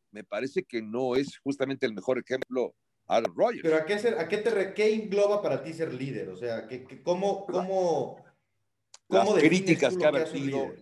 me 0.09 0.23
parece 0.23 0.63
que 0.63 0.81
no 0.81 1.17
es 1.17 1.37
justamente 1.39 1.85
el 1.85 1.93
mejor 1.93 2.17
ejemplo 2.17 2.73
Aaron 3.05 3.35
Rodgers. 3.35 3.61
Pero 3.61 3.75
¿a 3.75 3.83
qué, 3.83 3.99
ser, 3.99 4.17
a 4.17 4.29
qué, 4.29 4.37
te, 4.37 4.73
qué 4.73 4.93
engloba 4.93 5.41
para 5.41 5.61
ti 5.61 5.73
ser 5.73 5.93
líder? 5.93 6.29
O 6.29 6.37
sea, 6.37 6.65
¿qué, 6.65 7.03
cómo, 7.03 7.45
cómo, 7.47 8.23
cómo 9.09 9.33
Las 9.35 9.43
críticas 9.43 9.97
que 9.97 10.05
ha 10.05 10.11
vertido, 10.11 10.73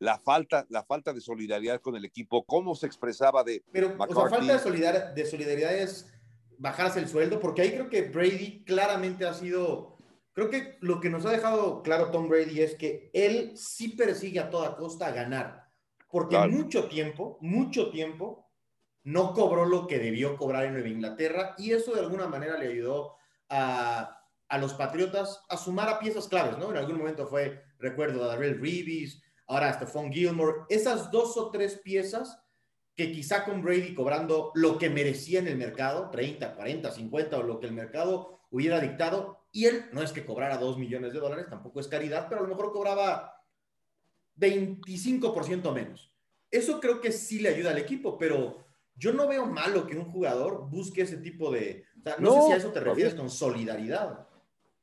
la 0.00 0.18
falta, 0.18 0.66
la 0.68 0.82
falta 0.82 1.12
de 1.12 1.20
solidaridad 1.20 1.80
con 1.80 1.94
el 1.94 2.04
equipo, 2.04 2.44
cómo 2.44 2.74
se 2.74 2.86
expresaba 2.86 3.44
de 3.44 3.62
Pero, 3.70 3.94
o 3.96 4.12
sea, 4.12 4.28
falta 4.28 4.54
de 4.54 4.58
solidaridad, 4.58 5.12
de 5.12 5.24
solidaridad 5.24 5.72
es 5.72 6.12
bajarse 6.58 6.98
el 6.98 7.08
sueldo, 7.08 7.38
porque 7.38 7.62
ahí 7.62 7.70
creo 7.70 7.88
que 7.90 8.02
Brady 8.02 8.64
claramente 8.64 9.24
ha 9.24 9.34
sido, 9.34 9.95
creo 10.36 10.50
que 10.50 10.76
lo 10.80 11.00
que 11.00 11.08
nos 11.08 11.24
ha 11.24 11.30
dejado 11.30 11.82
claro 11.82 12.10
Tom 12.10 12.28
Brady 12.28 12.60
es 12.60 12.74
que 12.74 13.10
él 13.14 13.52
sí 13.56 13.88
persigue 13.88 14.38
a 14.38 14.50
toda 14.50 14.76
costa 14.76 15.10
ganar, 15.10 15.64
porque 16.10 16.36
mucho 16.46 16.88
tiempo, 16.88 17.38
mucho 17.40 17.90
tiempo, 17.90 18.46
no 19.02 19.32
cobró 19.32 19.64
lo 19.64 19.86
que 19.86 19.98
debió 19.98 20.36
cobrar 20.36 20.66
en 20.66 20.74
Nueva 20.74 20.88
Inglaterra 20.88 21.54
y 21.56 21.72
eso 21.72 21.94
de 21.94 22.00
alguna 22.00 22.26
manera 22.26 22.58
le 22.58 22.68
ayudó 22.68 23.16
a, 23.48 24.20
a 24.48 24.58
los 24.58 24.74
Patriotas 24.74 25.42
a 25.48 25.56
sumar 25.56 25.88
a 25.88 25.98
piezas 25.98 26.28
claves, 26.28 26.58
¿no? 26.58 26.70
En 26.70 26.76
algún 26.76 26.98
momento 26.98 27.26
fue, 27.26 27.62
recuerdo, 27.78 28.22
a 28.22 28.26
Darrell 28.26 28.60
Reeves, 28.60 29.22
ahora 29.46 29.72
Stephon 29.72 30.12
Gilmore, 30.12 30.64
esas 30.68 31.10
dos 31.10 31.38
o 31.38 31.50
tres 31.50 31.80
piezas 31.82 32.42
que 32.94 33.10
quizá 33.10 33.46
con 33.46 33.62
Brady 33.62 33.94
cobrando 33.94 34.52
lo 34.54 34.76
que 34.76 34.90
merecía 34.90 35.38
en 35.38 35.48
el 35.48 35.56
mercado, 35.56 36.10
30, 36.10 36.54
40, 36.54 36.90
50 36.90 37.38
o 37.38 37.42
lo 37.42 37.58
que 37.58 37.66
el 37.66 37.72
mercado 37.72 38.40
hubiera 38.50 38.80
dictado, 38.80 39.45
y 39.56 39.64
él 39.64 39.86
no 39.90 40.02
es 40.02 40.12
que 40.12 40.26
cobrara 40.26 40.58
2 40.58 40.76
millones 40.76 41.14
de 41.14 41.18
dólares, 41.18 41.46
tampoco 41.48 41.80
es 41.80 41.88
caridad, 41.88 42.26
pero 42.28 42.40
a 42.40 42.42
lo 42.42 42.50
mejor 42.50 42.72
cobraba 42.72 43.42
25% 44.38 45.72
menos. 45.72 46.12
Eso 46.50 46.78
creo 46.78 47.00
que 47.00 47.10
sí 47.10 47.38
le 47.38 47.48
ayuda 47.48 47.70
al 47.70 47.78
equipo, 47.78 48.18
pero 48.18 48.66
yo 48.96 49.14
no 49.14 49.26
veo 49.26 49.46
malo 49.46 49.86
que 49.86 49.96
un 49.96 50.12
jugador 50.12 50.68
busque 50.68 51.00
ese 51.00 51.16
tipo 51.16 51.50
de... 51.50 51.86
no, 52.18 52.34
sé 52.34 52.46
si 52.48 52.52
a 52.52 52.56
eso 52.56 52.70
te 52.70 52.80
refieres 52.80 53.14
con 53.14 53.30
solidaridad. 53.30 54.28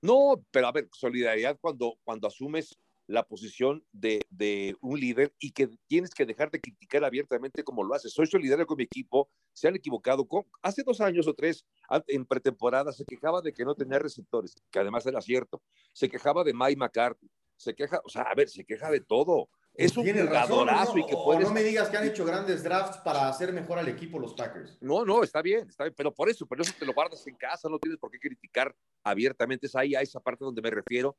No, 0.01 0.43
pero 0.49 0.65
a 0.65 0.71
ver, 0.71 0.89
solidaridad 0.91 1.55
cuando, 1.61 1.99
cuando 2.03 2.27
asumes 2.27 2.75
la 3.13 3.21
posición 3.21 3.85
de, 3.91 4.75
un 4.81 4.99
líder 4.99 5.35
y 5.37 5.51
que 5.51 5.69
tienes 5.87 6.15
que 6.15 6.25
dejar 6.25 6.49
de 6.49 6.59
criticar 6.59 7.03
abiertamente 7.03 7.63
como 7.63 7.83
lo 7.83 7.93
haces. 7.93 8.11
Soy 8.11 8.25
solidario 8.25 8.65
con 8.65 8.77
mi 8.77 8.85
equipo, 8.85 9.29
se 9.53 9.67
han 9.67 9.75
equivocado. 9.75 10.25
Con, 10.25 10.45
hace 10.63 10.81
dos 10.83 10.99
años 10.99 11.27
o 11.27 11.33
tres, 11.35 11.63
en 12.07 12.25
pretemporada, 12.25 12.91
se 12.91 13.05
quejaba 13.05 13.41
de 13.41 13.53
que 13.53 13.65
no 13.65 13.75
tenía 13.75 13.99
receptores, 13.99 14.55
que 14.71 14.79
además 14.79 15.05
era 15.05 15.21
cierto. 15.21 15.61
Se 15.91 16.09
quejaba 16.09 16.43
de 16.43 16.55
Mike 16.55 16.75
McCarthy, 16.75 17.29
se 17.55 17.75
queja, 17.75 18.01
o 18.03 18.09
sea, 18.09 18.23
a 18.23 18.33
ver, 18.33 18.49
se 18.49 18.65
queja 18.65 18.89
de 18.89 19.01
todo. 19.01 19.47
Es 19.75 19.95
un 19.95 20.05
jugadorazo 20.05 20.97
y 20.97 21.05
que 21.05 21.15
puede. 21.15 21.43
No 21.43 21.51
me 21.51 21.61
digas 21.61 21.89
que 21.89 21.97
han 21.97 22.07
hecho 22.07 22.25
grandes 22.25 22.63
drafts 22.63 22.97
para 22.97 23.29
hacer 23.29 23.53
mejor 23.53 23.77
al 23.77 23.87
equipo 23.89 24.17
los 24.17 24.33
Packers. 24.33 24.79
No, 24.81 25.05
no, 25.05 25.21
está 25.21 25.43
bien, 25.43 25.69
está 25.69 25.83
bien, 25.83 25.93
pero 25.95 26.11
por 26.11 26.29
eso, 26.29 26.47
pero 26.47 26.63
eso 26.63 26.73
te 26.79 26.85
lo 26.85 26.93
guardas 26.93 27.25
en 27.27 27.35
casa, 27.35 27.69
no 27.69 27.77
tienes 27.77 27.99
por 27.99 28.09
qué 28.09 28.17
criticar 28.17 28.75
abiertamente. 29.03 29.67
Es 29.67 29.75
ahí 29.75 29.93
a 29.93 30.01
esa 30.01 30.19
parte 30.19 30.43
donde 30.43 30.63
me 30.63 30.71
refiero 30.71 31.15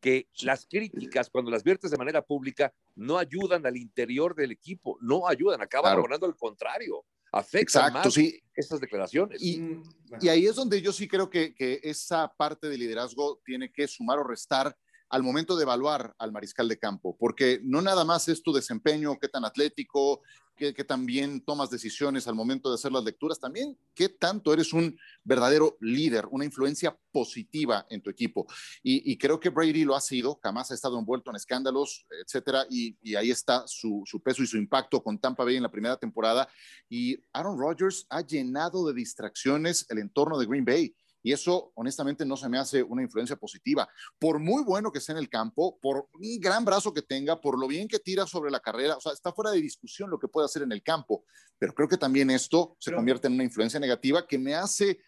que 0.00 0.28
las 0.42 0.66
críticas, 0.66 1.28
cuando 1.30 1.50
las 1.50 1.62
viertes 1.62 1.90
de 1.90 1.96
manera 1.96 2.22
pública, 2.22 2.72
no 2.94 3.18
ayudan 3.18 3.66
al 3.66 3.76
interior 3.76 4.34
del 4.34 4.52
equipo, 4.52 4.98
no 5.00 5.26
ayudan, 5.26 5.60
acaban 5.60 6.00
claro. 6.00 6.26
al 6.26 6.36
contrario. 6.36 7.04
Afectan 7.30 7.92
más 7.92 8.14
sí. 8.14 8.40
esas 8.54 8.80
declaraciones. 8.80 9.42
Y, 9.42 9.80
y, 10.20 10.28
ahí 10.28 10.46
es 10.46 10.54
donde 10.54 10.80
yo 10.80 10.92
sí 10.92 11.06
creo 11.06 11.28
que, 11.28 11.54
que 11.54 11.80
esa 11.82 12.32
parte 12.34 12.68
de 12.68 12.78
liderazgo 12.78 13.40
tiene 13.44 13.70
que 13.70 13.86
sumar 13.86 14.18
o 14.18 14.24
restar 14.24 14.74
al 15.10 15.22
momento 15.22 15.56
de 15.56 15.62
evaluar 15.62 16.14
al 16.18 16.32
mariscal 16.32 16.68
de 16.68 16.78
campo, 16.78 17.16
porque 17.18 17.60
no 17.64 17.82
nada 17.82 18.04
más 18.04 18.28
es 18.28 18.42
tu 18.42 18.52
desempeño, 18.52 19.18
qué 19.18 19.28
tan 19.28 19.44
atlético, 19.44 20.22
qué, 20.56 20.74
qué 20.74 20.84
tan 20.84 21.06
bien 21.06 21.40
tomas 21.40 21.70
decisiones 21.70 22.26
al 22.26 22.34
momento 22.34 22.68
de 22.68 22.74
hacer 22.74 22.92
las 22.92 23.04
lecturas, 23.04 23.40
también 23.40 23.78
qué 23.94 24.08
tanto 24.08 24.52
eres 24.52 24.72
un 24.72 24.98
verdadero 25.24 25.78
líder, 25.80 26.26
una 26.30 26.44
influencia 26.44 26.98
positiva 27.12 27.86
en 27.90 28.02
tu 28.02 28.10
equipo. 28.10 28.46
Y, 28.82 29.16
creo 29.18 29.40
que 29.40 29.48
Brady 29.48 29.84
lo 29.84 29.96
ha 29.96 30.00
sido, 30.00 30.38
jamás 30.42 30.70
ha 30.70 30.74
estado 30.74 30.98
envuelto 30.98 31.30
en 31.30 31.36
escándalos, 31.36 32.06
etcétera, 32.24 32.66
y, 32.68 33.14
ahí 33.14 33.30
está 33.30 33.64
su, 33.66 34.04
peso 34.22 34.42
y 34.42 34.46
su 34.46 34.56
impacto 34.56 35.02
con 35.02 35.18
Tampa 35.18 35.44
Bay 35.44 35.56
en 35.56 35.62
la 35.62 35.70
primera 35.70 35.96
temporada. 35.96 36.48
Y 36.88 37.16
Aaron 37.32 37.58
Rodgers 37.58 38.06
ha 38.10 38.20
llenado 38.20 38.86
de 38.86 38.94
distracciones 38.94 39.86
el 39.88 39.98
entorno 39.98 40.38
de 40.38 40.46
Green 40.46 40.64
Bay. 40.64 40.94
Y 41.22 41.32
eso, 41.32 41.72
honestamente, 41.74 42.24
no 42.24 42.36
se 42.36 42.48
me 42.48 42.58
hace 42.58 42.82
una 42.82 43.02
influencia 43.02 43.36
positiva. 43.36 43.88
Por 44.18 44.38
muy 44.38 44.62
bueno 44.62 44.92
que 44.92 44.98
esté 44.98 45.12
en 45.12 45.18
el 45.18 45.28
campo, 45.28 45.78
por 45.80 46.08
un 46.14 46.40
gran 46.40 46.64
brazo 46.64 46.92
que 46.92 47.02
tenga, 47.02 47.40
por 47.40 47.58
lo 47.58 47.66
bien 47.66 47.88
que 47.88 47.98
tira 47.98 48.26
sobre 48.26 48.50
la 48.50 48.60
carrera, 48.60 48.96
o 48.96 49.00
sea, 49.00 49.12
está 49.12 49.32
fuera 49.32 49.50
de 49.50 49.60
discusión 49.60 50.10
lo 50.10 50.18
que 50.18 50.28
puede 50.28 50.46
hacer 50.46 50.62
en 50.62 50.72
el 50.72 50.82
campo. 50.82 51.24
Pero 51.58 51.74
creo 51.74 51.88
que 51.88 51.96
también 51.96 52.30
esto 52.30 52.76
se 52.78 52.92
convierte 52.92 53.26
en 53.26 53.34
una 53.34 53.44
influencia 53.44 53.80
negativa 53.80 54.26
que 54.26 54.38
me 54.38 54.54
hace, 54.54 55.00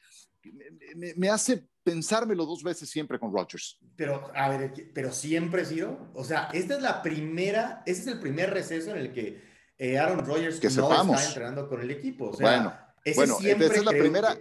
me, 0.96 1.14
me 1.14 1.28
hace 1.28 1.68
pensármelo 1.82 2.46
dos 2.46 2.62
veces 2.62 2.88
siempre 2.90 3.18
con 3.18 3.32
Rodgers. 3.32 3.78
Pero, 3.96 4.30
a 4.34 4.48
ver, 4.48 4.72
pero 4.94 5.12
siempre, 5.12 5.64
sido 5.64 6.10
O 6.14 6.24
sea, 6.24 6.48
esta 6.52 6.76
es 6.76 6.82
la 6.82 7.02
primera, 7.02 7.82
este 7.86 8.02
es 8.02 8.06
el 8.08 8.20
primer 8.20 8.50
receso 8.50 8.90
en 8.90 8.98
el 8.98 9.12
que 9.12 9.42
eh, 9.78 9.98
Aaron 9.98 10.24
Rodgers 10.24 10.62
no 10.76 10.92
está 10.92 11.26
entrenando 11.26 11.68
con 11.68 11.80
el 11.80 11.90
equipo. 11.90 12.30
O 12.30 12.36
sea, 12.36 12.46
bueno, 12.46 13.36
bueno 13.38 13.38
esta 13.42 13.74
es 13.74 13.84
la 13.84 13.92
primera 13.92 14.38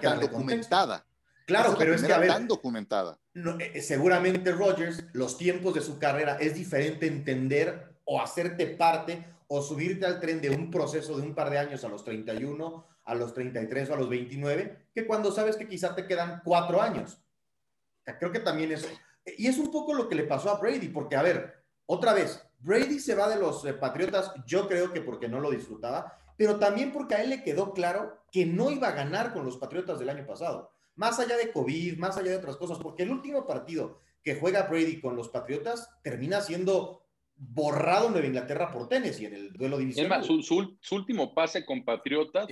tan 0.00 0.20
documentada. 0.20 1.06
Claro, 1.46 1.76
pero 1.78 1.94
es 1.94 2.02
que 2.02 2.12
a 2.12 2.18
ver, 2.18 2.28
tan 2.28 2.48
documentada. 2.48 3.18
Eh, 3.34 3.80
seguramente 3.80 4.50
Rogers, 4.52 5.04
los 5.12 5.38
tiempos 5.38 5.74
de 5.74 5.80
su 5.80 5.98
carrera 5.98 6.36
es 6.40 6.54
diferente 6.54 7.06
entender 7.06 7.96
o 8.04 8.20
hacerte 8.20 8.66
parte 8.66 9.24
o 9.48 9.62
subirte 9.62 10.06
al 10.06 10.18
tren 10.20 10.40
de 10.40 10.50
un 10.50 10.70
proceso 10.70 11.16
de 11.16 11.22
un 11.22 11.34
par 11.34 11.50
de 11.50 11.58
años 11.58 11.84
a 11.84 11.88
los 11.88 12.04
31, 12.04 12.86
a 13.04 13.14
los 13.14 13.32
33 13.32 13.90
o 13.90 13.94
a 13.94 13.96
los 13.96 14.08
29, 14.08 14.88
que 14.92 15.06
cuando 15.06 15.30
sabes 15.30 15.56
que 15.56 15.68
quizá 15.68 15.94
te 15.94 16.06
quedan 16.06 16.40
cuatro 16.44 16.82
años. 16.82 17.18
Creo 18.18 18.32
que 18.32 18.40
también 18.40 18.72
es... 18.72 18.88
Y 19.36 19.46
es 19.46 19.58
un 19.58 19.70
poco 19.70 19.94
lo 19.94 20.08
que 20.08 20.14
le 20.14 20.24
pasó 20.24 20.50
a 20.50 20.58
Brady, 20.58 20.88
porque 20.88 21.16
a 21.16 21.22
ver, 21.22 21.64
otra 21.86 22.12
vez, 22.12 22.42
Brady 22.58 22.98
se 22.98 23.14
va 23.14 23.28
de 23.28 23.38
los 23.38 23.64
eh, 23.64 23.74
Patriotas, 23.74 24.32
yo 24.46 24.66
creo 24.66 24.92
que 24.92 25.00
porque 25.00 25.28
no 25.28 25.40
lo 25.40 25.50
disfrutaba, 25.50 26.18
pero 26.36 26.58
también 26.58 26.92
porque 26.92 27.14
a 27.14 27.22
él 27.22 27.30
le 27.30 27.42
quedó 27.42 27.72
claro 27.72 28.18
que 28.30 28.46
no 28.46 28.70
iba 28.70 28.88
a 28.88 28.92
ganar 28.92 29.32
con 29.32 29.44
los 29.44 29.56
Patriotas 29.56 29.98
del 29.98 30.10
año 30.10 30.26
pasado. 30.26 30.72
Más 30.94 31.18
allá 31.18 31.36
de 31.36 31.52
COVID, 31.52 31.98
más 31.98 32.16
allá 32.16 32.30
de 32.30 32.36
otras 32.36 32.56
cosas, 32.56 32.78
porque 32.78 33.02
el 33.02 33.10
último 33.10 33.46
partido 33.46 34.00
que 34.22 34.34
juega 34.34 34.62
Brady 34.62 35.00
con 35.00 35.16
los 35.16 35.28
Patriotas 35.28 35.88
termina 36.02 36.40
siendo 36.40 37.06
borrado 37.36 38.06
en 38.06 38.12
Nueva 38.12 38.26
Inglaterra 38.26 38.72
por 38.72 38.88
y 38.90 39.24
en 39.24 39.34
el 39.34 39.52
duelo 39.52 39.78
divisional. 39.78 40.20
Es 40.22 40.28
más, 40.28 40.46
su, 40.46 40.96
último 40.96 41.34
pase 41.34 41.64
con 41.64 41.84
Patriotas 41.84 42.48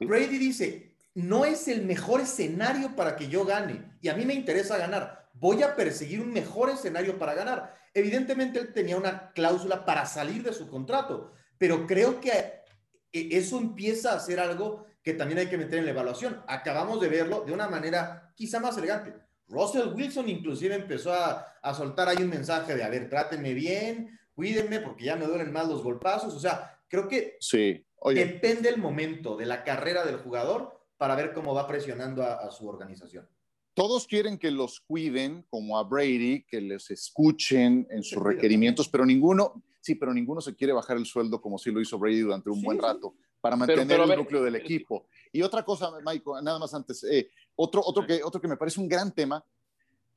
Brady 0.00 0.38
dice, 0.38 0.94
no 1.14 1.44
es 1.44 1.66
el 1.68 1.84
mejor 1.84 2.20
escenario 2.20 2.94
para 2.94 3.16
que 3.16 3.28
yo 3.28 3.44
gane 3.44 3.82
y 4.00 4.08
a 4.08 4.14
mí 4.14 4.24
me 4.24 4.34
interesa 4.34 4.78
ganar. 4.78 5.28
Voy 5.34 5.62
a 5.62 5.74
perseguir 5.74 6.20
un 6.20 6.32
mejor 6.32 6.70
escenario 6.70 7.18
para 7.18 7.34
ganar. 7.34 7.74
Evidentemente 7.96 8.58
él 8.58 8.74
tenía 8.74 8.98
una 8.98 9.32
cláusula 9.32 9.86
para 9.86 10.04
salir 10.04 10.42
de 10.42 10.52
su 10.52 10.68
contrato, 10.68 11.32
pero 11.56 11.86
creo 11.86 12.20
que 12.20 12.30
e, 13.10 13.28
eso 13.38 13.56
empieza 13.56 14.12
a 14.12 14.20
ser 14.20 14.38
algo 14.38 14.84
que 15.02 15.14
también 15.14 15.38
hay 15.38 15.46
que 15.46 15.56
meter 15.56 15.78
en 15.78 15.86
la 15.86 15.92
evaluación. 15.92 16.42
Acabamos 16.46 17.00
de 17.00 17.08
verlo 17.08 17.40
de 17.46 17.54
una 17.54 17.68
manera 17.68 18.34
quizá 18.34 18.60
más 18.60 18.76
elegante. 18.76 19.14
Russell 19.48 19.94
Wilson 19.94 20.28
inclusive 20.28 20.74
empezó 20.74 21.14
a, 21.14 21.54
soltar 21.72 22.10
ahí 22.10 22.18
un 22.18 22.28
mensaje 22.28 22.76
de, 22.76 22.84
a 22.84 22.90
ver, 22.90 23.08
trátenme 23.08 23.54
bien, 23.54 24.20
cuídenme 24.34 24.80
porque 24.80 25.06
ya 25.06 25.16
me 25.16 25.24
duelen 25.24 25.50
más 25.50 25.66
los 25.66 25.82
golpazos. 25.82 26.34
O 26.34 26.38
sea, 26.38 26.78
creo 26.88 27.08
que 27.08 27.38
sí. 27.40 27.82
depende 28.12 28.68
el 28.68 28.76
momento 28.76 29.38
de 29.38 29.46
la 29.46 29.64
carrera 29.64 30.04
del 30.04 30.18
jugador 30.18 30.84
para 30.98 31.16
ver 31.16 31.32
cómo 31.32 31.54
va 31.54 31.66
presionando 31.66 32.22
a 32.22 32.50
su 32.50 32.68
organización 32.68 33.26
todos 33.76 34.06
quieren 34.06 34.38
que 34.38 34.50
los 34.50 34.80
cuiden, 34.80 35.44
como 35.50 35.78
a 35.78 35.84
Brady, 35.84 36.44
que 36.44 36.62
les 36.62 36.90
escuchen 36.90 37.86
en 37.90 38.02
sus 38.02 38.22
requerimientos, 38.22 38.88
pero 38.88 39.04
ninguno, 39.04 39.62
sí, 39.82 39.94
pero 39.94 40.14
ninguno 40.14 40.40
se 40.40 40.56
quiere 40.56 40.72
bajar 40.72 40.96
el 40.96 41.04
sueldo 41.04 41.42
como 41.42 41.58
sí 41.58 41.70
lo 41.70 41.82
hizo 41.82 41.98
Brady 41.98 42.20
durante 42.20 42.48
un 42.48 42.62
buen 42.62 42.78
rato 42.78 43.14
para 43.38 43.54
mantener 43.54 44.00
el 44.00 44.16
núcleo 44.16 44.42
del 44.42 44.56
equipo. 44.56 45.08
Y 45.30 45.42
otra 45.42 45.62
cosa, 45.62 45.90
Michael, 45.98 46.42
nada 46.42 46.58
más 46.58 46.72
antes, 46.72 47.04
eh, 47.04 47.28
otro, 47.54 47.82
otro, 47.84 48.06
que, 48.06 48.22
otro 48.24 48.40
que 48.40 48.48
me 48.48 48.56
parece 48.56 48.80
un 48.80 48.88
gran 48.88 49.12
tema, 49.12 49.44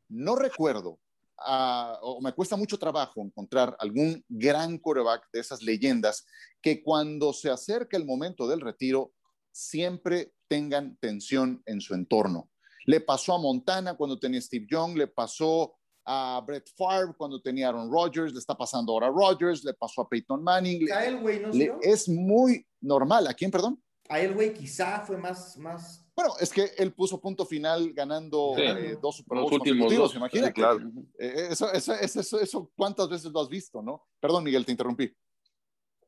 no 0.08 0.38
recuerdo, 0.38 0.98
ah, 1.40 2.00
o 2.02 2.22
me 2.22 2.32
cuesta 2.32 2.56
mucho 2.56 2.80
trabajo 2.80 3.22
encontrar 3.22 3.76
algún 3.80 4.24
gran 4.30 4.78
quarterback 4.78 5.30
de 5.34 5.42
esas 5.42 5.62
leyendas 5.62 6.26
que 6.62 6.82
cuando 6.82 7.34
se 7.34 7.50
acerca 7.50 7.98
el 7.98 8.06
momento 8.06 8.48
del 8.48 8.62
retiro 8.62 9.12
siempre 9.52 10.32
tengan 10.48 10.96
tensión 10.96 11.62
en 11.66 11.82
su 11.82 11.94
entorno. 11.94 12.50
Le 12.90 13.02
pasó 13.02 13.36
a 13.36 13.38
Montana 13.38 13.94
cuando 13.94 14.18
tenía 14.18 14.42
Steve 14.42 14.66
Young, 14.68 14.98
le 14.98 15.06
pasó 15.06 15.76
a 16.06 16.42
Brett 16.44 16.72
Favre 16.76 17.14
cuando 17.16 17.40
tenía 17.40 17.70
Aaron 17.70 17.92
Rodgers, 17.92 18.34
le 18.34 18.40
está 18.40 18.58
pasando 18.58 18.92
ahora 18.92 19.06
a 19.06 19.12
Rodgers, 19.12 19.64
le 19.64 19.76
pasó 19.76 20.02
a 20.02 20.10
Peyton 20.10 20.44
Manning. 20.44 20.92
A 20.92 21.06
él, 21.06 21.20
güey, 21.20 21.40
¿no? 21.40 21.52
es 21.84 22.10
muy 22.10 22.66
normal. 22.82 23.28
¿A 23.28 23.36
quién, 23.36 23.52
perdón? 23.52 23.80
A 24.10 24.20
él, 24.20 24.34
güey, 24.34 24.56
quizá 24.56 25.02
fue 25.02 25.18
más, 25.18 25.56
más... 25.58 26.04
Bueno, 26.16 26.34
es 26.40 26.50
que 26.52 26.72
él 26.80 26.92
puso 26.92 27.22
punto 27.22 27.46
final 27.46 27.94
ganando 27.94 28.56
eh, 28.58 28.98
dos 29.00 29.18
Super 29.18 29.38
Bowls 29.38 29.60
consecutivos, 29.60 30.16
imagínate. 30.16 30.54
claro. 30.54 30.80
Eh, 31.20 31.50
eso, 31.52 31.72
eso, 31.72 31.94
eso, 31.94 32.40
eso, 32.40 32.72
¿cuántas 32.76 33.08
veces 33.08 33.32
lo 33.32 33.40
has 33.40 33.50
visto, 33.50 33.84
no? 33.84 34.08
Perdón, 34.20 34.46
Miguel, 34.46 34.66
te 34.66 34.72
interrumpí. 34.72 35.16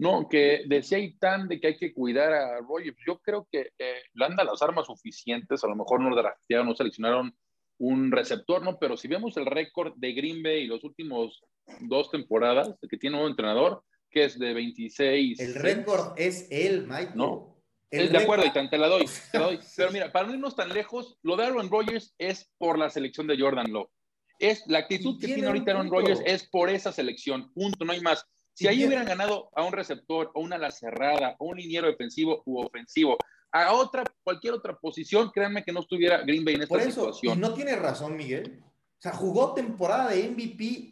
No, 0.02 0.28
que 0.28 0.64
decía 0.66 0.98
Itán 0.98 1.48
de 1.48 1.60
que 1.60 1.68
hay 1.68 1.78
que 1.78 1.94
cuidar 1.94 2.34
a 2.34 2.58
Roger. 2.62 2.96
Yo 3.06 3.20
creo 3.20 3.48
que 3.52 3.70
eh, 3.78 4.02
le 4.16 4.26
anda 4.26 4.44
las 4.44 4.60
armas 4.64 4.88
suficientes. 4.88 5.64
A 5.64 5.68
lo 5.68 5.76
mejor 5.76 6.02
no 6.02 6.16
draftearon, 6.16 6.66
no 6.66 6.74
seleccionaron 6.74 7.38
un 7.78 8.12
receptor, 8.12 8.64
¿no? 8.64 8.80
Pero 8.80 8.98
si 8.98 9.08
vemos 9.08 9.38
el 9.38 9.46
récord 9.46 9.94
de 9.98 10.14
Green 10.14 10.42
Bay 10.42 10.64
y 10.64 10.66
los 10.68 10.84
últimos 10.84 11.44
dos 11.82 12.10
temporadas, 12.10 12.74
que 12.90 12.98
tiene 12.98 13.22
un 13.22 13.30
entrenador, 13.30 13.84
que 14.10 14.24
es 14.24 14.40
de 14.40 14.56
26. 14.56 15.40
El 15.40 15.54
récord 15.54 16.14
es 16.18 16.48
él, 16.50 16.88
Mike. 16.88 17.12
No. 17.14 17.62
de 17.92 18.18
acuerdo, 18.18 18.48
Itán, 18.48 18.72
te 18.72 18.80
la 18.80 18.88
doy, 18.88 19.06
te 19.32 19.38
la 19.38 19.46
doy. 19.46 19.60
Pero 19.78 19.92
mira, 19.92 20.12
para 20.12 20.26
no 20.26 20.34
irnos 20.34 20.56
tan 20.56 20.70
lejos, 20.74 21.20
lo 21.22 21.36
de 21.36 21.46
Aaron 21.46 21.70
Rodgers 21.70 22.16
es 22.18 22.52
por 22.58 22.80
la 22.80 22.90
selección 22.90 23.28
de 23.28 23.40
Jordan 23.40 23.72
Love. 23.72 23.92
Es, 24.40 24.64
la 24.66 24.80
actitud 24.80 25.20
que 25.20 25.28
tiene 25.28 25.46
ahorita 25.46 25.70
Aaron 25.70 25.92
Rodgers 25.92 26.24
es 26.26 26.50
por 26.50 26.72
esa 26.72 26.92
selección, 26.92 27.54
punto, 27.54 27.86
no 27.86 27.94
hay 27.94 28.02
más. 28.02 28.26
Si 28.62 28.68
ahí 28.68 28.86
hubieran 28.86 29.06
ganado 29.06 29.50
a 29.56 29.64
un 29.64 29.74
receptor, 29.74 30.32
o 30.34 30.42
una 30.42 30.56
ala 30.56 30.72
cerrada, 30.72 31.36
o 31.40 31.48
un 31.48 31.58
liniero 31.58 31.88
defensivo 31.88 32.44
u 32.46 32.60
ofensivo, 32.60 33.18
a 33.52 33.74
otra, 33.74 34.04
cualquier 34.24 34.54
otra 34.54 34.78
posición, 34.78 35.30
créanme 35.32 35.64
que 35.64 35.72
no 35.72 35.82
estuviera 35.82 36.22
Green 36.24 36.46
Bay 36.46 36.56
en 36.56 36.62
esta 36.62 36.74
Por 36.74 36.82
eso, 36.82 36.90
situación. 37.14 37.38
Y 37.38 37.42
no 37.42 37.54
tiene 37.54 37.76
razón, 37.76 38.16
Miguel. 38.16 38.64
O 38.64 39.02
sea, 39.02 39.14
jugó 39.14 39.54
temporada 39.54 40.12
de 40.12 40.30
MVP 40.30 40.92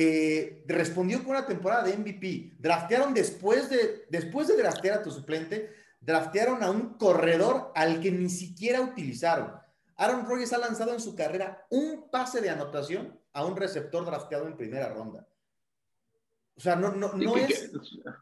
eh, 0.00 0.62
respondió 0.68 1.18
con 1.18 1.30
una 1.30 1.44
temporada 1.44 1.82
de 1.82 1.96
MVP. 1.96 2.54
Draftearon 2.60 3.12
después 3.12 3.68
de, 3.68 4.06
después 4.08 4.46
de 4.46 4.56
draftear 4.56 4.98
a 4.98 5.02
tu 5.02 5.10
suplente, 5.10 5.74
draftearon 6.00 6.62
a 6.62 6.70
un 6.70 6.94
corredor 6.94 7.72
al 7.74 8.00
que 8.00 8.12
ni 8.12 8.30
siquiera 8.30 8.80
utilizaron. 8.80 9.50
Aaron 9.96 10.24
Rodgers 10.24 10.52
ha 10.52 10.58
lanzado 10.58 10.94
en 10.94 11.00
su 11.00 11.16
carrera 11.16 11.66
un 11.70 12.08
pase 12.12 12.40
de 12.40 12.48
anotación 12.48 13.18
a 13.32 13.44
un 13.44 13.56
receptor 13.56 14.04
drafteado 14.04 14.46
en 14.46 14.56
primera 14.56 14.88
ronda. 14.88 15.26
O 16.58 16.60
sea, 16.60 16.74
no, 16.74 16.90
no, 16.90 17.12
no, 17.12 17.36
es, 17.36 17.70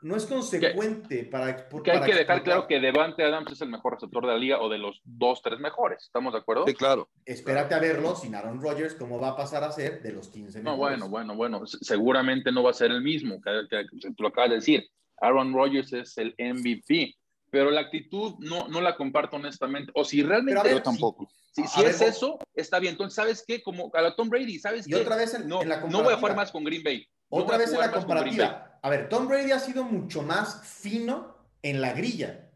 no 0.03 0.15
es 0.15 0.27
consecuente 0.27 1.25
para... 1.25 1.57
Que 1.57 1.91
hay 1.91 2.03
que 2.03 2.15
dejar 2.15 2.43
claro 2.43 2.67
que 2.67 2.79
Devante 2.81 3.25
Adams 3.25 3.51
es 3.51 3.63
el 3.63 3.71
mejor 3.71 3.95
receptor 3.95 4.27
de 4.27 4.33
la 4.33 4.37
liga 4.37 4.61
o 4.61 4.69
de 4.69 4.77
los 4.77 5.01
dos, 5.05 5.41
tres 5.41 5.59
mejores. 5.59 6.03
¿Estamos 6.03 6.35
de 6.35 6.41
acuerdo? 6.41 6.67
Sí, 6.67 6.75
claro. 6.75 7.09
Espérate 7.25 7.75
a 7.75 7.79
verlo 7.79 8.15
sin 8.15 8.35
Aaron 8.35 8.61
Rodgers, 8.61 8.93
cómo 8.93 9.19
va 9.19 9.29
a 9.29 9.37
pasar 9.37 9.65
a 9.65 9.73
ser 9.73 10.03
de 10.03 10.13
los 10.13 10.29
15 10.29 10.59
mejores. 10.59 10.65
No, 10.65 10.77
bueno, 10.77 11.09
bueno, 11.09 11.35
bueno. 11.35 11.67
Seguramente 11.67 12.53
no 12.53 12.63
va 12.63 12.73
a 12.73 12.75
ser 12.75 12.91
el 12.91 13.01
mismo, 13.01 13.41
que, 13.41 13.51
que, 13.71 13.87
tú 14.13 14.23
lo 14.23 14.29
acabas 14.29 14.51
de 14.51 14.57
decir. 14.57 14.87
Aaron 15.19 15.55
Rodgers 15.55 15.95
es 15.95 16.19
el 16.19 16.35
MVP, 16.39 17.15
pero 17.51 17.71
la 17.71 17.81
actitud 17.81 18.35
no, 18.41 18.69
no 18.69 18.83
la 18.83 18.97
comparto 18.97 19.37
honestamente. 19.37 19.93
O 19.95 20.05
si 20.05 20.23
realmente... 20.23 20.61
Pero, 20.63 20.83
tampoco. 20.83 21.27
Si, 21.53 21.67
si, 21.67 21.83
es 21.85 22.03
eso, 22.03 22.39
está 22.55 22.81
bien. 22.81 22.93
Entonces, 22.93 23.15
¿sabes 23.15 23.43
qué? 23.49 23.63
Como 23.63 23.91
a 23.95 24.03
la 24.03 24.15
Tom 24.15 24.29
Brady, 24.29 24.59
¿sabes 24.59 24.87
y 24.87 24.91
qué? 24.91 24.97
otra 24.97 25.17
vez 25.17 25.33
en, 25.33 25.49
no, 25.49 25.63
en 25.63 25.71
la 25.71 25.81
no 25.81 26.03
voy 26.03 26.13
a 26.13 26.19
jugar 26.19 26.37
más 26.37 26.53
con 26.53 26.65
Green 26.65 26.83
Bay. 26.83 27.09
Otra 27.29 27.57
vez 27.57 27.73
en 27.73 27.81
la 27.81 27.93
comparativa. 27.93 28.79
A 28.83 28.91
ver, 28.91 29.09
Tom 29.09 29.27
Brady 29.27 29.51
ha 29.53 29.59
sido 29.59 29.85
mucho 29.85 30.23
más 30.23 30.63
fino 30.65 31.37
en 31.63 31.81
la 31.81 31.93
grilla. 31.93 32.51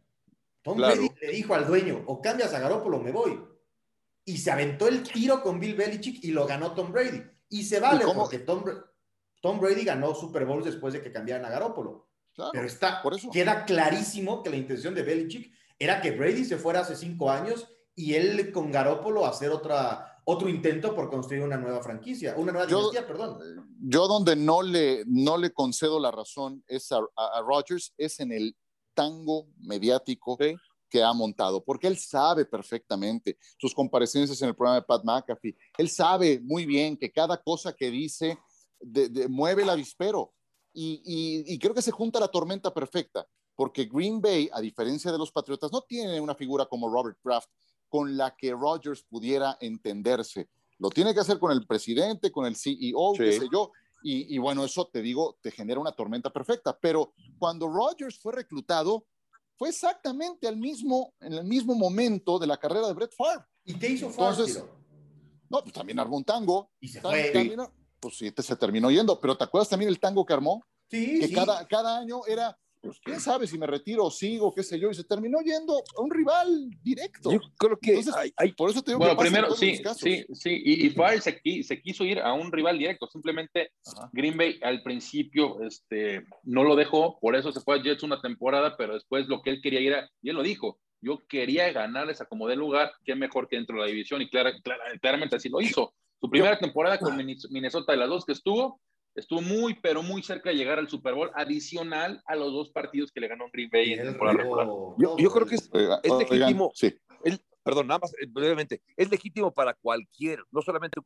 Tom 0.62 0.76
claro. 0.76 0.94
Brady 0.94 1.10
le 1.20 1.32
dijo 1.32 1.54
al 1.54 1.66
dueño, 1.66 2.04
o 2.06 2.20
cambias 2.20 2.54
a 2.54 2.60
Garópolo, 2.60 3.00
me 3.00 3.10
voy. 3.10 3.40
Y 4.24 4.38
se 4.38 4.50
aventó 4.50 4.86
el 4.86 5.02
tiro 5.02 5.42
con 5.42 5.58
Bill 5.58 5.74
Belichick 5.74 6.22
y 6.22 6.30
lo 6.30 6.46
ganó 6.46 6.72
Tom 6.72 6.92
Brady. 6.92 7.22
Y 7.48 7.64
se 7.64 7.80
vale 7.80 8.04
¿Y 8.08 8.14
porque 8.14 8.38
Tom, 8.38 8.64
Tom, 9.40 9.58
Brady 9.58 9.84
ganó 9.84 10.14
Super 10.14 10.44
Bowls 10.44 10.66
después 10.66 10.94
de 10.94 11.02
que 11.02 11.10
cambiaran 11.10 11.44
a 11.44 11.50
Garópolo. 11.50 12.08
Claro, 12.32 12.50
Pero 12.52 12.66
está, 12.66 13.02
por 13.02 13.14
eso. 13.14 13.30
queda 13.30 13.64
clarísimo 13.64 14.42
que 14.42 14.50
la 14.50 14.56
intención 14.56 14.94
de 14.94 15.02
Belichick 15.02 15.52
era 15.78 16.00
que 16.00 16.12
Brady 16.12 16.44
se 16.44 16.58
fuera 16.58 16.80
hace 16.80 16.94
cinco 16.94 17.30
años 17.30 17.66
y 17.96 18.14
él 18.14 18.52
con 18.52 18.70
Garópolo 18.70 19.26
hacer 19.26 19.50
otra, 19.50 20.19
otro 20.30 20.48
intento 20.48 20.94
por 20.94 21.10
construir 21.10 21.42
una 21.42 21.56
nueva 21.56 21.82
franquicia, 21.82 22.34
una 22.36 22.52
nueva 22.52 22.68
yo, 22.68 22.78
dinastía, 22.78 23.06
perdón. 23.06 23.38
Yo 23.80 24.06
donde 24.06 24.36
no 24.36 24.62
le, 24.62 25.04
no 25.06 25.36
le 25.36 25.52
concedo 25.52 25.98
la 25.98 26.10
razón 26.10 26.64
es 26.66 26.90
a, 26.92 26.98
a, 27.16 27.38
a 27.38 27.42
Rodgers, 27.42 27.92
es 27.96 28.20
en 28.20 28.32
el 28.32 28.56
tango 28.94 29.48
mediático 29.58 30.36
¿Sí? 30.40 30.54
que 30.90 31.02
ha 31.02 31.12
montado, 31.12 31.64
porque 31.64 31.86
él 31.86 31.96
sabe 31.96 32.44
perfectamente 32.44 33.38
sus 33.58 33.74
comparecencias 33.74 34.42
en 34.42 34.48
el 34.48 34.56
programa 34.56 34.80
de 34.80 34.86
Pat 34.86 35.04
McAfee, 35.04 35.56
él 35.78 35.88
sabe 35.88 36.40
muy 36.40 36.66
bien 36.66 36.96
que 36.96 37.12
cada 37.12 37.40
cosa 37.40 37.72
que 37.72 37.90
dice 37.90 38.38
de, 38.80 39.08
de, 39.08 39.28
mueve 39.28 39.62
el 39.62 39.70
avispero 39.70 40.34
y, 40.72 41.00
y, 41.04 41.54
y 41.54 41.58
creo 41.58 41.74
que 41.74 41.82
se 41.82 41.92
junta 41.92 42.20
la 42.20 42.28
tormenta 42.28 42.74
perfecta, 42.74 43.26
porque 43.54 43.84
Green 43.84 44.20
Bay, 44.20 44.50
a 44.52 44.60
diferencia 44.60 45.12
de 45.12 45.18
los 45.18 45.30
Patriotas, 45.30 45.70
no 45.72 45.82
tiene 45.82 46.20
una 46.20 46.34
figura 46.34 46.66
como 46.66 46.90
Robert 46.90 47.18
Kraft, 47.22 47.48
con 47.90 48.16
la 48.16 48.34
que 48.34 48.52
Rogers 48.52 49.02
pudiera 49.02 49.58
entenderse. 49.60 50.48
Lo 50.78 50.88
tiene 50.88 51.12
que 51.12 51.20
hacer 51.20 51.38
con 51.38 51.52
el 51.52 51.66
presidente, 51.66 52.32
con 52.32 52.46
el 52.46 52.56
CEO, 52.56 53.12
sí. 53.14 53.18
qué 53.18 53.32
sé 53.32 53.48
yo. 53.52 53.72
Y, 54.02 54.34
y, 54.34 54.38
bueno, 54.38 54.64
eso 54.64 54.88
te 54.90 55.02
digo, 55.02 55.36
te 55.42 55.50
genera 55.50 55.78
una 55.78 55.92
tormenta 55.92 56.32
perfecta. 56.32 56.78
Pero 56.80 57.12
cuando 57.38 57.68
Rogers 57.68 58.18
fue 58.18 58.32
reclutado, 58.32 59.04
fue 59.58 59.68
exactamente 59.68 60.48
al 60.48 60.56
mismo, 60.56 61.12
en 61.20 61.34
el 61.34 61.44
mismo 61.44 61.74
momento 61.74 62.38
de 62.38 62.46
la 62.46 62.56
carrera 62.56 62.86
de 62.86 62.94
Brett 62.94 63.14
Favre. 63.14 63.44
¿Y 63.64 63.74
qué 63.74 63.88
hizo 63.90 64.06
Entonces, 64.06 64.56
Favre? 64.56 64.72
No, 65.50 65.60
pues 65.60 65.74
también 65.74 65.98
armó 65.98 66.16
un 66.16 66.24
tango. 66.24 66.70
Y 66.80 66.88
se 66.88 67.00
fue. 67.02 67.30
También, 67.30 67.60
pues 67.98 68.16
sí, 68.16 68.30
te, 68.30 68.42
se 68.42 68.56
terminó 68.56 68.90
yendo. 68.90 69.20
Pero 69.20 69.36
¿te 69.36 69.44
acuerdas 69.44 69.68
también 69.68 69.90
el 69.90 70.00
tango 70.00 70.24
que 70.24 70.32
armó? 70.32 70.64
Sí, 70.88 71.20
que 71.20 71.28
sí. 71.28 71.34
Cada, 71.34 71.66
cada 71.66 71.98
año 71.98 72.22
era 72.26 72.56
pues 72.80 72.98
quién 73.00 73.20
sabe 73.20 73.46
si 73.46 73.58
me 73.58 73.66
retiro 73.66 74.06
o 74.06 74.10
sigo, 74.10 74.54
qué 74.54 74.62
sé 74.62 74.78
yo, 74.78 74.90
y 74.90 74.94
se 74.94 75.04
terminó 75.04 75.40
yendo 75.40 75.82
a 75.96 76.00
un 76.00 76.10
rival 76.10 76.70
directo. 76.82 77.30
Yo 77.32 77.40
creo 77.58 77.78
que 77.78 77.90
Entonces, 77.90 78.14
hay, 78.14 78.32
hay, 78.36 78.52
por 78.52 78.70
eso 78.70 78.82
te 78.82 78.92
digo 78.92 78.98
bueno, 78.98 79.16
que 79.16 79.22
primero, 79.22 79.54
sí, 79.54 79.80
sí, 79.96 80.24
sí, 80.32 80.62
y, 80.64 80.86
y 80.86 80.90
Favre 80.90 81.20
se, 81.20 81.40
se, 81.62 81.82
quiso 81.82 82.04
ir 82.04 82.20
a 82.20 82.32
un 82.32 82.50
rival 82.50 82.78
directo, 82.78 83.06
simplemente 83.06 83.72
Ajá. 83.86 84.08
Green 84.12 84.36
Bay 84.36 84.58
al 84.62 84.82
principio 84.82 85.60
este, 85.62 86.24
no 86.44 86.64
lo 86.64 86.74
dejó, 86.74 87.18
por 87.20 87.36
eso 87.36 87.52
se 87.52 87.60
fue 87.60 87.78
a 87.78 87.82
Jets 87.82 88.02
una 88.02 88.20
temporada, 88.20 88.76
pero 88.76 88.94
después 88.94 89.28
lo 89.28 89.42
que 89.42 89.50
él 89.50 89.60
quería 89.62 89.80
ir 89.80 89.94
a, 89.94 90.10
y 90.22 90.30
él 90.30 90.36
lo 90.36 90.42
dijo, 90.42 90.78
yo 91.02 91.18
quería 91.28 91.70
ganarles 91.72 92.20
a 92.20 92.26
como 92.26 92.48
de 92.48 92.56
lugar, 92.56 92.92
qué 93.04 93.14
mejor 93.14 93.48
que 93.48 93.56
dentro 93.56 93.76
de 93.76 93.82
la 93.82 93.88
división, 93.88 94.22
y 94.22 94.28
clara, 94.28 94.52
clara, 94.62 94.84
claramente 95.00 95.36
así 95.36 95.48
lo 95.48 95.60
hizo. 95.60 95.94
Su 96.20 96.28
primera 96.28 96.54
yo, 96.54 96.60
temporada 96.60 96.98
con 96.98 97.16
Minnesota 97.16 97.92
de 97.92 97.98
las 97.98 98.08
dos 98.08 98.26
que 98.26 98.32
estuvo, 98.32 98.80
estuvo 99.14 99.40
muy, 99.40 99.74
pero 99.74 100.02
muy 100.02 100.22
cerca 100.22 100.50
de 100.50 100.56
llegar 100.56 100.78
al 100.78 100.88
Super 100.88 101.14
Bowl, 101.14 101.30
adicional 101.34 102.22
a 102.26 102.36
los 102.36 102.52
dos 102.52 102.70
partidos 102.70 103.12
que 103.12 103.20
le 103.20 103.28
ganó 103.28 103.46
Green 103.52 103.70
Bay 103.72 103.92
en 103.92 104.04
temporada 104.04 104.38
regular. 104.38 104.66
Yo, 104.98 105.16
yo, 105.18 105.30
creo 105.30 105.46
que 105.46 105.56
es, 105.56 105.70
es 106.02 106.30
legítimo. 106.30 106.70
Sí. 106.74 106.94
El, 107.24 107.40
perdón, 107.62 107.88
nada 107.88 108.00
más 108.00 108.12
brevemente, 108.28 108.82
es 108.96 109.10
legítimo 109.10 109.52
para 109.52 109.74
cualquier, 109.74 110.42
no 110.50 110.62
solamente 110.62 111.00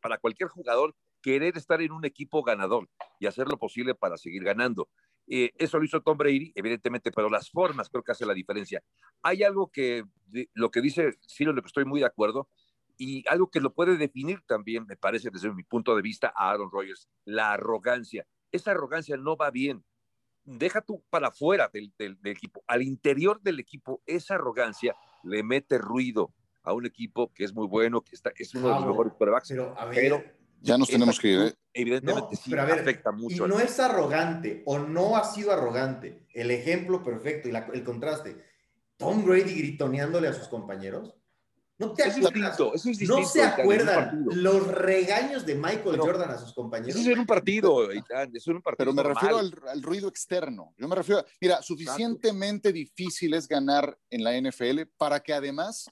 para 0.00 0.18
cualquier 0.18 0.48
jugador, 0.48 0.94
querer 1.22 1.56
estar 1.56 1.80
en 1.80 1.92
un 1.92 2.04
equipo 2.04 2.42
ganador 2.42 2.88
y 3.18 3.26
hacer 3.26 3.46
lo 3.48 3.58
posible 3.58 3.94
para 3.94 4.16
seguir 4.16 4.42
ganando. 4.42 4.88
Eh, 5.26 5.52
eso 5.56 5.78
lo 5.78 5.84
hizo 5.84 6.00
Tom 6.00 6.18
Brady, 6.18 6.52
evidentemente, 6.56 7.12
pero 7.12 7.30
las 7.30 7.50
formas 7.50 7.88
creo 7.88 8.02
que 8.02 8.12
hace 8.12 8.26
la 8.26 8.34
diferencia. 8.34 8.82
Hay 9.22 9.44
algo 9.44 9.70
que, 9.70 10.02
lo 10.54 10.70
que 10.70 10.80
dice 10.80 11.14
Ciro, 11.26 11.52
lo 11.52 11.62
que 11.62 11.68
estoy 11.68 11.84
muy 11.84 12.00
de 12.00 12.06
acuerdo, 12.06 12.48
y 13.00 13.24
algo 13.30 13.50
que 13.50 13.60
lo 13.60 13.72
puede 13.72 13.96
definir 13.96 14.42
también, 14.46 14.84
me 14.86 14.94
parece, 14.94 15.30
desde 15.30 15.50
mi 15.54 15.62
punto 15.62 15.96
de 15.96 16.02
vista, 16.02 16.34
a 16.36 16.50
Aaron 16.50 16.70
Rodgers, 16.70 17.08
la 17.24 17.54
arrogancia. 17.54 18.26
Esa 18.52 18.72
arrogancia 18.72 19.16
no 19.16 19.38
va 19.38 19.50
bien. 19.50 19.82
Deja 20.44 20.82
tú 20.82 21.02
para 21.08 21.28
afuera 21.28 21.70
del, 21.72 21.94
del, 21.96 22.20
del, 22.20 22.32
equipo. 22.32 22.62
Al 22.66 22.82
interior 22.82 23.40
del 23.40 23.58
equipo, 23.58 24.02
esa 24.04 24.34
arrogancia 24.34 24.94
le 25.24 25.42
mete 25.42 25.78
ruido 25.78 26.34
a 26.62 26.74
un 26.74 26.84
equipo 26.84 27.32
que 27.32 27.44
es 27.44 27.54
muy 27.54 27.66
bueno, 27.66 28.02
que 28.02 28.14
está, 28.14 28.32
es 28.36 28.54
uno 28.54 28.68
de 28.68 28.74
los 28.74 28.86
mejores 28.88 29.14
quarterbacks. 29.14 29.48
Pero, 29.48 29.74
a 29.78 29.86
ver, 29.86 29.94
pero 29.94 30.22
ya 30.60 30.76
nos 30.76 30.90
tenemos 30.90 31.18
que 31.18 31.28
ir. 31.28 31.40
¿eh? 31.40 31.54
Evidentemente 31.72 32.28
no, 32.32 32.36
sí, 32.36 32.50
pero 32.50 32.62
a 32.62 32.64
ver, 32.66 32.80
afecta 32.80 33.12
mucho. 33.12 33.46
Y 33.46 33.48
no 33.48 33.60
es 33.60 33.80
arrogante 33.80 34.62
o 34.66 34.78
no 34.78 35.16
ha 35.16 35.24
sido 35.24 35.52
arrogante. 35.52 36.26
El 36.34 36.50
ejemplo 36.50 37.02
perfecto 37.02 37.48
y 37.48 37.52
la, 37.52 37.60
el 37.72 37.82
contraste. 37.82 38.44
Tom 38.98 39.24
Brady 39.24 39.54
gritoneándole 39.54 40.28
a 40.28 40.34
sus 40.34 40.48
compañeros. 40.48 41.14
¿No, 41.80 41.94
te 41.94 42.02
eso 42.02 42.10
es 42.10 42.16
distinto, 42.16 42.74
eso 42.74 42.90
es 42.90 42.98
distinto, 42.98 43.20
¿No 43.20 43.26
se 43.26 43.42
acuerdan 43.42 44.26
los 44.26 44.66
regaños 44.68 45.46
de 45.46 45.54
Michael 45.54 45.82
pero, 45.92 46.04
Jordan 46.04 46.30
a 46.30 46.36
sus 46.36 46.52
compañeros? 46.52 46.94
Eso 46.94 47.08
es 47.08 47.14
en 47.14 47.20
un 47.20 47.26
partido, 47.26 47.90
Itán, 47.90 48.28
eso 48.36 48.50
es 48.50 48.56
un 48.56 48.60
partido 48.60 48.92
Pero 48.92 48.92
me 48.92 49.02
refiero 49.02 49.38
al, 49.38 49.54
al, 49.66 49.82
ruido 49.82 50.06
externo. 50.06 50.74
Yo 50.76 50.86
me 50.88 50.94
refiero, 50.94 51.20
a, 51.20 51.26
mira, 51.40 51.62
suficientemente 51.62 52.68
Exacto. 52.68 53.00
difícil 53.00 53.32
es 53.32 53.48
ganar 53.48 53.98
en 54.10 54.22
la 54.22 54.38
NFL 54.38 54.82
para 54.98 55.20
que 55.20 55.32
además 55.32 55.86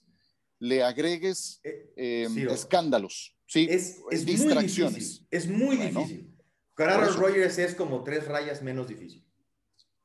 le 0.58 0.82
agregues 0.82 1.60
eh, 1.64 2.28
sí, 2.28 2.42
escándalos, 2.42 3.34
¿sí? 3.46 3.66
Es, 3.70 4.00
es 4.10 4.26
distracciones. 4.26 5.20
Muy 5.20 5.28
es 5.30 5.48
muy 5.48 5.76
bueno, 5.76 6.00
difícil. 6.00 6.36
Con 6.74 6.90
Aaron 6.90 7.16
Rodgers 7.16 7.56
es 7.56 7.74
como 7.74 8.04
tres 8.04 8.28
rayas 8.28 8.60
menos 8.62 8.88
difícil. 8.88 9.27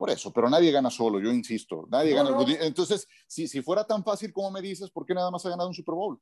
Por 0.04 0.10
eso, 0.10 0.34
pero 0.34 0.50
nadie 0.50 0.70
gana 0.70 0.90
solo, 0.90 1.18
yo 1.18 1.32
insisto. 1.32 1.88
Nadie 1.90 2.14
no, 2.14 2.26
gana. 2.26 2.32
No. 2.32 2.46
Entonces, 2.60 3.08
si, 3.26 3.48
si 3.48 3.62
fuera 3.62 3.86
tan 3.86 4.04
fácil 4.04 4.34
como 4.34 4.52
me 4.52 4.62
dices, 4.62 4.92
¿por 4.92 5.06
qué 5.06 5.14
nada 5.14 5.32
más 5.32 5.46
ha 5.46 5.50
ganado 5.50 5.70
un 5.70 5.74
Super 5.74 5.96
Bowl? 5.96 6.20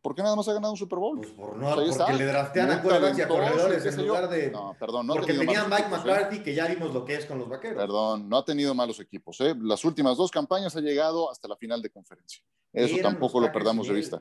¿Por 0.00 0.12
qué 0.12 0.24
nada 0.24 0.34
más 0.34 0.48
ha 0.48 0.54
ganado 0.54 0.72
un 0.72 0.76
Super 0.76 0.98
Bowl? 0.98 1.18
Pues 1.18 1.30
por 1.30 1.56
no, 1.56 1.72
porque 1.72 1.90
está. 1.90 2.12
le 2.12 2.24
draftean 2.24 2.72
a 2.72 2.82
quarterbacks 2.82 3.18
y 3.18 3.22
a 3.22 3.28
corredores 3.28 3.86
en 3.86 4.06
lugar 4.08 4.28
de. 4.28 4.50
No, 4.50 4.74
perdón, 4.76 5.06
no 5.06 5.14
Porque 5.14 5.34
tenía 5.34 5.64
Mike 5.68 5.88
McCarthy, 5.88 6.36
¿eh? 6.38 6.42
que 6.42 6.52
ya 6.52 6.66
vimos 6.66 6.92
lo 6.92 7.04
que 7.04 7.14
es 7.14 7.24
con 7.24 7.38
los 7.38 7.48
vaqueros. 7.48 7.76
Perdón, 7.76 8.28
no 8.28 8.38
ha 8.38 8.44
tenido 8.44 8.74
malos 8.74 8.98
equipos. 8.98 9.40
¿eh? 9.40 9.54
Las 9.56 9.84
últimas 9.84 10.16
dos 10.16 10.32
campañas 10.32 10.74
ha 10.74 10.80
llegado 10.80 11.30
hasta 11.30 11.46
la 11.46 11.54
final 11.56 11.80
de 11.80 11.90
conferencia. 11.90 12.42
Eso 12.72 12.96
tampoco 13.00 13.38
lo 13.38 13.52
perdamos 13.52 13.86
de 13.86 13.94
vista. 13.94 14.20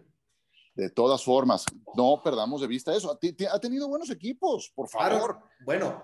De 0.75 0.91
todas 0.91 1.23
formas, 1.23 1.65
no 1.95 2.21
perdamos 2.23 2.61
de 2.61 2.67
vista 2.67 2.95
eso. 2.95 3.17
Ha 3.51 3.59
tenido 3.59 3.87
buenos 3.87 4.11
equipos, 4.11 4.71
por 4.75 4.87
favor. 4.87 5.09
Claro. 5.09 5.43
Bueno, 5.65 6.03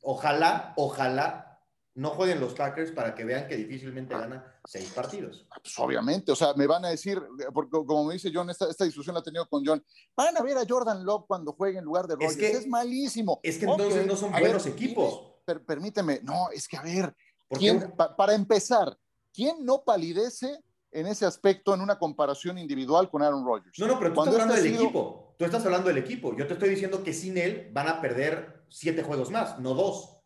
ojalá, 0.00 0.72
ojalá 0.78 1.51
no 1.94 2.10
jueguen 2.10 2.40
los 2.40 2.54
Packers 2.54 2.90
para 2.90 3.14
que 3.14 3.24
vean 3.24 3.46
que 3.46 3.56
difícilmente 3.56 4.14
gana 4.14 4.58
seis 4.64 4.90
partidos. 4.94 5.46
Pues 5.62 5.78
obviamente, 5.78 6.32
o 6.32 6.36
sea, 6.36 6.54
me 6.54 6.66
van 6.66 6.84
a 6.84 6.88
decir, 6.88 7.20
porque 7.52 7.70
como 7.70 8.04
me 8.04 8.14
dice 8.14 8.30
John, 8.32 8.48
esta, 8.48 8.70
esta 8.70 8.84
discusión 8.84 9.14
la 9.14 9.20
he 9.20 9.24
tenido 9.24 9.46
con 9.46 9.64
John, 9.64 9.84
van 10.16 10.36
a 10.36 10.42
ver 10.42 10.56
a 10.56 10.64
Jordan 10.66 11.04
Love 11.04 11.24
cuando 11.26 11.52
juegue 11.52 11.78
en 11.78 11.84
lugar 11.84 12.06
de 12.06 12.14
Rodgers, 12.14 12.32
es, 12.32 12.38
que, 12.38 12.50
es 12.52 12.66
malísimo. 12.66 13.40
Es 13.42 13.58
que 13.58 13.66
entonces 13.66 13.94
okay. 13.94 14.06
no 14.06 14.16
son 14.16 14.30
buenos 14.30 14.64
ver, 14.64 14.72
equipos. 14.72 15.32
Per, 15.44 15.64
permíteme, 15.64 16.20
no, 16.22 16.50
es 16.50 16.66
que 16.66 16.76
a 16.78 16.82
ver, 16.82 17.14
¿quién, 17.50 17.92
pa, 17.96 18.16
para 18.16 18.34
empezar, 18.34 18.96
¿quién 19.32 19.64
no 19.64 19.82
palidece 19.84 20.60
en 20.92 21.06
ese 21.06 21.26
aspecto 21.26 21.74
en 21.74 21.82
una 21.82 21.98
comparación 21.98 22.56
individual 22.56 23.10
con 23.10 23.22
Aaron 23.22 23.44
Rodgers? 23.44 23.78
No, 23.78 23.86
no, 23.86 23.98
pero 23.98 24.10
tú 24.10 24.14
cuando 24.14 24.32
estás 24.32 24.42
hablando 24.44 24.62
del 24.62 24.72
sido... 24.72 24.84
equipo, 24.84 25.34
tú 25.38 25.44
estás 25.44 25.64
hablando 25.66 25.88
del 25.88 25.98
equipo, 25.98 26.36
yo 26.36 26.46
te 26.46 26.54
estoy 26.54 26.70
diciendo 26.70 27.02
que 27.02 27.12
sin 27.12 27.36
él 27.36 27.70
van 27.72 27.88
a 27.88 28.00
perder 28.00 28.64
siete 28.70 29.02
juegos 29.02 29.30
más, 29.30 29.58
no 29.58 29.74
dos. 29.74 30.21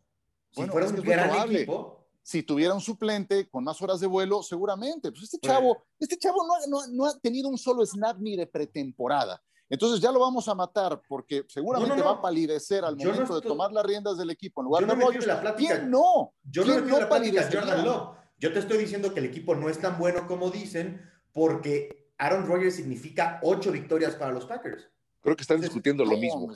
Si 0.57 0.61
bueno, 0.61 0.73
fuera 0.73 0.87
un 0.87 0.95
gran 0.95 1.29
probable. 1.29 1.57
equipo. 1.57 2.07
Si 2.23 2.43
tuviera 2.43 2.73
un 2.73 2.81
suplente 2.81 3.47
con 3.49 3.63
más 3.63 3.81
horas 3.81 3.99
de 3.99 4.07
vuelo, 4.07 4.43
seguramente. 4.43 5.11
Pues 5.11 5.23
este 5.23 5.39
chavo, 5.39 5.83
este 5.99 6.17
chavo 6.17 6.45
no, 6.45 6.53
no, 6.67 6.87
no, 6.91 7.05
ha 7.05 7.17
tenido 7.19 7.47
un 7.47 7.57
solo 7.57 7.85
snap 7.85 8.17
ni 8.19 8.35
de 8.35 8.47
pretemporada. 8.47 9.41
Entonces 9.69 10.01
ya 10.01 10.11
lo 10.11 10.19
vamos 10.19 10.47
a 10.47 10.55
matar 10.55 11.01
porque 11.07 11.45
seguramente 11.47 12.01
va 12.01 12.11
a 12.11 12.21
palidecer 12.21 12.83
al 12.83 12.97
momento 12.97 13.39
de 13.39 13.47
tomar 13.47 13.71
las 13.71 13.85
riendas 13.85 14.17
del 14.17 14.29
equipo 14.29 14.61
en 14.61 14.65
lugar 14.65 14.85
de 14.85 14.95
Rodgers. 14.95 15.55
¿Quién 15.57 15.91
no? 15.91 16.33
Yo 16.43 16.65
no, 16.65 16.79
no 16.81 16.95
Jordan 17.07 17.85
Love. 17.85 18.17
Yo 18.39 18.53
te 18.53 18.59
estoy 18.59 18.77
diciendo 18.77 19.13
que 19.13 19.19
el 19.19 19.25
equipo 19.25 19.55
no 19.55 19.69
es 19.69 19.79
tan 19.79 19.97
bueno 19.97 20.27
como 20.27 20.49
dicen 20.49 21.01
porque 21.33 22.11
Aaron 22.17 22.45
Rodgers 22.45 22.75
significa 22.75 23.39
ocho 23.43 23.71
victorias 23.71 24.15
para 24.15 24.31
los 24.31 24.45
Packers. 24.45 24.89
Creo 25.21 25.35
que 25.35 25.41
están 25.41 25.61
discutiendo 25.61 26.03
lo 26.05 26.17
mismo. 26.17 26.49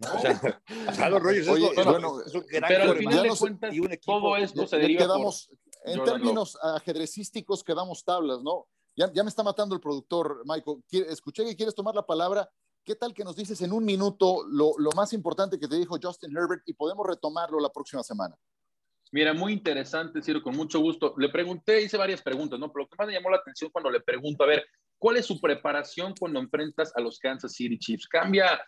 O 0.00 0.18
sea, 0.20 0.40
Aaron 1.04 1.22
Rodgers 1.22 1.48
es, 1.48 1.84
bueno, 1.84 2.20
pero 2.68 2.92
al 2.92 2.96
final 2.98 3.22
de 3.24 3.36
cuentas, 3.36 3.74
y 3.74 3.80
un 3.80 3.92
equipo, 3.92 4.20
todo 4.20 4.36
esto 4.36 4.66
se 4.66 4.76
deriva 4.78 5.02
quedamos, 5.02 5.50
En 5.84 6.04
términos 6.04 6.56
ajedrecísticos 6.62 7.64
quedamos 7.64 8.04
tablas, 8.04 8.40
¿no? 8.42 8.66
Ya, 8.96 9.12
ya, 9.12 9.22
me 9.22 9.28
está 9.28 9.42
matando 9.42 9.74
el 9.74 9.80
productor, 9.80 10.42
Michael. 10.44 10.82
Escuché 11.08 11.44
que 11.44 11.56
quieres 11.56 11.74
tomar 11.74 11.94
la 11.94 12.06
palabra. 12.06 12.48
¿Qué 12.84 12.96
tal 12.96 13.12
que 13.12 13.22
nos 13.22 13.36
dices 13.36 13.60
en 13.62 13.72
un 13.72 13.84
minuto 13.84 14.44
lo, 14.48 14.72
lo 14.78 14.90
más 14.92 15.12
importante 15.12 15.58
que 15.58 15.68
te 15.68 15.76
dijo 15.76 15.98
Justin 16.02 16.36
Herbert 16.36 16.62
y 16.66 16.72
podemos 16.72 17.06
retomarlo 17.06 17.60
la 17.60 17.68
próxima 17.70 18.02
semana? 18.02 18.34
Mira, 19.10 19.32
muy 19.32 19.52
interesante, 19.52 20.22
Ciro, 20.22 20.42
con 20.42 20.56
mucho 20.56 20.80
gusto. 20.80 21.14
Le 21.16 21.28
pregunté, 21.28 21.82
hice 21.82 21.96
varias 21.96 22.22
preguntas, 22.22 22.58
¿no? 22.58 22.70
Pero 22.70 22.84
lo 22.84 22.88
que 22.88 22.96
más 22.98 23.06
me 23.06 23.14
llamó 23.14 23.30
la 23.30 23.38
atención 23.38 23.70
cuando 23.70 23.90
le 23.90 24.00
pregunto, 24.00 24.44
a 24.44 24.46
ver, 24.46 24.66
¿cuál 24.98 25.16
es 25.16 25.26
su 25.26 25.40
preparación 25.40 26.14
cuando 26.18 26.40
enfrentas 26.40 26.94
a 26.94 27.00
los 27.00 27.18
Kansas 27.18 27.52
City 27.52 27.78
Chiefs? 27.78 28.06
¿Cambia, 28.06 28.60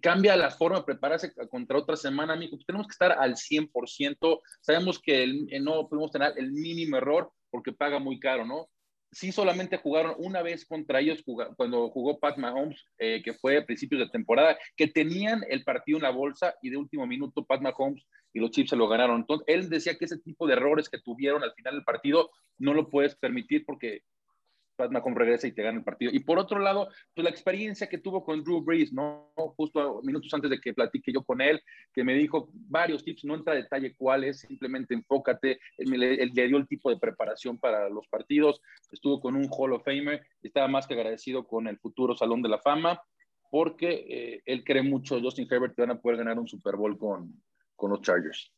cambia 0.00 0.36
la 0.36 0.50
forma 0.50 0.78
de 0.78 0.84
prepararse 0.84 1.32
contra 1.50 1.78
otra 1.78 1.96
semana, 1.96 2.34
amigo? 2.34 2.56
Pues 2.56 2.66
tenemos 2.66 2.86
que 2.86 2.92
estar 2.92 3.12
al 3.12 3.36
100%. 3.36 4.40
Sabemos 4.60 5.00
que 5.00 5.26
no 5.60 5.88
podemos 5.88 6.10
tener 6.10 6.32
el 6.36 6.52
mínimo 6.52 6.96
error 6.96 7.30
porque 7.50 7.72
paga 7.72 7.98
muy 7.98 8.18
caro, 8.20 8.44
¿no? 8.44 8.68
sí 9.12 9.32
solamente 9.32 9.78
jugaron 9.78 10.14
una 10.18 10.42
vez 10.42 10.66
contra 10.66 11.00
ellos 11.00 11.22
cuando 11.56 11.88
jugó 11.88 12.18
Pat 12.18 12.36
Mahomes, 12.36 12.84
eh, 12.98 13.22
que 13.22 13.32
fue 13.32 13.56
a 13.56 13.64
principios 13.64 14.00
de 14.00 14.10
temporada, 14.10 14.58
que 14.76 14.88
tenían 14.88 15.42
el 15.48 15.64
partido 15.64 15.96
en 15.98 16.02
la 16.02 16.10
bolsa 16.10 16.54
y 16.60 16.70
de 16.70 16.76
último 16.76 17.06
minuto 17.06 17.44
Pat 17.44 17.62
Mahomes 17.62 18.04
y 18.34 18.40
los 18.40 18.50
Chiefs 18.50 18.70
se 18.70 18.76
lo 18.76 18.88
ganaron. 18.88 19.20
Entonces, 19.20 19.46
él 19.48 19.70
decía 19.70 19.96
que 19.96 20.04
ese 20.04 20.18
tipo 20.18 20.46
de 20.46 20.54
errores 20.54 20.90
que 20.90 21.00
tuvieron 21.00 21.42
al 21.42 21.54
final 21.54 21.74
del 21.74 21.84
partido 21.84 22.30
no 22.58 22.74
lo 22.74 22.90
puedes 22.90 23.16
permitir 23.16 23.64
porque 23.64 24.02
Pat 24.76 24.90
Mahomes 24.90 25.18
regresa 25.18 25.46
y 25.46 25.52
te 25.52 25.62
gana 25.62 25.78
el 25.78 25.84
partido. 25.84 26.12
Y 26.12 26.20
por 26.20 26.38
otro 26.38 26.58
lado, 26.58 26.88
pues 27.14 27.24
la 27.24 27.30
experiencia 27.30 27.88
que 27.88 27.98
tuvo 27.98 28.24
con 28.24 28.44
Drew 28.44 28.62
Brees, 28.62 28.92
¿no? 28.92 29.32
Justo 29.56 30.00
minutos 30.02 30.32
antes 30.34 30.50
de 30.50 30.60
que 30.60 30.74
platique 30.74 31.12
yo 31.12 31.22
con 31.22 31.40
él, 31.40 31.60
que 31.92 32.04
me 32.04 32.14
dijo 32.14 32.50
varios 32.52 33.04
tips, 33.04 33.24
no 33.24 33.34
entra 33.34 33.54
a 33.54 33.56
detalle 33.56 33.94
cuáles, 33.96 34.40
simplemente 34.40 34.94
enfócate. 34.94 35.58
Él, 35.78 35.90
le 35.90 36.48
dio 36.48 36.56
el 36.56 36.68
tipo 36.68 36.90
de 36.90 36.98
preparación 36.98 37.58
para 37.58 37.88
los 37.88 38.06
partidos, 38.08 38.60
estuvo 38.90 39.20
con 39.20 39.36
un 39.36 39.48
Hall 39.50 39.72
of 39.72 39.84
Famer, 39.84 40.24
estaba 40.42 40.68
más 40.68 40.86
que 40.86 40.94
agradecido 40.94 41.46
con 41.46 41.66
el 41.66 41.78
futuro 41.78 42.16
Salón 42.16 42.42
de 42.42 42.48
la 42.48 42.58
Fama, 42.58 43.00
porque 43.50 44.04
eh, 44.08 44.42
él 44.44 44.64
cree 44.64 44.82
mucho, 44.82 45.20
Justin 45.20 45.48
Herbert, 45.50 45.74
que 45.74 45.82
van 45.82 45.92
a 45.92 46.00
poder 46.00 46.18
ganar 46.18 46.38
un 46.38 46.48
Super 46.48 46.76
Bowl 46.76 46.98
con, 46.98 47.42
con 47.74 47.90
los 47.90 48.02
Chargers. 48.02 48.52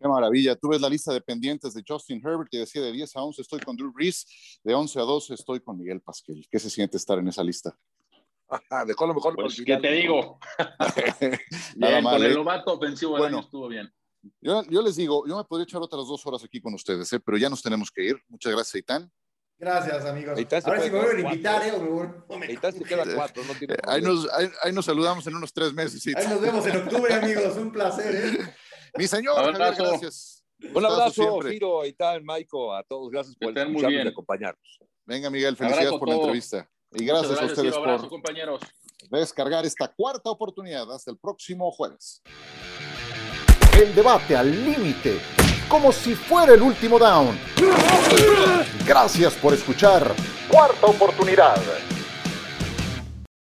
Qué 0.00 0.06
maravilla. 0.06 0.54
Tú 0.54 0.68
ves 0.68 0.80
la 0.80 0.88
lista 0.88 1.12
de 1.12 1.20
pendientes 1.20 1.74
de 1.74 1.82
Justin 1.86 2.20
Herbert 2.24 2.48
y 2.52 2.58
decía 2.58 2.82
de 2.82 2.92
10 2.92 3.16
a 3.16 3.22
11 3.22 3.42
estoy 3.42 3.60
con 3.60 3.76
Drew 3.76 3.92
Brees, 3.92 4.60
de 4.62 4.74
11 4.74 5.00
a 5.00 5.02
12 5.02 5.34
estoy 5.34 5.60
con 5.60 5.76
Miguel 5.76 6.00
Pasquel. 6.00 6.46
¿Qué 6.50 6.58
se 6.58 6.70
siente 6.70 6.96
estar 6.96 7.18
en 7.18 7.28
esa 7.28 7.42
lista? 7.42 7.76
Dejó 8.86 9.06
lo 9.06 9.14
mejor. 9.14 9.34
Pues, 9.34 9.60
¿Qué 9.64 9.76
te 9.76 9.92
digo? 9.92 10.38
Nada 11.76 12.00
mal, 12.00 12.16
con 12.16 12.26
el 12.26 12.34
novato 12.34 12.74
ofensivo 12.74 13.18
bueno, 13.18 13.40
estuvo 13.40 13.68
bien. 13.68 13.92
Yo, 14.40 14.62
yo, 14.64 14.82
les 14.82 14.96
digo, 14.96 15.26
yo 15.26 15.36
me 15.36 15.44
podría 15.44 15.64
echar 15.64 15.80
otras 15.80 16.06
dos 16.06 16.24
horas 16.26 16.42
aquí 16.44 16.60
con 16.60 16.74
ustedes, 16.74 17.12
¿eh? 17.12 17.20
pero 17.20 17.38
ya 17.38 17.48
nos 17.48 17.62
tenemos 17.62 17.90
que 17.90 18.04
ir. 18.04 18.22
Muchas 18.28 18.52
gracias, 18.52 18.74
Aitán. 18.74 19.12
Gracias, 19.58 20.04
amigos. 20.04 20.38
Ahora 20.64 20.80
sí 20.80 20.90
me 20.90 20.98
voy 21.00 21.16
a 21.16 21.20
invitar, 21.20 21.62
¿eh? 21.66 21.72
me 22.38 22.72
se 22.72 22.84
queda 22.84 23.04
cuatro, 23.12 23.42
no 23.44 23.54
tiene 23.54 23.74
ahí, 23.82 24.00
nos, 24.00 24.32
ahí, 24.32 24.48
ahí, 24.62 24.72
nos, 24.72 24.84
saludamos 24.84 25.26
en 25.26 25.34
unos 25.34 25.52
tres 25.52 25.72
meses. 25.72 26.06
Ahí 26.14 26.28
nos 26.28 26.40
vemos 26.40 26.64
en 26.66 26.76
octubre, 26.76 27.12
amigos. 27.12 27.56
Un 27.56 27.72
placer, 27.72 28.14
¿eh? 28.14 28.54
Mi 28.98 29.06
señor, 29.06 29.54
gracias. 29.54 30.44
Un 30.74 30.84
abrazo, 30.84 31.40
Giro, 31.42 31.82
tal, 31.96 32.22
Maiko, 32.24 32.74
a 32.74 32.82
todos. 32.82 33.10
Gracias 33.10 33.36
por 33.36 33.56
escucharnos 33.56 34.04
y 34.04 34.08
acompañarnos. 34.08 34.78
Venga, 35.06 35.30
Miguel, 35.30 35.56
felicidades 35.56 35.92
por 35.92 36.08
la 36.08 36.16
entrevista. 36.16 36.68
Y 36.92 37.04
gracias, 37.04 37.40
a 37.40 37.44
ustedes 37.44 37.76
por 37.76 38.08
compañeros. 38.08 38.60
descargar 39.10 39.64
esta 39.64 39.86
cuarta 39.88 40.30
oportunidad. 40.30 40.90
Hasta 40.92 41.12
el 41.12 41.18
próximo 41.18 41.70
jueves. 41.70 42.22
El 43.80 43.94
debate 43.94 44.36
al 44.36 44.50
límite, 44.50 45.20
como 45.68 45.92
si 45.92 46.16
fuera 46.16 46.54
el 46.54 46.62
último 46.62 46.98
down. 46.98 47.38
Gracias 48.84 49.34
por 49.34 49.54
escuchar. 49.54 50.12
Cuarta 50.50 50.86
oportunidad. 50.86 51.56